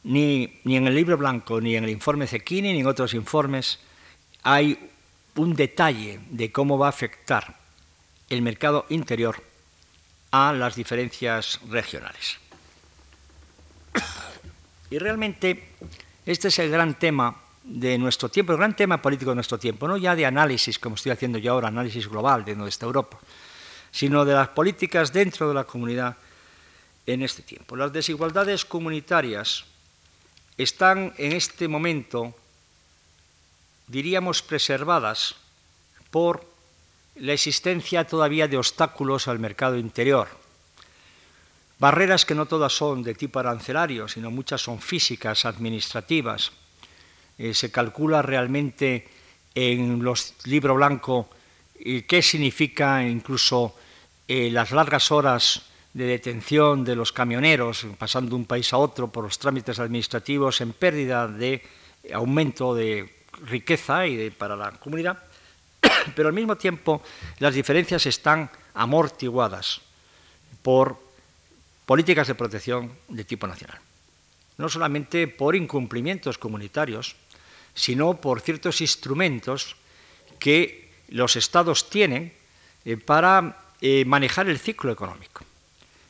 Ni, 0.04 0.62
en 0.66 0.88
el 0.88 0.94
libro 0.96 1.18
blanco, 1.18 1.60
ni 1.60 1.76
en 1.76 1.84
el 1.84 1.90
informe 1.90 2.28
Cecchini, 2.28 2.74
ni 2.74 2.80
en 2.80 2.88
otros 2.88 3.14
informes 3.14 3.80
hay 4.44 4.92
un 5.36 5.56
detalle 5.56 6.20
de 6.30 6.52
cómo 6.52 6.78
va 6.78 6.88
a 6.88 6.90
afectar 6.90 7.58
el 8.30 8.42
mercado 8.42 8.86
interior 8.90 9.42
a 10.32 10.54
las 10.54 10.76
diferencias 10.76 11.60
regionales. 11.70 12.38
Y 14.92 15.00
realmente 15.00 15.70
este 16.26 16.50
es 16.50 16.60
el 16.60 16.70
gran 16.70 17.00
tema 17.00 17.36
de 17.64 17.98
nuestro 17.98 18.30
tiempo, 18.30 18.52
el 18.52 18.60
gran 18.60 18.76
tema 18.76 19.02
político 19.02 19.32
de 19.32 19.36
nuestro 19.36 19.58
tiempo, 19.58 19.88
no 19.88 19.98
ya 19.98 20.16
de 20.16 20.26
análisis, 20.26 20.78
como 20.78 20.96
estoy 20.96 21.12
haciendo 21.12 21.40
yo 21.40 21.54
ahora, 21.54 21.70
análisis 21.70 22.08
global 22.08 22.46
de 22.46 22.56
nuestra 22.56 22.86
Europa, 22.86 23.18
sino 23.92 24.24
de 24.24 24.34
las 24.34 24.50
políticas 24.50 25.12
dentro 25.12 25.48
de 25.48 25.56
la 25.56 25.64
comunidad 25.64 26.16
en 27.06 27.22
este 27.22 27.42
tiempo. 27.42 27.76
Las 27.76 27.94
desigualdades 27.94 28.66
comunitarias 28.66 29.66
están 30.58 31.14
en 31.18 31.34
este 31.34 31.68
momento, 31.68 32.34
diríamos, 33.88 34.42
preservadas 34.42 35.36
por 36.10 36.46
la 37.16 37.34
existencia 37.34 38.06
todavía 38.06 38.48
de 38.48 38.58
obstáculos 38.58 39.28
al 39.28 39.40
mercado 39.40 39.78
interior. 39.78 40.28
Barreras 41.78 42.26
que 42.26 42.36
no 42.36 42.46
todas 42.46 42.74
son 42.74 43.04
de 43.04 43.16
tipo 43.16 43.40
arancelario, 43.40 44.08
sino 44.08 44.32
muchas 44.32 44.62
son 44.62 44.80
físicas, 44.80 45.46
administrativas. 45.46 46.52
Eh, 47.38 47.54
se 47.54 47.72
calcula 47.72 48.22
realmente 48.22 49.08
en 49.54 50.04
los 50.04 50.34
libros 50.46 50.78
blancos 50.78 51.28
eh, 51.80 52.06
qué 52.08 52.22
significa 52.22 53.04
incluso 53.04 53.76
eh, 54.28 54.50
las 54.52 54.72
largas 54.72 55.12
horas 55.12 55.64
de 55.96 56.04
detención 56.04 56.84
de 56.84 56.94
los 56.94 57.14
camioneros, 57.14 57.88
pasando 57.98 58.32
de 58.32 58.36
un 58.36 58.44
país 58.44 58.74
a 58.74 58.78
otro 58.78 59.08
por 59.08 59.24
los 59.24 59.40
trámites 59.40 59.80
administrativos 59.80 60.60
en 60.60 60.74
pérdida 60.76 61.26
de 61.26 61.64
aumento 62.12 62.76
de 62.76 63.24
riqueza 63.48 64.06
y 64.06 64.18
de, 64.18 64.30
para 64.30 64.58
la 64.58 64.72
comunidad, 64.72 65.24
pero 66.16 66.28
al 66.28 66.36
mismo 66.36 66.58
tiempo 66.58 67.02
las 67.40 67.56
diferencias 67.56 68.06
están 68.08 68.52
amortiguadas 68.74 69.80
por 70.62 71.00
políticas 71.86 72.28
de 72.28 72.36
protección 72.36 72.92
de 73.08 73.24
tipo 73.24 73.48
nacional. 73.48 73.80
No 74.58 74.68
solamente 74.68 75.30
por 75.30 75.56
incumplimientos 75.56 76.38
comunitarios, 76.38 77.16
sino 77.74 78.20
por 78.20 78.42
ciertos 78.42 78.82
instrumentos 78.82 79.78
que 80.40 80.92
los 81.08 81.38
estados 81.38 81.90
tienen 81.90 82.34
eh, 82.84 82.98
para 82.98 83.72
eh, 83.80 84.04
manejar 84.04 84.50
el 84.50 84.60
ciclo 84.60 84.92
económico. 84.92 85.46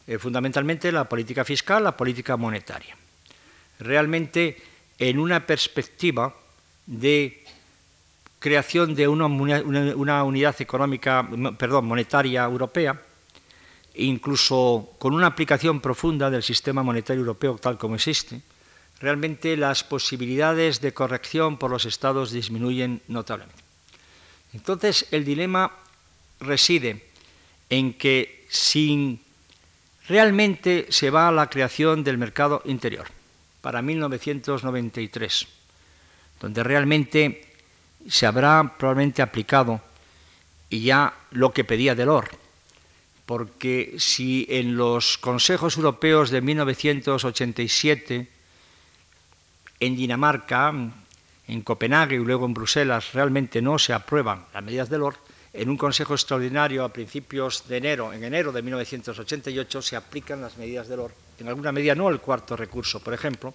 Eh, 0.08 0.20
fundamentalmente 0.20 0.92
la 0.92 1.10
política 1.10 1.44
fiscal, 1.44 1.84
la 1.84 1.98
política 1.98 2.38
monetaria. 2.38 2.96
Realmente 3.80 4.58
en 5.00 5.20
una 5.20 5.46
perspectiva 5.46 6.34
de 6.86 7.44
creación 8.40 8.94
de 8.94 9.08
una, 9.08 10.24
unidad 10.24 10.56
económica, 10.62 11.28
perdón, 11.58 11.86
monetaria 11.86 12.44
europea, 12.44 13.02
incluso 13.96 14.94
con 15.00 15.16
una 15.16 15.28
aplicación 15.28 15.82
profunda 15.82 16.30
del 16.30 16.44
sistema 16.44 16.84
monetario 16.84 17.22
europeo 17.22 17.58
tal 17.58 17.80
como 17.80 17.96
existe, 17.96 18.42
realmente 19.00 19.58
las 19.58 19.84
posibilidades 19.84 20.80
de 20.80 20.94
corrección 20.94 21.58
por 21.58 21.72
los 21.72 21.86
estados 21.86 22.32
disminuyen 22.32 23.02
notablemente. 23.08 23.64
Entonces, 24.54 25.08
el 25.10 25.26
dilema 25.26 25.72
reside 26.40 27.10
en 27.70 27.94
que 27.98 28.46
sin 28.48 29.25
realmente 30.08 30.88
se 30.90 31.10
va 31.10 31.28
a 31.28 31.32
la 31.32 31.50
creación 31.50 32.04
del 32.04 32.18
mercado 32.18 32.62
interior 32.66 33.08
para 33.62 33.82
1993, 33.82 35.48
donde 36.40 36.64
realmente 36.64 37.46
se 38.08 38.26
habrá 38.26 38.76
probablemente 38.78 39.22
aplicado 39.22 39.82
ya 40.70 41.14
lo 41.32 41.54
que 41.54 41.64
pedía 41.64 41.96
Delors, 41.96 42.30
porque 43.26 43.96
si 43.98 44.46
en 44.50 44.78
los 44.78 45.18
consejos 45.18 45.78
europeos 45.78 46.30
de 46.30 46.42
1987, 46.42 48.28
en 49.80 49.96
Dinamarca, 49.96 50.74
en 51.48 51.62
Copenhague 51.62 52.16
y 52.16 52.20
luego 52.20 52.46
en 52.46 52.54
Bruselas 52.54 53.14
realmente 53.14 53.62
no 53.62 53.80
se 53.80 53.94
aprueban 53.94 54.46
las 54.54 54.64
medidas 54.64 54.90
de 54.90 54.96
Delors, 54.96 55.18
en 55.56 55.70
un 55.70 55.78
consejo 55.78 56.14
extraordinario 56.14 56.84
a 56.84 56.92
principios 56.92 57.68
de 57.68 57.78
enero, 57.78 58.12
en 58.12 58.24
enero 58.24 58.52
de 58.52 58.62
1988, 58.62 59.82
se 59.82 59.96
aplican 59.96 60.42
las 60.42 60.58
medidas 60.58 60.88
de 60.88 60.96
Delors, 60.96 61.14
en 61.40 61.48
alguna 61.48 61.72
medida 61.72 61.96
no 61.96 62.10
el 62.10 62.20
cuarto 62.20 62.56
recurso, 62.56 63.00
por 63.00 63.14
ejemplo, 63.14 63.54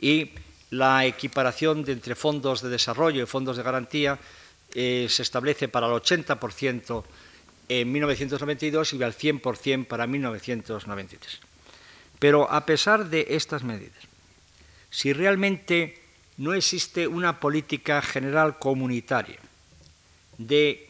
y 0.00 0.30
la 0.70 1.06
equiparación 1.06 1.84
de 1.84 1.92
entre 1.92 2.14
fondos 2.14 2.62
de 2.62 2.68
desarrollo 2.68 3.22
y 3.22 3.26
fondos 3.26 3.56
de 3.56 3.62
garantía 3.62 4.18
eh, 4.74 5.06
se 5.08 5.22
establece 5.22 5.68
para 5.68 5.86
el 5.86 5.92
80% 5.92 7.04
en 7.68 7.92
1992 7.92 8.94
y 8.94 9.02
al 9.02 9.14
100% 9.14 9.86
para 9.86 10.06
1993. 10.06 11.40
Pero 12.18 12.50
a 12.50 12.66
pesar 12.66 13.08
de 13.08 13.26
estas 13.30 13.62
medidas, 13.62 14.02
si 14.90 15.12
realmente 15.12 16.02
no 16.36 16.54
existe 16.54 17.06
una 17.06 17.38
política 17.38 18.02
general 18.02 18.58
comunitaria 18.58 19.38
de, 20.38 20.89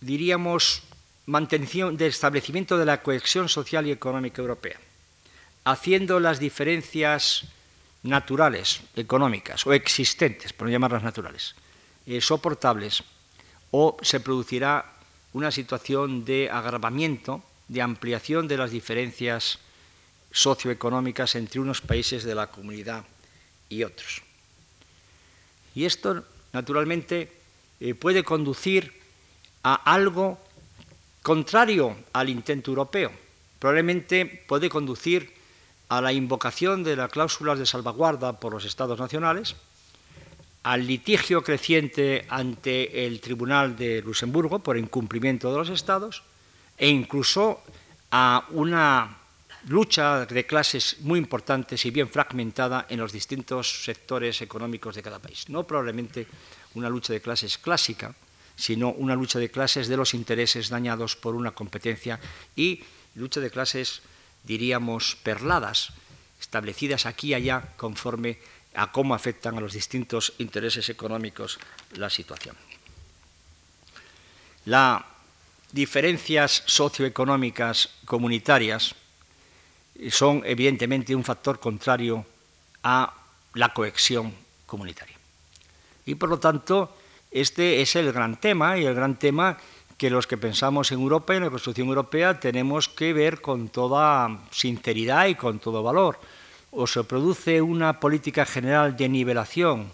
diríamos, 0.00 0.82
mantención, 1.26 1.96
de 1.96 2.06
establecimiento 2.06 2.78
de 2.78 2.86
la 2.86 3.02
cohesión 3.02 3.48
social 3.48 3.86
y 3.86 3.92
económica 3.92 4.40
europea, 4.40 4.78
haciendo 5.64 6.20
las 6.20 6.38
diferencias 6.38 7.44
naturales, 8.02 8.80
económicas 8.96 9.66
o 9.66 9.72
existentes, 9.72 10.52
por 10.52 10.66
no 10.66 10.72
llamarlas 10.72 11.02
naturales, 11.02 11.54
eh, 12.06 12.20
soportables, 12.20 13.02
o 13.70 13.96
se 14.02 14.20
producirá 14.20 14.92
una 15.32 15.50
situación 15.50 16.24
de 16.24 16.48
agravamiento, 16.50 17.42
de 17.68 17.82
ampliación 17.82 18.48
de 18.48 18.56
las 18.56 18.70
diferencias 18.70 19.58
socioeconómicas 20.32 21.34
entre 21.34 21.60
unos 21.60 21.80
países 21.80 22.24
de 22.24 22.34
la 22.34 22.48
comunidad 22.48 23.04
y 23.68 23.84
otros. 23.84 24.22
Y 25.74 25.84
esto, 25.84 26.24
naturalmente, 26.52 27.30
eh, 27.80 27.94
puede 27.94 28.24
conducir 28.24 28.92
a 29.62 29.74
algo 29.74 30.38
contrario 31.22 31.96
al 32.12 32.28
intento 32.28 32.70
europeo. 32.70 33.12
Probablemente 33.58 34.26
puede 34.26 34.68
conducir 34.68 35.34
a 35.88 36.00
la 36.00 36.12
invocación 36.12 36.84
de 36.84 36.96
las 36.96 37.10
cláusulas 37.10 37.58
de 37.58 37.66
salvaguarda 37.66 38.38
por 38.38 38.52
los 38.52 38.64
Estados 38.64 38.98
nacionales, 38.98 39.56
al 40.62 40.86
litigio 40.86 41.42
creciente 41.42 42.26
ante 42.28 43.06
el 43.06 43.20
Tribunal 43.20 43.76
de 43.76 44.02
Luxemburgo 44.02 44.58
por 44.58 44.76
incumplimiento 44.76 45.50
de 45.50 45.58
los 45.58 45.70
Estados 45.70 46.22
e 46.76 46.88
incluso 46.88 47.62
a 48.10 48.44
una 48.50 49.16
lucha 49.66 50.24
de 50.26 50.46
clases 50.46 50.98
muy 51.00 51.18
importante, 51.18 51.76
y 51.82 51.90
bien 51.90 52.08
fragmentada 52.08 52.86
en 52.88 53.00
los 53.00 53.12
distintos 53.12 53.84
sectores 53.84 54.40
económicos 54.40 54.94
de 54.94 55.02
cada 55.02 55.18
país. 55.18 55.48
No 55.48 55.66
probablemente 55.66 56.26
una 56.74 56.88
lucha 56.88 57.12
de 57.12 57.20
clases 57.20 57.58
clásica, 57.58 58.14
sino 58.58 58.90
una 58.90 59.14
lucha 59.14 59.38
de 59.38 59.50
clases 59.50 59.86
de 59.86 59.96
los 59.96 60.14
intereses 60.14 60.68
dañados 60.68 61.14
por 61.14 61.36
una 61.36 61.52
competencia 61.52 62.18
y 62.56 62.82
lucha 63.14 63.38
de 63.40 63.50
clases, 63.50 64.02
diríamos, 64.42 65.16
perladas, 65.22 65.92
establecidas 66.40 67.06
aquí 67.06 67.28
y 67.28 67.34
allá 67.34 67.72
conforme 67.76 68.38
a 68.74 68.90
cómo 68.90 69.14
afectan 69.14 69.56
a 69.56 69.60
los 69.60 69.72
distintos 69.72 70.34
intereses 70.38 70.88
económicos 70.88 71.58
la 71.94 72.10
situación. 72.10 72.56
Las 74.64 75.02
diferencias 75.70 76.64
socioeconómicas 76.66 77.90
comunitarias 78.04 78.94
son 80.10 80.42
evidentemente 80.44 81.14
un 81.14 81.24
factor 81.24 81.60
contrario 81.60 82.26
a 82.82 83.14
la 83.54 83.72
cohesión 83.72 84.34
comunitaria. 84.66 85.16
Y 86.06 86.14
por 86.16 86.28
lo 86.28 86.38
tanto, 86.38 86.97
este 87.30 87.80
es 87.80 87.96
el 87.96 88.12
gran 88.12 88.36
tema 88.40 88.78
y 88.78 88.84
el 88.84 88.94
gran 88.94 89.18
tema 89.18 89.58
que 89.96 90.10
los 90.10 90.26
que 90.26 90.38
pensamos 90.38 90.92
en 90.92 91.00
Europa 91.00 91.34
y 91.34 91.38
en 91.38 91.44
la 91.44 91.50
construcción 91.50 91.88
europea 91.88 92.38
tenemos 92.38 92.88
que 92.88 93.12
ver 93.12 93.40
con 93.40 93.68
toda 93.68 94.38
sinceridad 94.50 95.26
y 95.26 95.34
con 95.34 95.58
todo 95.58 95.82
valor 95.82 96.18
o 96.70 96.86
se 96.86 97.04
produce 97.04 97.60
una 97.60 98.00
política 98.00 98.44
general 98.44 98.96
de 98.96 99.08
nivelación 99.08 99.90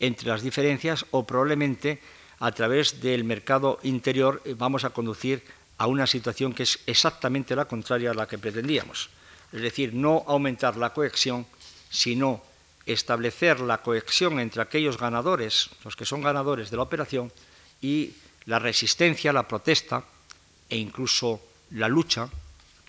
entre 0.00 0.28
las 0.28 0.42
diferencias 0.42 1.04
o 1.10 1.26
probablemente 1.26 2.00
a 2.38 2.52
través 2.52 3.00
del 3.00 3.24
mercado 3.24 3.78
interior 3.82 4.40
eh, 4.44 4.54
vamos 4.56 4.84
a 4.84 4.90
conducir 4.90 5.42
a 5.76 5.86
una 5.86 6.06
situación 6.06 6.52
que 6.52 6.62
es 6.62 6.78
exactamente 6.86 7.54
la 7.54 7.66
contraria 7.66 8.10
a 8.10 8.14
la 8.14 8.26
que 8.26 8.38
pretendíamos. 8.38 9.10
Es 9.52 9.60
decir, 9.62 9.94
no 9.94 10.24
aumentar 10.26 10.76
la 10.76 10.92
cohesión, 10.92 11.46
sino 11.88 12.42
establecer 12.92 13.60
la 13.60 13.82
cohesión 13.82 14.40
entre 14.40 14.62
aquellos 14.62 14.96
ganadores, 14.96 15.70
los 15.84 15.94
que 15.94 16.06
son 16.06 16.22
ganadores 16.22 16.70
de 16.70 16.76
la 16.76 16.82
operación, 16.82 17.32
y 17.80 18.14
la 18.46 18.58
resistencia, 18.58 19.32
la 19.32 19.46
protesta 19.46 20.02
e 20.68 20.76
incluso 20.76 21.40
la 21.72 21.88
lucha 21.88 22.28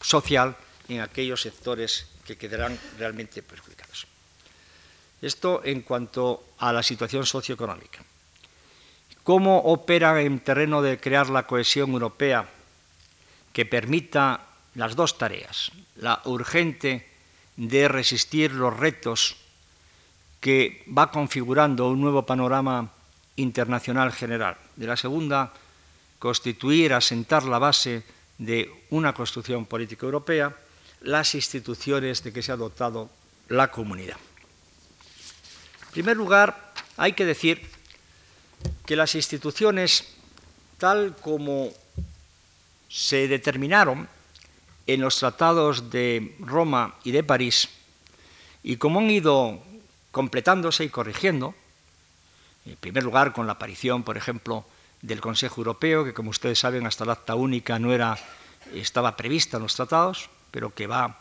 social 0.02 0.56
en 0.88 1.02
aquellos 1.02 1.42
sectores 1.42 2.08
que 2.26 2.38
quedarán 2.38 2.80
realmente 2.98 3.44
perjudicados. 3.44 4.08
Esto 5.22 5.62
en 5.66 5.82
cuanto 5.82 6.56
a 6.60 6.72
la 6.72 6.82
situación 6.82 7.26
socioeconómica. 7.26 8.00
¿Cómo 9.24 9.60
opera 9.60 10.22
en 10.22 10.40
terreno 10.40 10.82
de 10.82 10.98
crear 11.00 11.30
la 11.30 11.46
cohesión 11.46 11.92
europea 11.92 12.48
que 13.52 13.66
permita 13.66 14.48
las 14.76 14.96
dos 14.96 15.18
tareas? 15.18 15.72
La 15.98 16.22
urgente 16.24 17.06
de 17.58 17.88
resistir 17.90 18.54
los 18.54 18.76
retos 18.76 19.36
que 20.40 20.84
va 20.88 21.12
configurando 21.12 21.90
un 21.90 22.02
nuevo 22.02 22.26
panorama 22.26 22.92
internacional 23.36 24.12
general. 24.12 24.58
De 24.76 24.88
la 24.88 24.96
segunda, 24.96 25.54
constituir, 26.18 26.94
asentar 26.94 27.44
la 27.44 27.60
base 27.60 28.04
de 28.38 28.72
una 28.90 29.14
construcción 29.14 29.66
política 29.66 30.06
europea 30.06 30.56
las 31.02 31.36
instituciones 31.36 32.24
de 32.24 32.34
que 32.34 32.42
se 32.42 32.52
ha 32.52 32.58
dotado 32.58 33.10
la 33.48 33.72
comunidad. 33.72 34.18
En 35.88 35.92
primer 35.92 36.18
lugar, 36.18 36.74
hay 36.98 37.14
que 37.14 37.26
decir 37.26 37.62
que 38.86 38.96
las 38.96 39.16
instituciones, 39.16 40.16
tal 40.78 41.16
como 41.16 41.70
se 42.90 43.28
determinaron 43.28 44.08
en 44.88 45.02
los 45.02 45.20
tratados 45.20 45.90
de 45.90 46.36
Roma 46.40 46.96
y 47.04 47.12
de 47.12 47.24
París, 47.24 47.70
y 48.64 48.76
como 48.76 49.00
han 49.00 49.10
ido 49.10 49.64
completándose 50.12 50.84
y 50.84 50.90
corrigiendo, 50.90 51.56
en 52.66 52.76
primer 52.76 53.04
lugar 53.04 53.34
con 53.34 53.48
la 53.48 53.54
aparición, 53.54 54.04
por 54.04 54.18
ejemplo, 54.18 54.66
del 55.02 55.22
Consejo 55.22 55.62
Europeo, 55.62 56.04
que 56.04 56.14
como 56.14 56.30
ustedes 56.30 56.60
saben 56.60 56.86
hasta 56.86 57.06
la 57.06 57.14
acta 57.14 57.36
única 57.36 57.80
no 57.80 57.94
era, 57.94 58.18
estaba 58.74 59.16
prevista 59.16 59.58
en 59.58 59.64
los 59.64 59.76
tratados, 59.76 60.30
pero 60.52 60.74
que 60.74 60.88
va 60.88 61.20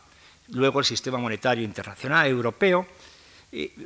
luego 0.49 0.79
el 0.79 0.85
sistema 0.85 1.17
monetario 1.17 1.63
internacional 1.63 2.27
europeo. 2.27 2.87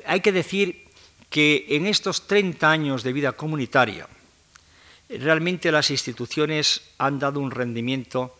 hay 0.05 0.21
que 0.21 0.31
decir 0.31 0.87
que 1.29 1.65
en 1.69 1.87
estos 1.87 2.27
30 2.27 2.69
años 2.69 3.03
de 3.03 3.13
vida 3.13 3.31
comunitaria, 3.33 4.07
realmente 5.09 5.71
las 5.71 5.91
instituciones 5.91 6.81
han 6.97 7.19
dado 7.19 7.39
un 7.39 7.51
rendimiento, 7.51 8.35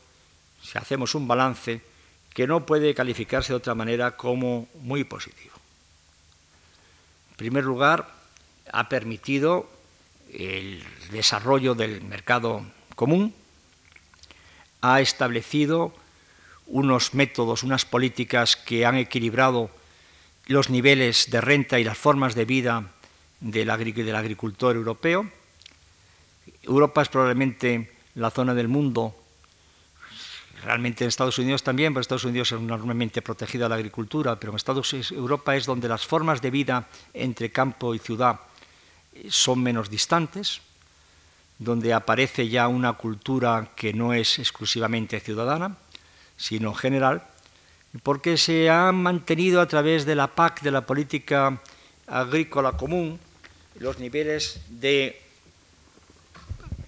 si 0.61 0.77
hacemos 0.77 1.15
un 1.15 1.27
balance, 1.27 1.81
que 2.33 2.47
no 2.47 2.65
puede 2.65 2.93
calificarse 2.93 3.53
de 3.53 3.57
otra 3.57 3.75
manera 3.75 4.17
como 4.17 4.67
muy 4.81 5.03
positivo. 5.03 5.52
En 7.33 7.37
primer 7.37 7.63
lugar, 7.63 8.13
ha 8.71 8.89
permitido 8.89 9.67
el 10.31 10.83
desarrollo 11.11 11.73
del 11.73 12.03
mercado 12.03 12.63
común, 12.95 13.33
ha 14.81 15.01
establecido 15.01 15.95
unos 16.67 17.15
métodos, 17.15 17.63
unas 17.63 17.85
políticas 17.85 18.55
que 18.55 18.85
han 18.85 18.97
equilibrado 18.97 19.71
los 20.45 20.69
niveles 20.69 21.31
de 21.31 21.41
renta 21.41 21.79
y 21.79 21.83
las 21.83 21.97
formas 21.97 22.35
de 22.35 22.45
vida 22.45 22.91
del, 23.39 23.71
agricultor 23.71 24.75
europeo. 24.75 25.27
Europa 26.61 27.01
es 27.01 27.09
probablemente 27.09 27.91
la 28.13 28.29
zona 28.29 28.53
del 28.53 28.67
mundo, 28.67 29.15
realmente 30.63 31.03
en 31.03 31.09
Estados 31.09 31.37
Unidos 31.37 31.63
también, 31.63 31.93
pero 31.93 32.01
Estados 32.01 32.25
Unidos 32.25 32.51
es 32.51 32.59
enormemente 32.59 33.21
protegida 33.21 33.69
la 33.69 33.75
agricultura, 33.75 34.39
pero 34.39 34.51
en 34.51 34.57
Estados 34.57 34.91
Unidos, 34.93 35.11
Europa 35.11 35.55
es 35.55 35.65
donde 35.65 35.87
las 35.87 36.05
formas 36.05 36.41
de 36.41 36.51
vida 36.51 36.87
entre 37.13 37.51
campo 37.51 37.93
y 37.93 37.99
ciudad 37.99 38.39
son 39.29 39.61
menos 39.61 39.89
distantes, 39.89 40.61
donde 41.59 41.93
aparece 41.93 42.49
ya 42.49 42.67
una 42.67 42.93
cultura 42.93 43.69
que 43.75 43.93
no 43.93 44.13
es 44.13 44.39
exclusivamente 44.39 45.19
ciudadana 45.19 45.77
sino 46.35 46.73
general, 46.73 47.23
porque 48.01 48.37
se 48.37 48.69
han 48.69 48.95
mantenido 48.95 49.61
a 49.61 49.67
través 49.67 50.05
de 50.05 50.15
la 50.15 50.27
PAC, 50.27 50.61
de 50.61 50.71
la 50.71 50.81
política 50.81 51.61
agrícola 52.07 52.73
común, 52.73 53.19
los 53.79 53.99
niveles 53.99 54.61
de, 54.67 55.21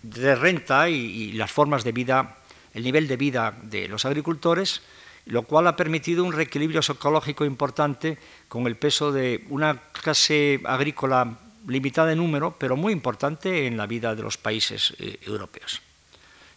renta 0.03 0.89
y 0.89 1.32
las 1.34 1.51
formas 1.51 1.84
de 1.84 1.91
vida, 1.91 2.38
el 2.76 2.84
nivel 2.84 3.07
de 3.07 3.17
vida 3.17 3.57
de 3.63 3.88
los 3.88 4.05
agricultores, 4.05 4.82
lo 5.26 5.43
cual 5.43 5.65
ha 5.65 5.76
permitido 5.76 6.23
un 6.23 6.34
reequilibrio 6.34 6.82
psicológico 6.82 7.45
importante 7.45 8.19
con 8.47 8.67
el 8.67 8.76
peso 8.76 9.11
de 9.11 9.45
una 9.49 9.82
clase 9.91 10.61
agrícola 10.65 11.39
limitada 11.67 12.11
en 12.11 12.19
número, 12.19 12.55
pero 12.59 12.76
muy 12.76 12.93
importante 12.93 13.65
en 13.65 13.78
la 13.78 13.88
vida 13.88 14.13
de 14.13 14.21
los 14.21 14.38
países 14.38 14.93
eh, 14.99 15.17
europeos. 15.23 15.82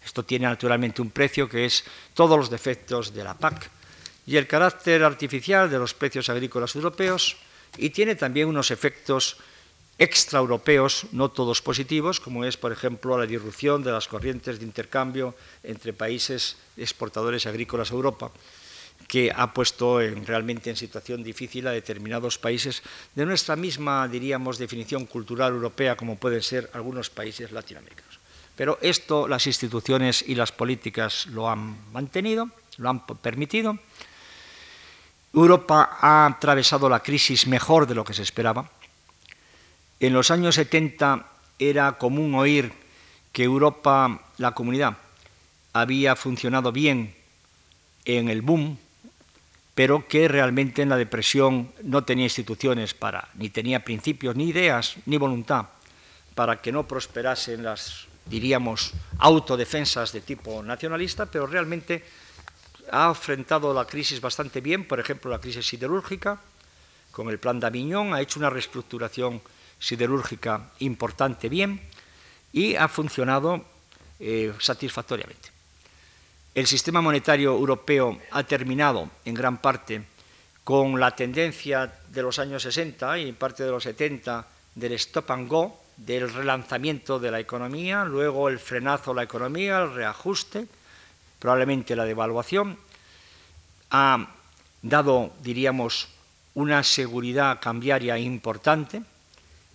Esto 0.04 0.24
tiene 0.24 0.46
naturalmente 0.46 1.00
un 1.00 1.10
precio 1.10 1.48
que 1.48 1.64
es 1.64 1.84
todos 2.14 2.36
los 2.36 2.50
defectos 2.50 3.14
de 3.14 3.24
la 3.24 3.34
PAC 3.34 3.70
y 4.26 4.36
el 4.36 4.46
carácter 4.46 5.04
artificial 5.04 5.70
de 5.70 5.78
los 5.78 5.94
precios 5.94 6.28
agrícolas 6.28 6.74
europeos 6.74 7.36
y 7.76 7.90
tiene 7.90 8.16
también 8.16 8.48
unos 8.48 8.70
efectos 8.70 9.38
extraeuropeos, 9.98 11.10
no 11.10 11.28
todos 11.28 11.60
positivos, 11.60 12.20
como 12.22 12.44
es, 12.44 12.56
por 12.56 12.70
ejemplo, 12.70 13.18
la 13.18 13.26
disrupción 13.26 13.82
de 13.82 13.90
las 13.90 14.06
corrientes 14.06 14.58
de 14.58 14.64
intercambio 14.64 15.34
entre 15.64 15.92
países 15.92 16.56
exportadores 16.76 17.46
agrícolas 17.46 17.90
a 17.90 17.98
Europa, 17.98 18.30
que 19.10 19.32
ha 19.34 19.52
puesto 19.52 19.98
realmente 19.98 20.70
en 20.70 20.76
situación 20.76 21.22
difícil 21.26 21.66
a 21.66 21.74
determinados 21.74 22.38
países 22.38 22.82
de 23.14 23.26
nuestra 23.26 23.56
misma, 23.56 24.06
diríamos, 24.06 24.58
definición 24.58 25.06
cultural 25.06 25.52
europea, 25.52 25.96
como 25.96 26.16
pueden 26.16 26.42
ser 26.42 26.70
algunos 26.74 27.10
países 27.10 27.50
latinoamericanos. 27.50 28.20
Pero 28.54 28.78
esto 28.80 29.26
las 29.26 29.46
instituciones 29.46 30.22
y 30.26 30.34
las 30.34 30.52
políticas 30.52 31.26
lo 31.26 31.50
han 31.50 31.92
mantenido, 31.92 32.50
lo 32.78 32.90
han 32.90 33.06
permitido. 33.06 33.78
Europa 35.34 35.98
ha 36.00 36.26
atravesado 36.26 36.88
la 36.88 37.02
crisis 37.02 37.46
mejor 37.46 37.86
de 37.86 37.94
lo 37.94 38.04
que 38.04 38.14
se 38.14 38.22
esperaba 38.22 38.77
en 40.00 40.12
los 40.12 40.30
años 40.30 40.54
70 40.54 41.26
era 41.58 41.92
común 41.98 42.34
oír 42.34 42.72
que 43.32 43.44
Europa, 43.44 44.22
la 44.38 44.52
comunidad, 44.52 44.96
había 45.72 46.16
funcionado 46.16 46.72
bien 46.72 47.14
en 48.04 48.28
el 48.28 48.42
boom, 48.42 48.78
pero 49.74 50.08
que 50.08 50.28
realmente 50.28 50.82
en 50.82 50.88
la 50.88 50.96
depresión 50.96 51.72
no 51.82 52.04
tenía 52.04 52.24
instituciones 52.24 52.94
para, 52.94 53.28
ni 53.34 53.48
tenía 53.50 53.84
principios, 53.84 54.34
ni 54.34 54.48
ideas, 54.48 54.96
ni 55.06 55.18
voluntad 55.18 55.66
para 56.38 56.62
que 56.62 56.70
no 56.70 56.86
prosperasen 56.86 57.64
las, 57.64 58.06
diríamos, 58.26 58.94
autodefensas 59.18 60.12
de 60.12 60.20
tipo 60.20 60.62
nacionalista, 60.62 61.26
pero 61.26 61.48
realmente 61.48 62.04
ha 62.92 63.08
enfrentado 63.08 63.74
la 63.74 63.84
crisis 63.86 64.20
bastante 64.20 64.60
bien, 64.60 64.86
por 64.86 65.00
ejemplo, 65.00 65.32
la 65.32 65.40
crisis 65.40 65.66
siderúrgica, 65.66 66.38
con 67.10 67.28
el 67.28 67.40
plan 67.40 67.58
D'Avignon, 67.58 68.14
ha 68.14 68.20
hecho 68.20 68.38
una 68.38 68.50
reestructuración 68.50 69.42
siderúrgica 69.78 70.70
importante 70.80 71.48
bien 71.48 71.80
y 72.52 72.74
ha 72.74 72.88
funcionado 72.88 73.64
eh, 74.20 74.52
satisfactoriamente. 74.58 75.50
El 76.54 76.66
sistema 76.66 77.00
monetario 77.00 77.52
europeo 77.52 78.18
ha 78.32 78.42
terminado 78.42 79.10
en 79.24 79.34
gran 79.34 79.58
parte 79.58 80.02
con 80.64 80.98
la 80.98 81.12
tendencia 81.12 81.92
de 82.08 82.22
los 82.22 82.38
años 82.38 82.62
60 82.62 83.18
y 83.18 83.28
en 83.28 83.34
parte 83.36 83.64
de 83.64 83.70
los 83.70 83.84
70 83.84 84.46
del 84.74 84.92
stop 84.92 85.30
and 85.30 85.48
go, 85.48 85.80
del 85.96 86.32
relanzamiento 86.32 87.18
de 87.18 87.30
la 87.30 87.40
economía, 87.40 88.04
luego 88.04 88.48
el 88.48 88.58
frenazo 88.58 89.10
a 89.10 89.14
la 89.14 89.22
economía, 89.22 89.78
el 89.78 89.94
reajuste, 89.94 90.66
probablemente 91.38 91.96
la 91.96 92.04
devaluación, 92.04 92.78
ha 93.90 94.28
dado, 94.82 95.32
diríamos, 95.42 96.08
una 96.54 96.82
seguridad 96.82 97.60
cambiaria 97.60 98.18
importante, 98.18 99.02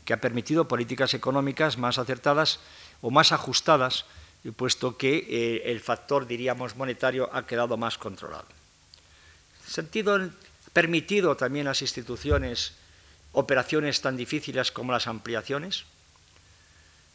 que 0.05 0.13
ha 0.13 0.21
permitido 0.21 0.67
políticas 0.67 1.13
económicas 1.13 1.77
más 1.77 1.97
acertadas 1.97 2.59
o 3.01 3.11
más 3.11 3.31
ajustadas, 3.31 4.05
puesto 4.55 4.97
que 4.97 5.25
eh, 5.29 5.71
el 5.71 5.79
factor, 5.79 6.27
diríamos, 6.27 6.75
monetario 6.75 7.29
ha 7.31 7.45
quedado 7.47 7.77
más 7.77 7.97
controlado. 7.97 8.45
En 9.65 9.71
sentido, 9.71 10.19
permitido 10.73 11.37
también 11.37 11.65
las 11.65 11.81
instituciones 11.81 12.73
operaciones 13.31 14.01
tan 14.01 14.17
difíciles 14.17 14.71
como 14.71 14.91
las 14.91 15.07
ampliaciones. 15.07 15.85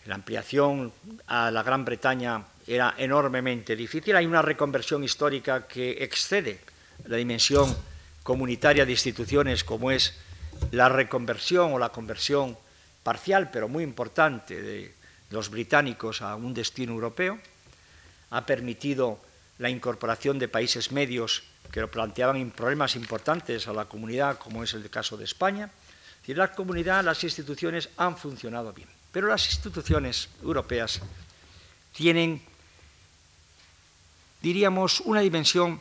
La 0.06 0.14
ampliación 0.14 0.92
a 1.26 1.50
la 1.50 1.62
Gran 1.62 1.84
Bretaña 1.84 2.44
era 2.66 2.94
enormemente 2.96 3.76
difícil. 3.76 4.16
Hay 4.16 4.26
una 4.26 4.42
reconversión 4.42 5.04
histórica 5.04 5.66
que 5.66 6.02
excede 6.02 6.60
la 7.04 7.16
dimensión 7.16 7.76
comunitaria 8.22 8.86
de 8.86 8.92
instituciones 8.92 9.64
como 9.64 9.90
es 9.90 10.14
la 10.70 10.88
reconversión 10.88 11.72
o 11.72 11.78
la 11.78 11.90
conversión 11.90 12.56
parcial 13.02 13.50
pero 13.50 13.68
muy 13.68 13.84
importante 13.84 14.60
de 14.62 14.94
los 15.30 15.50
británicos 15.50 16.22
a 16.22 16.36
un 16.36 16.54
destino 16.54 16.92
europeo, 16.92 17.38
ha 18.30 18.46
permitido 18.46 19.20
la 19.58 19.70
incorporación 19.70 20.38
de 20.38 20.48
países 20.48 20.92
medios 20.92 21.42
que 21.72 21.86
planteaban 21.86 22.50
problemas 22.50 22.96
importantes 22.96 23.68
a 23.68 23.72
la 23.72 23.84
comunidad, 23.84 24.38
como 24.38 24.62
es 24.62 24.72
el 24.74 24.88
caso 24.88 25.16
de 25.16 25.24
España. 25.24 25.70
Y 26.26 26.34
la 26.34 26.52
comunidad, 26.52 27.04
las 27.04 27.24
instituciones 27.24 27.88
han 27.96 28.16
funcionado 28.16 28.72
bien. 28.72 28.88
Pero 29.12 29.28
las 29.28 29.46
instituciones 29.46 30.28
europeas 30.42 31.00
tienen, 31.92 32.42
diríamos, 34.42 35.00
una 35.00 35.20
dimensión 35.20 35.80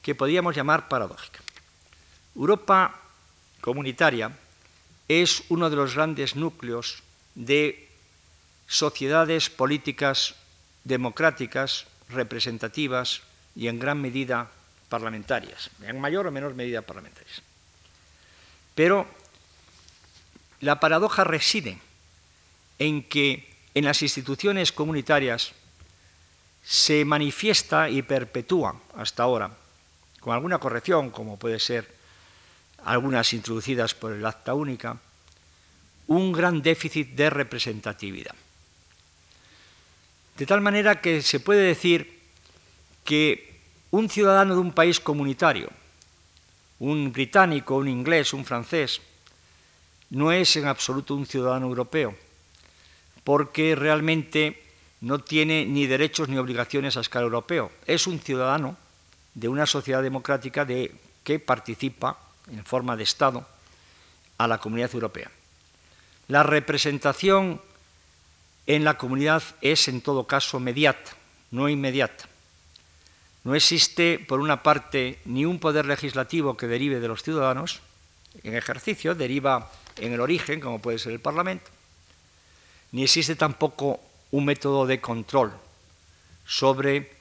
que 0.00 0.14
podríamos 0.14 0.54
llamar 0.54 0.88
paradójica. 0.88 1.40
Europa 2.34 2.94
comunitaria 3.60 4.30
es 5.20 5.42
uno 5.50 5.68
de 5.68 5.76
los 5.76 5.94
grandes 5.94 6.36
núcleos 6.36 7.02
de 7.34 7.88
sociedades 8.66 9.50
políticas 9.50 10.34
democráticas, 10.84 11.86
representativas 12.08 13.20
y 13.54 13.68
en 13.68 13.78
gran 13.78 14.00
medida 14.00 14.50
parlamentarias, 14.88 15.70
en 15.82 16.00
mayor 16.00 16.26
o 16.26 16.32
menor 16.32 16.54
medida 16.54 16.80
parlamentarias. 16.80 17.42
Pero 18.74 19.06
la 20.60 20.80
paradoja 20.80 21.24
reside 21.24 21.78
en 22.78 23.02
que 23.02 23.48
en 23.74 23.84
las 23.84 24.02
instituciones 24.02 24.72
comunitarias 24.72 25.52
se 26.62 27.04
manifiesta 27.04 27.88
y 27.88 28.02
perpetúa 28.02 28.80
hasta 28.96 29.24
ahora, 29.24 29.50
con 30.20 30.34
alguna 30.34 30.58
corrección, 30.58 31.10
como 31.10 31.38
puede 31.38 31.58
ser 31.58 32.01
algunas 32.84 33.32
introducidas 33.32 33.94
por 33.94 34.12
el 34.12 34.24
acta 34.26 34.54
única, 34.54 34.98
un 36.06 36.32
gran 36.32 36.62
déficit 36.62 37.14
de 37.14 37.30
representatividad. 37.30 38.34
De 40.36 40.46
tal 40.46 40.60
manera 40.60 41.00
que 41.00 41.22
se 41.22 41.40
puede 41.40 41.62
decir 41.62 42.20
que 43.04 43.60
un 43.90 44.08
ciudadano 44.08 44.54
de 44.54 44.60
un 44.60 44.72
país 44.72 45.00
comunitario, 45.00 45.70
un 46.78 47.12
británico, 47.12 47.76
un 47.76 47.88
inglés, 47.88 48.32
un 48.32 48.44
francés, 48.44 49.00
no 50.10 50.32
es 50.32 50.56
en 50.56 50.66
absoluto 50.66 51.14
un 51.14 51.26
ciudadano 51.26 51.66
europeo, 51.66 52.14
porque 53.24 53.74
realmente 53.76 54.62
no 55.00 55.20
tiene 55.20 55.64
ni 55.66 55.86
derechos 55.86 56.28
ni 56.28 56.38
obligaciones 56.38 56.96
a 56.96 57.00
escala 57.00 57.24
europeo. 57.24 57.70
Es 57.86 58.06
un 58.06 58.18
ciudadano 58.18 58.76
de 59.34 59.48
una 59.48 59.66
sociedad 59.66 60.02
democrática 60.02 60.64
de, 60.64 60.94
que 61.24 61.38
participa 61.38 62.18
en 62.50 62.64
forma 62.64 62.96
de 62.96 63.04
Estado 63.04 63.46
a 64.38 64.48
la 64.48 64.58
comunidad 64.58 64.94
europea. 64.94 65.30
La 66.28 66.42
representación 66.42 67.60
en 68.66 68.84
la 68.84 68.96
comunidad 68.96 69.42
es 69.60 69.88
en 69.88 70.00
todo 70.00 70.26
caso 70.26 70.60
mediata, 70.60 71.12
no 71.50 71.68
inmediata. 71.68 72.28
No 73.44 73.54
existe, 73.54 74.18
por 74.20 74.40
una 74.40 74.62
parte, 74.62 75.18
ni 75.24 75.44
un 75.44 75.58
poder 75.58 75.86
legislativo 75.86 76.56
que 76.56 76.68
derive 76.68 77.00
de 77.00 77.08
los 77.08 77.22
ciudadanos, 77.22 77.80
en 78.44 78.54
ejercicio, 78.54 79.14
deriva 79.14 79.70
en 79.96 80.12
el 80.12 80.20
origen, 80.20 80.60
como 80.60 80.80
puede 80.80 80.98
ser 80.98 81.12
el 81.12 81.20
Parlamento, 81.20 81.70
ni 82.92 83.02
existe 83.02 83.36
tampoco 83.36 84.00
un 84.30 84.44
método 84.44 84.86
de 84.86 85.00
control 85.00 85.52
sobre 86.46 87.12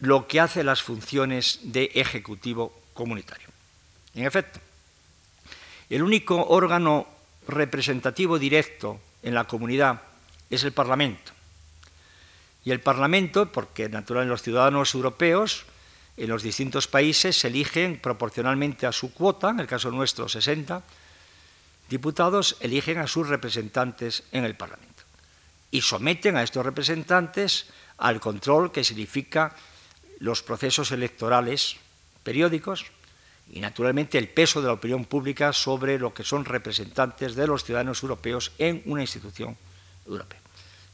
lo 0.00 0.26
que 0.26 0.40
hace 0.40 0.64
las 0.64 0.82
funciones 0.82 1.60
de 1.62 1.90
ejecutivo 1.94 2.72
comunitario. 2.92 3.51
En 4.14 4.26
efecto, 4.26 4.60
el 5.88 6.02
único 6.02 6.46
órgano 6.48 7.06
representativo 7.48 8.38
directo 8.38 9.00
en 9.22 9.34
la 9.34 9.44
comunidad 9.44 10.02
es 10.50 10.64
el 10.64 10.72
Parlamento. 10.72 11.32
Y 12.64 12.70
el 12.70 12.80
Parlamento, 12.80 13.50
porque 13.50 13.88
naturalmente 13.88 14.30
los 14.30 14.42
ciudadanos 14.42 14.94
europeos 14.94 15.64
en 16.16 16.28
los 16.28 16.42
distintos 16.42 16.86
países 16.86 17.38
se 17.38 17.48
eligen 17.48 17.98
proporcionalmente 17.98 18.86
a 18.86 18.92
su 18.92 19.12
cuota, 19.12 19.50
en 19.50 19.60
el 19.60 19.66
caso 19.66 19.90
nuestro 19.90 20.28
60 20.28 20.82
diputados, 21.88 22.56
eligen 22.60 22.98
a 22.98 23.06
sus 23.06 23.28
representantes 23.28 24.24
en 24.32 24.44
el 24.44 24.54
Parlamento. 24.54 25.02
Y 25.70 25.82
someten 25.82 26.36
a 26.36 26.42
estos 26.42 26.64
representantes 26.64 27.66
al 27.98 28.20
control 28.20 28.72
que 28.72 28.84
significa 28.84 29.56
los 30.20 30.42
procesos 30.42 30.92
electorales 30.92 31.76
periódicos 32.22 32.86
y, 33.52 33.60
naturalmente, 33.60 34.16
el 34.16 34.28
peso 34.28 34.62
de 34.62 34.68
la 34.68 34.72
opinión 34.72 35.04
pública 35.04 35.52
sobre 35.52 35.98
lo 35.98 36.14
que 36.14 36.24
son 36.24 36.46
representantes 36.46 37.36
de 37.36 37.46
los 37.46 37.64
ciudadanos 37.64 38.02
europeos 38.02 38.50
en 38.56 38.82
una 38.86 39.02
institución 39.02 39.56
europea. 40.06 40.40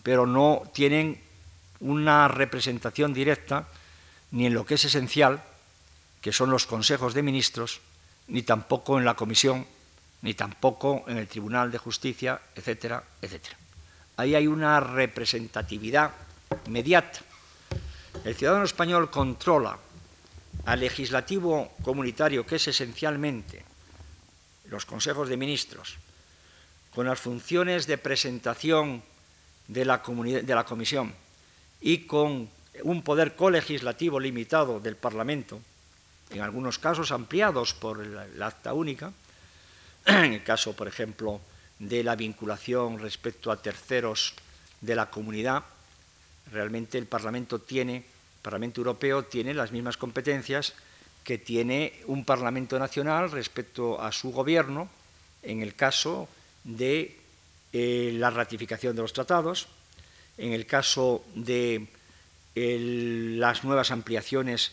Pero 0.02 0.26
no 0.26 0.64
tienen 0.74 1.22
una 1.78 2.26
representación 2.26 3.14
directa 3.14 3.68
ni 4.32 4.46
en 4.46 4.54
lo 4.54 4.66
que 4.66 4.74
es 4.74 4.84
esencial, 4.84 5.40
que 6.20 6.32
son 6.32 6.50
los 6.50 6.66
consejos 6.66 7.14
de 7.14 7.22
ministros, 7.22 7.80
ni 8.26 8.42
tampoco 8.42 8.98
en 8.98 9.04
la 9.04 9.14
comisión, 9.14 9.64
ni 10.22 10.34
tampoco 10.34 11.04
en 11.06 11.16
el 11.16 11.28
Tribunal 11.28 11.70
de 11.70 11.78
Justicia, 11.78 12.40
etcétera, 12.56 13.04
etcétera. 13.22 13.56
Ahí 14.16 14.34
hay 14.34 14.48
una 14.48 14.80
representatividad 14.80 16.10
inmediata. 16.66 17.20
El 18.24 18.34
ciudadano 18.34 18.64
español 18.64 19.10
controla 19.10 19.78
al 20.68 20.80
legislativo 20.80 21.72
comunitario, 21.82 22.44
que 22.44 22.56
es 22.56 22.68
esencialmente 22.68 23.64
los 24.68 24.84
consejos 24.84 25.30
de 25.30 25.38
ministros, 25.38 25.96
con 26.94 27.06
las 27.06 27.18
funciones 27.18 27.86
de 27.86 27.96
presentación 27.96 29.02
de 29.66 29.86
la, 29.86 30.02
de 30.04 30.54
la 30.54 30.64
comisión 30.64 31.14
y 31.80 32.04
con 32.04 32.50
un 32.82 33.02
poder 33.02 33.34
colegislativo 33.34 34.20
limitado 34.20 34.78
del 34.78 34.96
Parlamento, 34.96 35.58
en 36.28 36.42
algunos 36.42 36.78
casos 36.78 37.12
ampliados 37.12 37.72
por 37.72 38.02
el 38.02 38.42
acta 38.42 38.74
única, 38.74 39.10
en 40.04 40.34
el 40.34 40.44
caso, 40.44 40.76
por 40.76 40.86
ejemplo, 40.86 41.40
de 41.78 42.04
la 42.04 42.14
vinculación 42.14 42.98
respecto 42.98 43.50
a 43.50 43.62
terceros 43.62 44.34
de 44.82 44.94
la 44.94 45.08
comunidad, 45.08 45.64
realmente 46.52 46.98
el 46.98 47.06
Parlamento 47.06 47.58
tiene, 47.58 48.04
Parlamento 48.48 48.80
Europeo 48.80 49.24
tiene 49.24 49.52
las 49.52 49.72
mismas 49.72 49.98
competencias 49.98 50.72
que 51.22 51.36
tiene 51.36 52.00
un 52.06 52.24
Parlamento 52.24 52.78
nacional 52.78 53.30
respecto 53.30 54.00
a 54.00 54.10
su 54.10 54.32
gobierno 54.32 54.88
en 55.42 55.60
el 55.60 55.74
caso 55.74 56.30
de 56.64 57.14
eh, 57.74 58.10
la 58.14 58.30
ratificación 58.30 58.96
de 58.96 59.02
los 59.02 59.12
tratados, 59.12 59.68
en 60.38 60.54
el 60.54 60.64
caso 60.64 61.26
de 61.34 61.88
las 62.54 63.64
nuevas 63.64 63.90
ampliaciones 63.90 64.72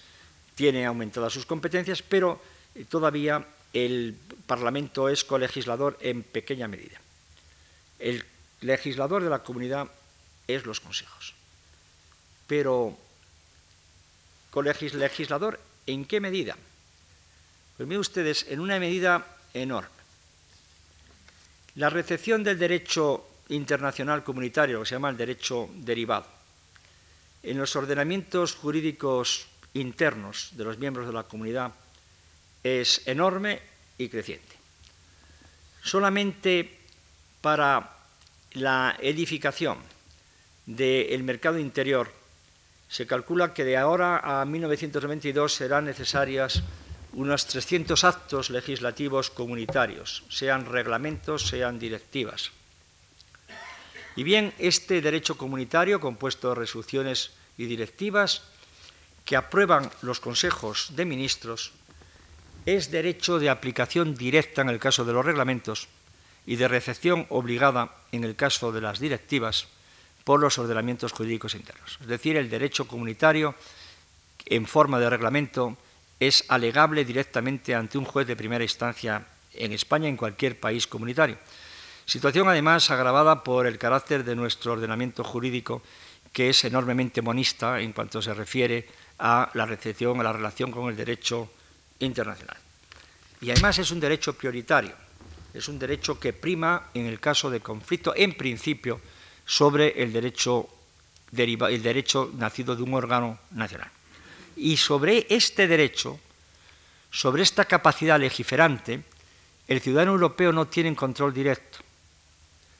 tiene 0.56 0.86
aumentadas 0.86 1.34
sus 1.34 1.46
competencias, 1.46 2.02
pero 2.02 2.40
eh, 2.76 2.86
todavía 2.88 3.46
el 3.74 4.16
Parlamento 4.48 5.10
es 5.10 5.26
colegislador 5.26 5.98
en 6.00 6.24
pequeña 6.24 6.70
medida. 6.70 7.02
El 8.00 8.24
legislador 8.62 9.22
de 9.22 9.30
la 9.30 9.44
comunidad 9.44 9.92
es 10.48 10.66
los 10.66 10.80
consejos. 10.80 11.36
Pero, 12.48 12.98
¿legislador 14.62 15.60
en 15.86 16.06
qué 16.06 16.20
medida? 16.20 16.56
Pues 17.78 17.88
miren 17.88 18.02
ustedes, 18.02 18.46
en 18.50 18.60
una 18.60 18.80
medida 18.80 19.26
enorme. 19.54 19.90
La 21.76 21.90
recepción 21.90 22.44
del 22.44 22.58
derecho 22.58 23.28
internacional 23.50 24.24
comunitario, 24.24 24.80
que 24.80 24.86
se 24.86 24.96
llama 24.96 25.10
el 25.10 25.18
derecho 25.18 25.70
derivado, 25.74 26.26
en 27.44 27.58
los 27.58 27.76
ordenamientos 27.76 28.56
jurídicos 28.56 29.48
internos 29.74 30.50
de 30.54 30.64
los 30.64 30.78
miembros 30.78 31.06
de 31.06 31.14
la 31.14 31.24
comunidad 31.24 31.74
es 32.64 33.06
enorme 33.08 33.62
y 33.98 34.10
creciente. 34.10 34.56
Solamente 35.84 36.80
para 37.42 37.98
la 38.54 38.98
edificación 39.00 39.78
del 40.66 41.22
mercado 41.24 41.60
interior 41.60 42.12
se 42.96 43.06
calcula 43.06 43.54
que 43.54 43.66
de 43.66 43.76
ahora 43.76 44.24
a 44.24 44.46
1992 44.46 45.52
serán 45.52 45.84
necesarias 45.84 46.64
unos 47.12 47.44
300 47.44 47.92
actos 48.08 48.48
legislativos 48.50 49.28
comunitarios, 49.36 50.24
sean 50.32 50.64
reglamentos, 50.64 51.44
sean 51.44 51.76
directivas. 51.76 52.56
Y 54.16 54.24
bien, 54.24 54.54
este 54.60 55.02
derecho 55.02 55.36
comunitario, 55.36 56.00
compuesto 56.00 56.48
de 56.48 56.56
resoluciones 56.56 57.36
y 57.58 57.66
directivas 57.66 58.48
que 59.26 59.36
aprueban 59.36 59.92
los 60.02 60.22
consejos 60.22 60.96
de 60.96 61.04
ministros, 61.04 61.74
es 62.66 62.92
derecho 62.92 63.40
de 63.40 63.50
aplicación 63.50 64.16
directa 64.16 64.62
en 64.62 64.70
el 64.70 64.80
caso 64.80 65.04
de 65.04 65.12
los 65.12 65.26
reglamentos 65.26 65.90
y 66.48 66.56
de 66.56 66.70
recepción 66.70 67.28
obligada 67.28 67.92
en 68.14 68.24
el 68.24 68.38
caso 68.38 68.72
de 68.72 68.80
las 68.80 69.02
directivas 69.04 69.68
por 70.26 70.42
los 70.42 70.58
ordenamientos 70.58 71.14
jurídicos 71.14 71.56
internos. 71.56 71.98
Es 72.02 72.08
decir, 72.08 72.36
el 72.36 72.50
derecho 72.50 72.88
comunitario 72.88 73.56
en 74.46 74.66
forma 74.66 75.00
de 75.00 75.10
reglamento 75.10 75.78
es 76.20 76.44
alegable 76.50 77.06
directamente 77.06 77.76
ante 77.76 77.98
un 77.98 78.06
juez 78.06 78.28
de 78.28 78.36
primera 78.36 78.64
instancia 78.64 79.26
en 79.54 79.72
España, 79.72 80.10
en 80.10 80.18
cualquier 80.18 80.60
país 80.60 80.88
comunitario. 80.88 81.38
Situación 82.06 82.50
además 82.50 82.90
agravada 82.90 83.44
por 83.44 83.68
el 83.68 83.78
carácter 83.78 84.24
de 84.24 84.36
nuestro 84.36 84.74
ordenamiento 84.74 85.24
jurídico, 85.24 85.82
que 86.34 86.50
es 86.50 86.66
enormemente 86.66 87.22
monista 87.22 87.80
en 87.80 87.94
cuanto 87.94 88.22
se 88.22 88.34
refiere 88.34 88.90
a 89.20 89.50
la 89.54 89.66
recepción, 89.66 90.20
a 90.20 90.24
la 90.24 90.34
relación 90.34 90.72
con 90.72 90.90
el 90.90 90.98
derecho 90.98 91.50
internacional. 92.00 92.58
Y 93.42 93.52
además 93.52 93.78
es 93.78 93.92
un 93.92 94.00
derecho 94.00 94.34
prioritario, 94.34 94.94
es 95.54 95.68
un 95.68 95.78
derecho 95.78 96.20
que 96.20 96.34
prima 96.34 96.90
en 96.94 97.06
el 97.06 97.20
caso 97.20 97.50
de 97.50 97.60
conflicto, 97.60 98.14
en 98.16 98.34
principio, 98.36 99.00
sobre 99.46 100.02
el 100.02 100.12
derecho, 100.12 100.68
el 101.36 101.84
derecho 101.84 102.32
nacido 102.36 102.76
de 102.76 102.84
un 102.84 102.94
órgano 102.94 103.40
nacional. 103.52 103.90
Y 104.56 104.78
sobre 104.78 105.28
este 105.30 105.68
derecho, 105.68 106.20
sobre 107.12 107.44
esta 107.44 107.66
capacidad 107.66 108.20
legiferante, 108.20 109.04
el 109.68 109.82
ciudadano 109.82 110.14
europeo 110.14 110.52
no 110.52 110.68
tiene 110.68 110.96
control 110.96 111.34
directo. 111.34 111.80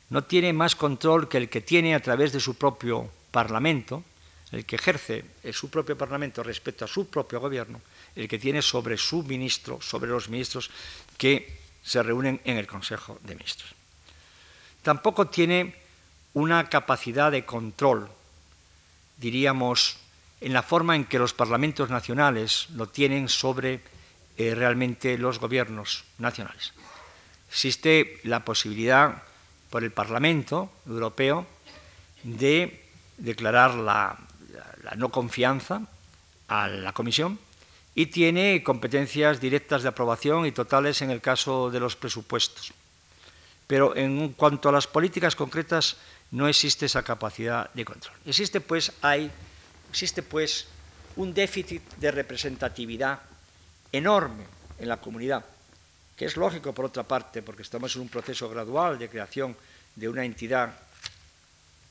No 0.10 0.24
tiene 0.24 0.54
más 0.54 0.76
control 0.76 1.28
que 1.28 1.38
el 1.38 1.50
que 1.50 1.62
tiene 1.62 1.96
a 1.96 2.00
través 2.00 2.32
de 2.32 2.40
su 2.40 2.56
propio 2.56 3.10
Parlamento, 3.32 4.04
el 4.52 4.66
que 4.66 4.76
ejerce 4.76 5.26
su 5.52 5.70
propio 5.70 5.98
Parlamento 5.98 6.44
respecto 6.44 6.86
a 6.86 6.88
su 6.88 7.10
propio 7.10 7.40
gobierno, 7.40 7.82
el 8.16 8.28
que 8.28 8.40
tiene 8.40 8.62
sobre 8.62 8.98
su 8.98 9.24
ministro, 9.24 9.82
sobre 9.82 10.10
los 10.10 10.30
ministros 10.30 10.70
que 11.18 11.60
se 11.84 12.02
reúnen 12.02 12.40
en 12.46 12.58
el 12.58 12.68
Consejo 12.68 13.20
de 13.24 13.36
Ministros. 13.36 13.74
Tampoco 14.82 15.28
tiene 15.28 15.85
una 16.36 16.70
capacidad 16.70 17.32
de 17.32 17.46
control, 17.46 18.10
diríamos, 19.18 19.98
en 20.42 20.52
la 20.54 20.62
forma 20.62 20.96
en 20.96 21.06
que 21.06 21.18
los 21.18 21.34
parlamentos 21.34 21.90
nacionales 21.90 22.68
lo 22.76 22.88
tienen 22.88 23.30
sobre 23.30 23.80
eh, 24.38 24.54
realmente 24.54 25.18
los 25.18 25.40
gobiernos 25.40 26.04
nacionales. 26.20 26.74
Existe 27.50 28.20
la 28.24 28.44
posibilidad 28.44 29.24
por 29.70 29.86
el 29.86 29.92
Parlamento 29.92 30.70
Europeo 30.86 31.48
de 32.24 32.84
declarar 33.18 33.76
la 33.76 34.18
no 34.98 35.10
confianza 35.10 35.82
a 36.50 36.68
la 36.68 36.92
Comisión 36.92 37.40
y 37.96 38.08
tiene 38.08 38.62
competencias 38.62 39.40
directas 39.40 39.84
de 39.84 39.90
aprobación 39.90 40.46
y 40.46 40.52
totales 40.52 41.02
en 41.02 41.12
el 41.12 41.22
caso 41.22 41.72
de 41.72 41.80
los 41.80 41.96
presupuestos. 41.96 42.74
Pero 43.68 43.96
en 43.96 44.34
cuanto 44.34 44.68
a 44.68 44.74
las 44.74 44.86
políticas 44.86 45.36
concretas 45.36 45.96
no 46.32 46.48
existe 46.48 46.86
esa 46.86 47.04
capacidad 47.04 47.72
de 47.74 47.86
control. 47.86 48.16
Existe 48.26 48.62
pues, 48.62 48.92
hay, 49.02 49.32
existe 49.90 50.24
pues 50.24 50.68
un 51.16 51.34
déficit 51.34 51.82
de 51.96 52.12
representatividad 52.12 53.22
enorme 53.92 54.46
en 54.80 54.90
la 54.90 54.98
comunidad, 54.98 55.46
que 56.16 56.26
es 56.26 56.38
lógico 56.38 56.74
por 56.74 56.86
otra 56.86 57.04
parte, 57.04 57.42
porque 57.42 57.62
estamos 57.62 57.96
en 57.96 58.02
un 58.02 58.10
proceso 58.10 58.50
gradual 58.50 59.00
de 59.00 59.10
creación 59.10 59.56
de 59.96 60.10
una 60.10 60.26
entidad 60.26 60.78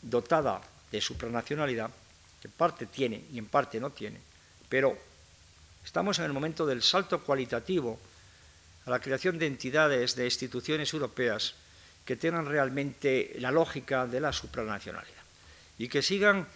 dotada 0.02 0.60
de 0.90 1.00
supranacionalidad, 1.00 1.90
que 2.40 2.48
en 2.48 2.52
parte 2.52 2.86
tiene 2.86 3.24
y 3.32 3.38
en 3.38 3.46
parte 3.46 3.80
no 3.80 3.90
tiene, 3.90 4.20
pero 4.68 4.96
Estamos 5.84 6.18
en 6.18 6.24
el 6.24 6.32
momento 6.32 6.64
del 6.64 6.82
salto 6.82 7.20
cualitativo 7.20 8.00
a 8.86 8.90
la 8.90 9.00
creación 9.00 9.38
de 9.38 9.46
entidades, 9.46 10.16
de 10.16 10.24
instituciones 10.24 10.92
europeas 10.92 11.54
que 12.04 12.16
tengan 12.16 12.46
realmente 12.46 13.34
la 13.38 13.50
lógica 13.50 14.06
de 14.06 14.20
la 14.20 14.32
supranacionalidad 14.32 15.22
y 15.78 15.88
que 15.88 16.02
sigan 16.02 16.46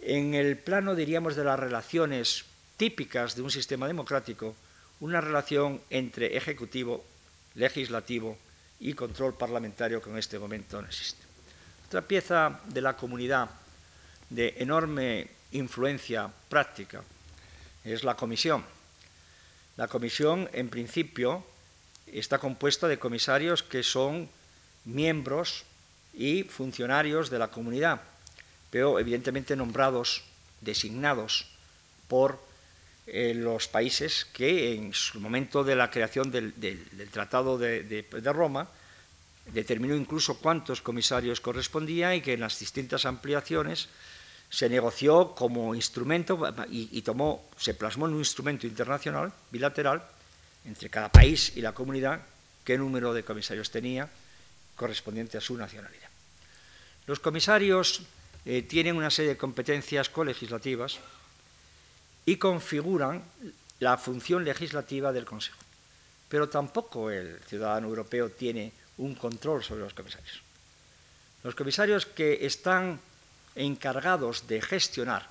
en 0.00 0.34
el 0.34 0.58
plano, 0.58 0.94
diríamos, 0.94 1.36
de 1.36 1.44
las 1.44 1.58
relaciones 1.58 2.44
típicas 2.76 3.34
de 3.34 3.42
un 3.42 3.50
sistema 3.50 3.86
democrático, 3.86 4.54
una 5.00 5.20
relación 5.20 5.80
entre 5.90 6.36
ejecutivo, 6.36 7.04
legislativo 7.54 8.36
y 8.80 8.92
control 8.92 9.34
parlamentario 9.34 10.02
que 10.02 10.10
en 10.10 10.18
este 10.18 10.38
momento 10.38 10.80
no 10.80 10.88
existe. 10.88 11.22
Otra 11.86 12.02
pieza 12.02 12.60
de 12.66 12.82
la 12.82 12.96
comunidad 12.96 13.48
de 14.28 14.54
enorme 14.58 15.28
influencia 15.52 16.30
práctica 16.48 17.02
es 17.84 18.04
la 18.04 18.16
comisión 18.16 18.64
la 19.76 19.88
comisión, 19.88 20.48
en 20.54 20.70
principio, 20.70 21.44
está 22.06 22.38
compuesta 22.38 22.88
de 22.88 22.98
comisarios 22.98 23.62
que 23.62 23.82
son 23.82 24.28
miembros 24.86 25.64
y 26.14 26.44
funcionarios 26.44 27.28
de 27.28 27.38
la 27.38 27.48
comunidad, 27.48 28.00
pero 28.70 28.98
evidentemente 28.98 29.54
nombrados, 29.54 30.24
designados 30.62 31.46
por 32.08 32.40
eh, 33.06 33.34
los 33.34 33.68
países 33.68 34.24
que 34.32 34.74
en 34.74 34.94
su 34.94 35.20
momento 35.20 35.62
de 35.62 35.76
la 35.76 35.90
creación 35.90 36.30
del, 36.30 36.54
Tratado 37.12 37.58
de, 37.58 38.04
Roma 38.32 38.68
determinó 39.52 39.94
incluso 39.94 40.38
cuántos 40.38 40.80
comisarios 40.80 41.40
correspondía 41.40 42.14
y 42.14 42.20
que 42.20 42.32
en 42.32 42.40
las 42.40 42.58
distintas 42.58 43.04
ampliaciones 43.04 43.88
se 44.50 44.68
negoció 44.68 45.34
como 45.34 45.74
instrumento 45.74 46.38
y, 46.70 47.02
tomó, 47.02 47.48
se 47.56 47.74
plasmó 47.74 48.06
en 48.06 48.14
un 48.14 48.20
instrumento 48.20 48.66
internacional 48.66 49.32
bilateral 49.50 50.02
entre 50.64 50.90
cada 50.90 51.10
país 51.10 51.52
y 51.56 51.60
la 51.60 51.72
comunidad 51.72 52.20
qué 52.64 52.78
número 52.78 53.12
de 53.12 53.22
comisarios 53.22 53.70
tenía 53.70 54.08
correspondiente 54.76 55.38
a 55.38 55.40
su 55.40 55.56
nacionalidad. 55.56 56.08
Los 57.06 57.20
comisarios 57.20 58.02
eh, 58.44 58.62
tienen 58.62 58.96
una 58.96 59.10
serie 59.10 59.30
de 59.32 59.36
competencias 59.36 60.08
colegislativas 60.08 60.98
y 62.24 62.36
configuran 62.36 63.22
la 63.80 63.96
función 63.96 64.44
legislativa 64.44 65.12
del 65.12 65.24
Consejo. 65.24 65.58
Pero 66.28 66.48
tampoco 66.48 67.10
el 67.10 67.40
ciudadano 67.46 67.88
europeo 67.88 68.30
tiene 68.30 68.72
un 68.98 69.14
control 69.14 69.62
sobre 69.62 69.82
los 69.82 69.94
comisarios. 69.94 70.42
Los 71.44 71.54
comisarios 71.54 72.06
que 72.06 72.44
están 72.46 73.00
encargados 73.54 74.46
de 74.48 74.60
gestionar 74.60 75.28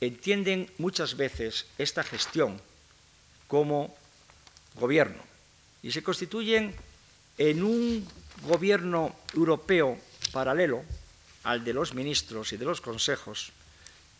entienden 0.00 0.70
muchas 0.78 1.16
veces 1.16 1.66
esta 1.78 2.02
gestión 2.02 2.60
como 3.46 3.94
gobierno 4.74 5.22
y 5.82 5.92
se 5.92 6.02
constituyen 6.02 6.74
en 7.38 7.62
un 7.62 8.06
gobierno 8.44 9.14
europeo 9.34 9.98
paralelo 10.32 10.82
al 11.44 11.64
de 11.64 11.72
los 11.72 11.94
ministros 11.94 12.52
y 12.52 12.56
de 12.56 12.64
los 12.64 12.80
consejos 12.80 13.52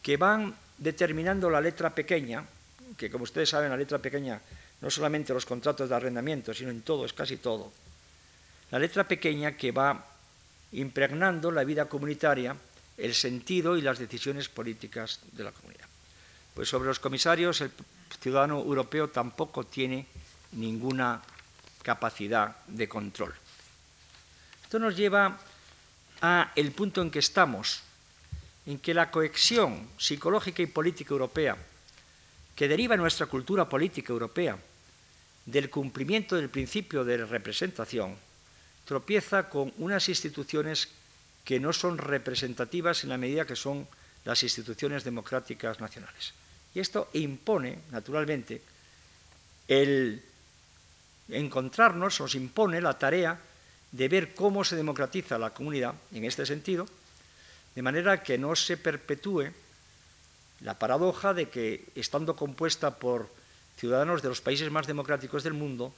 que 0.02 0.16
van 0.16 0.54
determinando 0.78 1.50
la 1.50 1.60
letra 1.60 1.94
pequeña, 1.94 2.44
que 2.96 3.10
como 3.10 3.24
ustedes 3.24 3.50
saben 3.50 3.70
la 3.70 3.76
letra 3.76 3.98
pequeña 3.98 4.40
no 4.80 4.90
solamente 4.90 5.34
los 5.34 5.44
contratos 5.44 5.88
de 5.88 5.94
arrendamiento, 5.94 6.54
sino 6.54 6.70
en 6.70 6.82
todo, 6.82 7.04
es 7.04 7.12
casi 7.12 7.36
todo, 7.36 7.70
la 8.70 8.78
letra 8.78 9.04
pequeña 9.04 9.56
que 9.56 9.72
va 9.72 10.06
impregnando 10.72 11.50
la 11.50 11.64
vida 11.64 11.86
comunitaria, 11.86 12.56
el 12.96 13.14
sentido 13.14 13.76
y 13.76 13.82
las 13.82 13.98
decisiones 13.98 14.48
políticas 14.48 15.20
de 15.32 15.44
la 15.44 15.52
comunidad. 15.52 15.86
Pues 16.54 16.68
sobre 16.68 16.88
los 16.88 17.00
comisarios 17.00 17.60
el 17.60 17.70
ciudadano 18.20 18.58
europeo 18.58 19.08
tampoco 19.08 19.64
tiene 19.64 20.06
ninguna 20.52 21.20
capacidad 21.82 22.56
de 22.66 22.88
control. 22.88 23.34
Esto 24.70 24.78
nos 24.78 24.94
lleva 24.94 25.36
a 26.22 26.52
el 26.54 26.70
punto 26.70 27.02
en 27.02 27.10
que 27.10 27.18
estamos, 27.18 27.82
en 28.66 28.78
que 28.78 28.94
la 28.94 29.10
cohesión 29.10 29.88
psicológica 29.98 30.62
y 30.62 30.70
política 30.70 31.10
europea, 31.10 31.56
que 32.54 32.68
deriva 32.68 32.96
nuestra 32.96 33.26
cultura 33.26 33.68
política 33.68 34.12
europea, 34.12 34.56
del 35.44 35.70
cumplimiento 35.70 36.36
del 36.36 36.50
principio 36.50 37.02
de 37.02 37.26
representación, 37.26 38.14
tropieza 38.84 39.50
con 39.50 39.74
unas 39.78 40.08
instituciones 40.08 40.86
que 41.42 41.58
no 41.58 41.72
son 41.72 41.98
representativas 41.98 43.02
en 43.02 43.10
la 43.10 43.18
medida 43.18 43.44
que 43.44 43.56
son 43.56 43.88
las 44.24 44.40
instituciones 44.44 45.02
democráticas 45.02 45.80
nacionales. 45.80 46.32
Y 46.76 46.78
esto 46.78 47.10
impone, 47.14 47.80
naturalmente, 47.90 48.62
el 49.66 50.22
encontrarnos, 51.28 52.20
nos 52.20 52.36
impone 52.36 52.80
la 52.80 52.96
tarea 52.96 53.49
de 53.92 54.08
ver 54.08 54.34
cómo 54.34 54.64
se 54.64 54.76
democratiza 54.76 55.38
la 55.38 55.50
comunidad 55.50 55.94
en 56.12 56.24
este 56.24 56.46
sentido, 56.46 56.86
de 57.74 57.82
manera 57.82 58.22
que 58.22 58.38
no 58.38 58.54
se 58.56 58.76
perpetúe 58.76 59.50
la 60.60 60.78
paradoja 60.78 61.34
de 61.34 61.48
que, 61.48 61.86
estando 61.94 62.36
compuesta 62.36 62.96
por 62.96 63.28
ciudadanos 63.76 64.22
de 64.22 64.28
los 64.28 64.40
países 64.40 64.70
más 64.70 64.86
democráticos 64.86 65.42
del 65.42 65.54
mundo, 65.54 65.94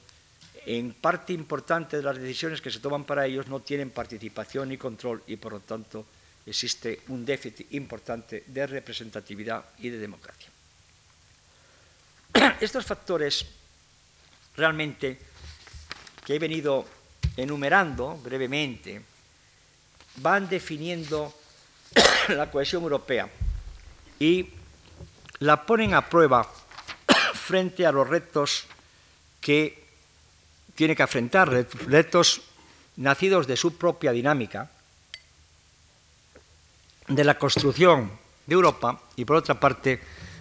en 0.65 0.93
parte 0.93 1.33
importante 1.33 1.97
de 1.97 2.03
las 2.03 2.17
decisiones 2.17 2.61
que 2.61 2.71
se 2.71 2.79
toman 2.79 3.03
para 3.03 3.25
ellos 3.25 3.47
no 3.47 3.59
tienen 3.59 3.89
participación 3.89 4.69
ni 4.69 4.77
control 4.77 5.21
y, 5.27 5.35
por 5.35 5.51
lo 5.51 5.59
tanto, 5.59 6.05
existe 6.45 7.01
un 7.09 7.25
déficit 7.25 7.73
importante 7.73 8.43
de 8.47 8.67
representatividad 8.67 9.65
y 9.79 9.89
de 9.89 9.97
democracia. 9.97 10.49
Estos 12.61 12.85
factores 12.85 13.45
realmente 14.55 15.19
que 16.25 16.35
he 16.35 16.39
venido 16.39 16.85
enumerando 17.37 18.17
brevemente 18.17 19.01
van 20.17 20.47
definiendo 20.47 21.33
la 22.29 22.49
cohesión 22.51 22.83
europea 22.83 23.29
y 24.19 24.49
la 25.39 25.65
ponen 25.65 25.93
a 25.93 26.07
prueba 26.07 26.45
frente 27.33 27.85
a 27.85 27.91
los 27.91 28.07
retos 28.07 28.65
que 29.41 29.83
tiene 30.75 30.95
que 30.95 31.03
afrontar, 31.03 31.49
retos 31.87 32.41
nacidos 32.95 33.47
de 33.47 33.57
su 33.57 33.77
propia 33.77 34.11
dinámica, 34.11 34.69
de 37.07 37.23
la 37.23 37.37
construcción 37.37 38.11
de 38.45 38.53
Europa 38.53 39.01
y 39.15 39.25
por 39.25 39.37
otra 39.37 39.59
parte 39.59 39.99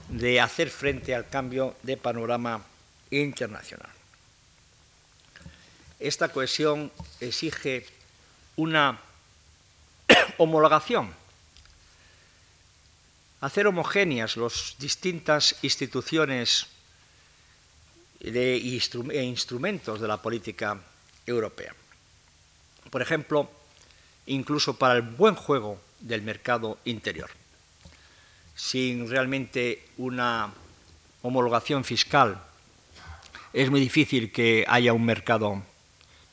de 0.08 0.40
hacer 0.40 0.70
frente 0.70 1.14
al 1.14 1.28
cambio 1.28 1.76
de 1.82 1.96
panorama 1.96 2.62
internacional. 3.10 4.01
Esta 6.02 6.30
cohesión 6.30 6.90
exige 7.20 7.86
una 8.56 8.98
homologación, 10.36 11.14
hacer 13.40 13.68
homogéneas 13.68 14.36
las 14.36 14.74
distintas 14.80 15.54
instituciones 15.62 16.66
e 18.18 19.22
instrumentos 19.22 20.00
de 20.00 20.08
la 20.08 20.20
política 20.20 20.76
europea. 21.24 21.72
Por 22.90 23.00
ejemplo, 23.00 23.48
incluso 24.26 24.74
para 24.74 24.94
el 24.94 25.02
buen 25.02 25.36
juego 25.36 25.80
del 26.00 26.22
mercado 26.22 26.78
interior. 26.84 27.30
Sin 28.56 29.08
realmente 29.08 29.86
una 29.98 30.52
homologación 31.22 31.84
fiscal, 31.84 32.42
es 33.52 33.70
muy 33.70 33.78
difícil 33.78 34.32
que 34.32 34.64
haya 34.66 34.92
un 34.92 35.04
mercado 35.04 35.62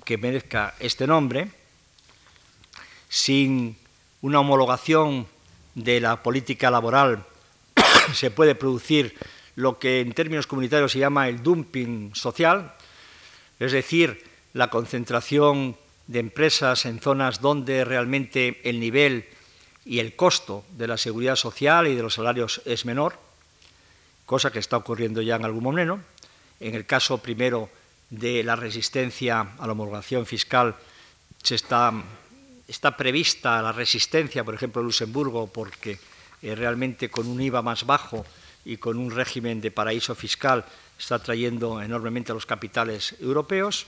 que 0.05 0.17
merezca 0.17 0.75
este 0.79 1.07
nombre, 1.07 1.49
sin 3.09 3.77
una 4.21 4.39
homologación 4.39 5.27
de 5.75 5.99
la 6.01 6.21
política 6.21 6.71
laboral 6.71 7.25
se 8.13 8.31
puede 8.31 8.55
producir 8.55 9.15
lo 9.55 9.79
que 9.79 10.01
en 10.01 10.13
términos 10.13 10.47
comunitarios 10.47 10.91
se 10.91 10.99
llama 10.99 11.27
el 11.27 11.43
dumping 11.43 12.15
social, 12.15 12.73
es 13.59 13.71
decir, 13.71 14.23
la 14.53 14.69
concentración 14.69 15.77
de 16.07 16.19
empresas 16.19 16.85
en 16.85 16.99
zonas 16.99 17.41
donde 17.41 17.85
realmente 17.85 18.61
el 18.63 18.79
nivel 18.79 19.25
y 19.85 19.99
el 19.99 20.15
costo 20.15 20.63
de 20.77 20.87
la 20.87 20.97
seguridad 20.97 21.35
social 21.35 21.87
y 21.87 21.95
de 21.95 22.01
los 22.01 22.15
salarios 22.15 22.61
es 22.65 22.85
menor, 22.85 23.19
cosa 24.25 24.51
que 24.51 24.59
está 24.59 24.77
ocurriendo 24.77 25.21
ya 25.21 25.35
en 25.35 25.45
algún 25.45 25.63
momento. 25.63 25.99
En 26.59 26.75
el 26.75 26.85
caso 26.85 27.19
primero 27.19 27.69
de 28.09 28.43
la 28.43 28.55
resistencia 28.55 29.53
a 29.57 29.67
la 29.67 29.73
homologación 29.73 30.25
fiscal 30.25 30.75
se 31.43 31.55
está, 31.55 31.93
está 32.67 32.97
prevista 32.97 33.61
la 33.61 33.71
resistencia, 33.71 34.43
por 34.43 34.55
ejemplo, 34.55 34.81
en 34.81 34.87
Luxemburgo, 34.87 35.47
porque 35.47 35.99
eh, 36.41 36.55
realmente 36.55 37.09
con 37.09 37.27
un 37.27 37.41
IVA 37.41 37.61
más 37.61 37.85
bajo 37.85 38.25
y 38.65 38.77
con 38.77 38.97
un 38.97 39.11
régimen 39.11 39.61
de 39.61 39.71
paraíso 39.71 40.15
fiscal 40.15 40.65
está 40.97 41.19
trayendo 41.19 41.81
enormemente 41.81 42.31
a 42.31 42.35
los 42.35 42.45
capitales 42.45 43.15
europeos. 43.19 43.85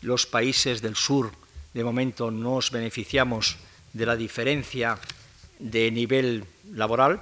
Los 0.00 0.26
países 0.26 0.80
del 0.80 0.96
sur, 0.96 1.30
de 1.74 1.84
momento, 1.84 2.30
nos 2.30 2.70
beneficiamos 2.70 3.56
de 3.92 4.06
la 4.06 4.16
diferencia 4.16 4.98
de 5.58 5.90
nivel 5.90 6.44
laboral, 6.72 7.20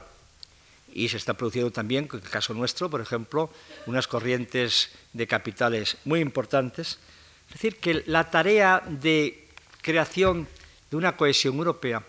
y 0.99 1.09
se 1.09 1.17
está 1.17 1.35
produciendo 1.35 1.71
también, 1.71 2.09
en 2.11 2.19
el 2.19 2.29
caso 2.29 2.55
nuestro, 2.55 2.91
por 2.91 3.01
ejemplo, 3.01 3.51
unas 3.87 4.09
corrientes 4.09 4.91
de 5.13 5.29
capitales 5.29 5.97
muy 6.05 6.19
importantes. 6.19 6.99
Es 7.47 7.55
decir, 7.55 7.77
que 7.77 8.03
la 8.07 8.31
tarea 8.31 8.83
de 8.85 9.47
creación 9.81 10.49
de 10.91 10.97
una 10.97 11.17
cohesión 11.17 11.57
europea 11.57 12.03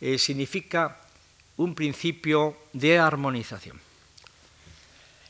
eh, 0.00 0.18
significa 0.18 0.98
un 1.58 1.76
principio 1.76 2.56
de 2.72 2.98
armonización. 2.98 3.78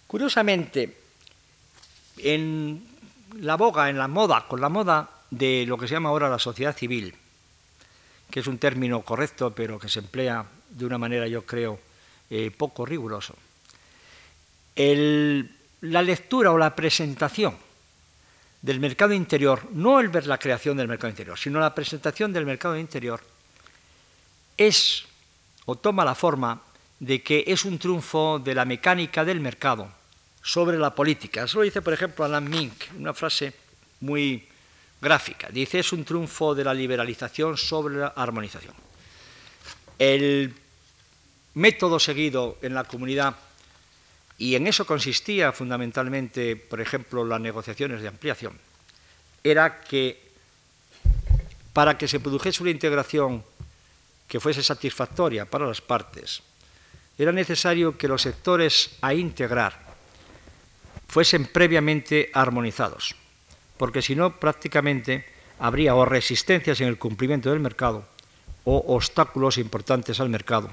Curiosamente, 0.06 0.96
en 2.16 2.88
la 3.36 3.56
boga, 3.56 3.90
en 3.90 3.98
la 3.98 4.08
moda, 4.08 4.46
con 4.48 4.62
la 4.62 4.70
moda 4.70 5.10
de 5.30 5.66
lo 5.66 5.76
que 5.76 5.88
se 5.88 5.94
llama 5.94 6.08
ahora 6.08 6.30
la 6.30 6.38
sociedad 6.38 6.74
civil, 6.74 7.14
que 8.30 8.40
es 8.40 8.46
un 8.46 8.56
término 8.56 9.02
correcto, 9.02 9.52
pero 9.54 9.78
que 9.78 9.90
se 9.90 9.98
emplea 9.98 10.46
de 10.70 10.86
una 10.86 10.96
manera, 10.96 11.28
yo 11.28 11.44
creo, 11.44 11.91
eh, 12.34 12.50
poco 12.50 12.86
riguroso. 12.86 13.36
la 14.74 16.00
lectura 16.00 16.50
o 16.50 16.56
la 16.56 16.74
presentación 16.74 17.54
del 18.62 18.80
mercado 18.80 19.12
interior, 19.12 19.68
no 19.72 20.00
el 20.00 20.08
ver 20.08 20.26
la 20.26 20.38
creación 20.38 20.78
del 20.78 20.88
mercado 20.88 21.10
interior, 21.10 21.38
sino 21.38 21.60
la 21.60 21.74
presentación 21.74 22.32
del 22.32 22.46
mercado 22.46 22.78
interior, 22.78 23.20
es 24.56 25.04
o 25.66 25.76
toma 25.76 26.06
la 26.06 26.14
forma 26.14 26.62
de 27.00 27.22
que 27.22 27.44
es 27.46 27.66
un 27.66 27.78
triunfo 27.78 28.38
de 28.38 28.54
la 28.54 28.64
mecánica 28.64 29.26
del 29.26 29.40
mercado 29.40 29.92
sobre 30.42 30.78
la 30.78 30.94
política. 30.94 31.44
Eso 31.44 31.58
lo 31.58 31.64
dice, 31.64 31.82
por 31.82 31.92
ejemplo, 31.92 32.24
Alan 32.24 32.48
Mink, 32.48 32.96
una 32.96 33.12
frase 33.12 33.52
muy 34.00 34.48
gráfica. 35.02 35.50
Dice, 35.50 35.80
es 35.80 35.92
un 35.92 36.02
triunfo 36.02 36.54
de 36.54 36.64
la 36.64 36.72
liberalización 36.72 37.58
sobre 37.58 37.96
la 37.96 38.14
armonización. 38.16 38.74
El 39.98 40.61
método 41.54 41.98
seguido 41.98 42.58
en 42.62 42.74
la 42.74 42.84
comunidad, 42.84 43.36
y 44.38 44.56
en 44.56 44.66
eso 44.66 44.86
consistía 44.86 45.52
fundamentalmente, 45.52 46.56
por 46.56 46.80
ejemplo, 46.80 47.24
las 47.24 47.40
negociaciones 47.40 48.02
de 48.02 48.08
ampliación, 48.08 48.58
era 49.44 49.80
que 49.80 50.32
para 51.72 51.96
que 51.96 52.08
se 52.08 52.20
produjese 52.20 52.62
una 52.62 52.70
integración 52.70 53.44
que 54.28 54.40
fuese 54.40 54.62
satisfactoria 54.62 55.44
para 55.44 55.66
las 55.66 55.80
partes, 55.80 56.42
era 57.18 57.32
necesario 57.32 57.96
que 57.96 58.08
los 58.08 58.22
sectores 58.22 58.96
a 59.00 59.14
integrar 59.14 59.78
fuesen 61.08 61.46
previamente 61.46 62.30
armonizados, 62.32 63.14
porque 63.76 64.00
si 64.00 64.16
no 64.16 64.40
prácticamente 64.40 65.26
habría 65.58 65.94
o 65.94 66.04
resistencias 66.04 66.80
en 66.80 66.88
el 66.88 66.98
cumplimiento 66.98 67.50
del 67.50 67.60
mercado 67.60 68.08
o 68.64 68.96
obstáculos 68.96 69.58
importantes 69.58 70.20
al 70.20 70.30
mercado, 70.30 70.70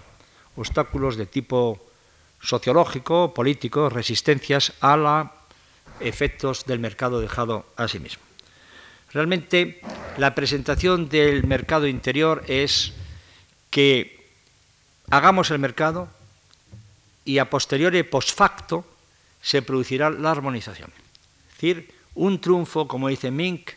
obstáculos 0.59 1.15
de 1.15 1.25
tipo 1.25 1.79
sociológico, 2.41 3.33
político, 3.33 3.89
resistencias 3.89 4.73
a 4.81 4.97
los 4.97 5.27
efectos 5.99 6.65
del 6.65 6.79
mercado 6.79 7.19
dejado 7.19 7.65
a 7.75 7.87
sí 7.87 7.99
mismo. 7.99 8.23
Realmente 9.11 9.81
la 10.17 10.35
presentación 10.35 11.09
del 11.09 11.45
mercado 11.45 11.87
interior 11.87 12.43
es 12.47 12.93
que 13.69 14.29
hagamos 15.09 15.51
el 15.51 15.59
mercado 15.59 16.09
y 17.25 17.39
a 17.39 17.49
posteriori, 17.49 18.03
post 18.03 18.35
facto, 18.35 18.85
se 19.41 19.61
producirá 19.61 20.09
la 20.09 20.31
armonización. 20.31 20.91
Es 21.49 21.53
decir, 21.55 21.93
un 22.15 22.39
triunfo, 22.41 22.87
como 22.87 23.07
dice 23.07 23.31
Mink, 23.31 23.71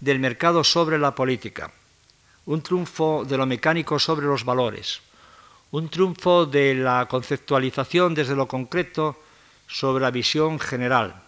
del 0.00 0.18
mercado 0.18 0.64
sobre 0.64 0.98
la 0.98 1.14
política, 1.14 1.72
un 2.44 2.62
triunfo 2.62 3.24
de 3.26 3.36
lo 3.36 3.46
mecánico 3.46 3.98
sobre 3.98 4.26
los 4.26 4.44
valores, 4.44 5.00
un 5.72 5.88
triunfo 5.88 6.46
de 6.46 6.74
la 6.74 7.06
conceptualización 7.08 8.14
desde 8.14 8.36
lo 8.36 8.46
concreto 8.46 9.20
sobre 9.66 10.02
la 10.02 10.10
visión 10.10 10.58
general. 10.58 11.22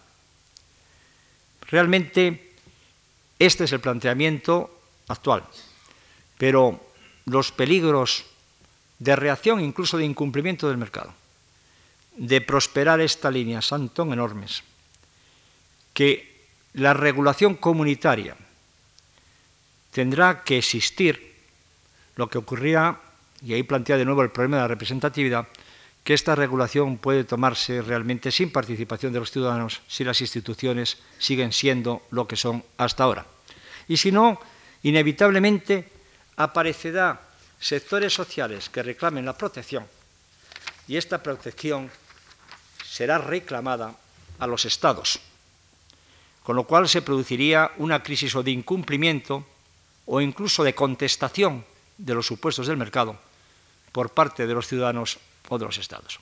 Realmente 1.69 2.53
este 3.37 3.65
es 3.65 3.71
el 3.71 3.79
planteamiento 3.79 4.81
actual, 5.07 5.43
pero 6.37 6.79
los 7.25 7.51
peligros 7.51 8.25
de 8.97 9.15
reacción, 9.15 9.61
incluso 9.61 9.97
de 9.97 10.05
incumplimiento 10.05 10.67
del 10.67 10.77
mercado, 10.77 11.13
de 12.17 12.41
prosperar 12.41 12.99
esta 12.99 13.31
línea 13.31 13.61
son 13.61 13.91
enormes 13.95 14.63
que 15.93 16.47
la 16.73 16.93
regulación 16.93 17.55
comunitaria 17.55 18.35
tendrá 19.91 20.43
que 20.43 20.57
existir 20.57 21.35
lo 22.15 22.29
que 22.29 22.37
ocurrirá, 22.37 22.99
y 23.41 23.53
ahí 23.53 23.63
plantea 23.63 23.97
de 23.97 24.05
nuevo 24.05 24.21
el 24.21 24.31
problema 24.31 24.57
de 24.57 24.63
la 24.63 24.67
representatividad, 24.67 25.47
que 26.03 26.13
esta 26.13 26.35
regulación 26.35 26.97
puede 26.97 27.23
tomarse 27.23 27.81
realmente 27.81 28.31
sin 28.31 28.51
participación 28.51 29.13
de 29.13 29.19
los 29.19 29.31
ciudadanos 29.31 29.81
si 29.87 30.03
las 30.03 30.21
instituciones 30.21 30.97
siguen 31.17 31.51
siendo 31.51 32.03
lo 32.11 32.27
que 32.27 32.35
son 32.35 32.63
hasta 32.77 33.03
ahora. 33.03 33.25
Y 33.87 33.97
si 33.97 34.11
no, 34.11 34.39
inevitablemente 34.83 35.89
aparecerá 36.37 37.21
sectores 37.59 38.13
sociales 38.13 38.69
que 38.69 38.83
reclamen 38.83 39.25
la 39.25 39.37
protección 39.37 39.85
y 40.87 40.97
esta 40.97 41.21
protección 41.21 41.91
será 42.83 43.17
reclamada 43.17 43.93
a 44.39 44.47
los 44.47 44.65
estados, 44.65 45.19
con 46.43 46.55
lo 46.55 46.63
cual 46.63 46.87
se 46.87 47.01
produciría 47.01 47.71
una 47.77 48.01
crisis 48.01 48.33
o 48.35 48.43
de 48.43 48.51
incumplimiento 48.51 49.45
o 50.05 50.21
incluso 50.21 50.63
de 50.63 50.73
contestación 50.73 51.65
de 51.97 52.15
los 52.15 52.25
supuestos 52.25 52.65
del 52.65 52.77
mercado 52.77 53.28
por 53.91 54.11
parte 54.11 54.47
de 54.47 54.53
los 54.53 54.67
ciudadanos 54.67 55.19
o 55.49 55.57
de 55.57 55.65
los 55.65 55.77
estados. 55.77 56.19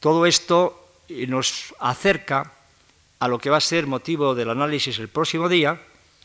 Todo 0.00 0.26
esto 0.26 0.88
eh, 1.08 1.26
nos 1.26 1.74
acerca 1.78 2.52
a 3.18 3.28
lo 3.28 3.38
que 3.38 3.50
va 3.50 3.58
a 3.58 3.60
ser 3.60 3.86
motivo 3.86 4.34
del 4.34 4.50
análisis 4.50 4.98
el 4.98 5.08
próximo 5.08 5.48
día, 5.48 5.80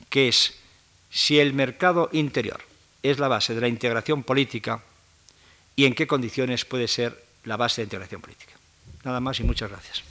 que 0.09 0.27
es 0.27 0.57
si 1.09 1.39
el 1.39 1.53
mercado 1.53 2.09
interior 2.11 2.61
es 3.03 3.19
la 3.19 3.27
base 3.27 3.53
de 3.53 3.61
la 3.61 3.67
integración 3.67 4.23
política 4.23 4.81
y 5.75 5.85
en 5.85 5.93
qué 5.93 6.07
condiciones 6.07 6.65
puede 6.65 6.88
ser 6.88 7.23
la 7.43 7.55
base 7.55 7.81
de 7.81 7.85
integración 7.85 8.21
política. 8.21 8.53
Nada 9.03 9.19
más 9.19 9.39
y 9.39 9.43
muchas 9.43 9.69
gracias. 9.69 10.03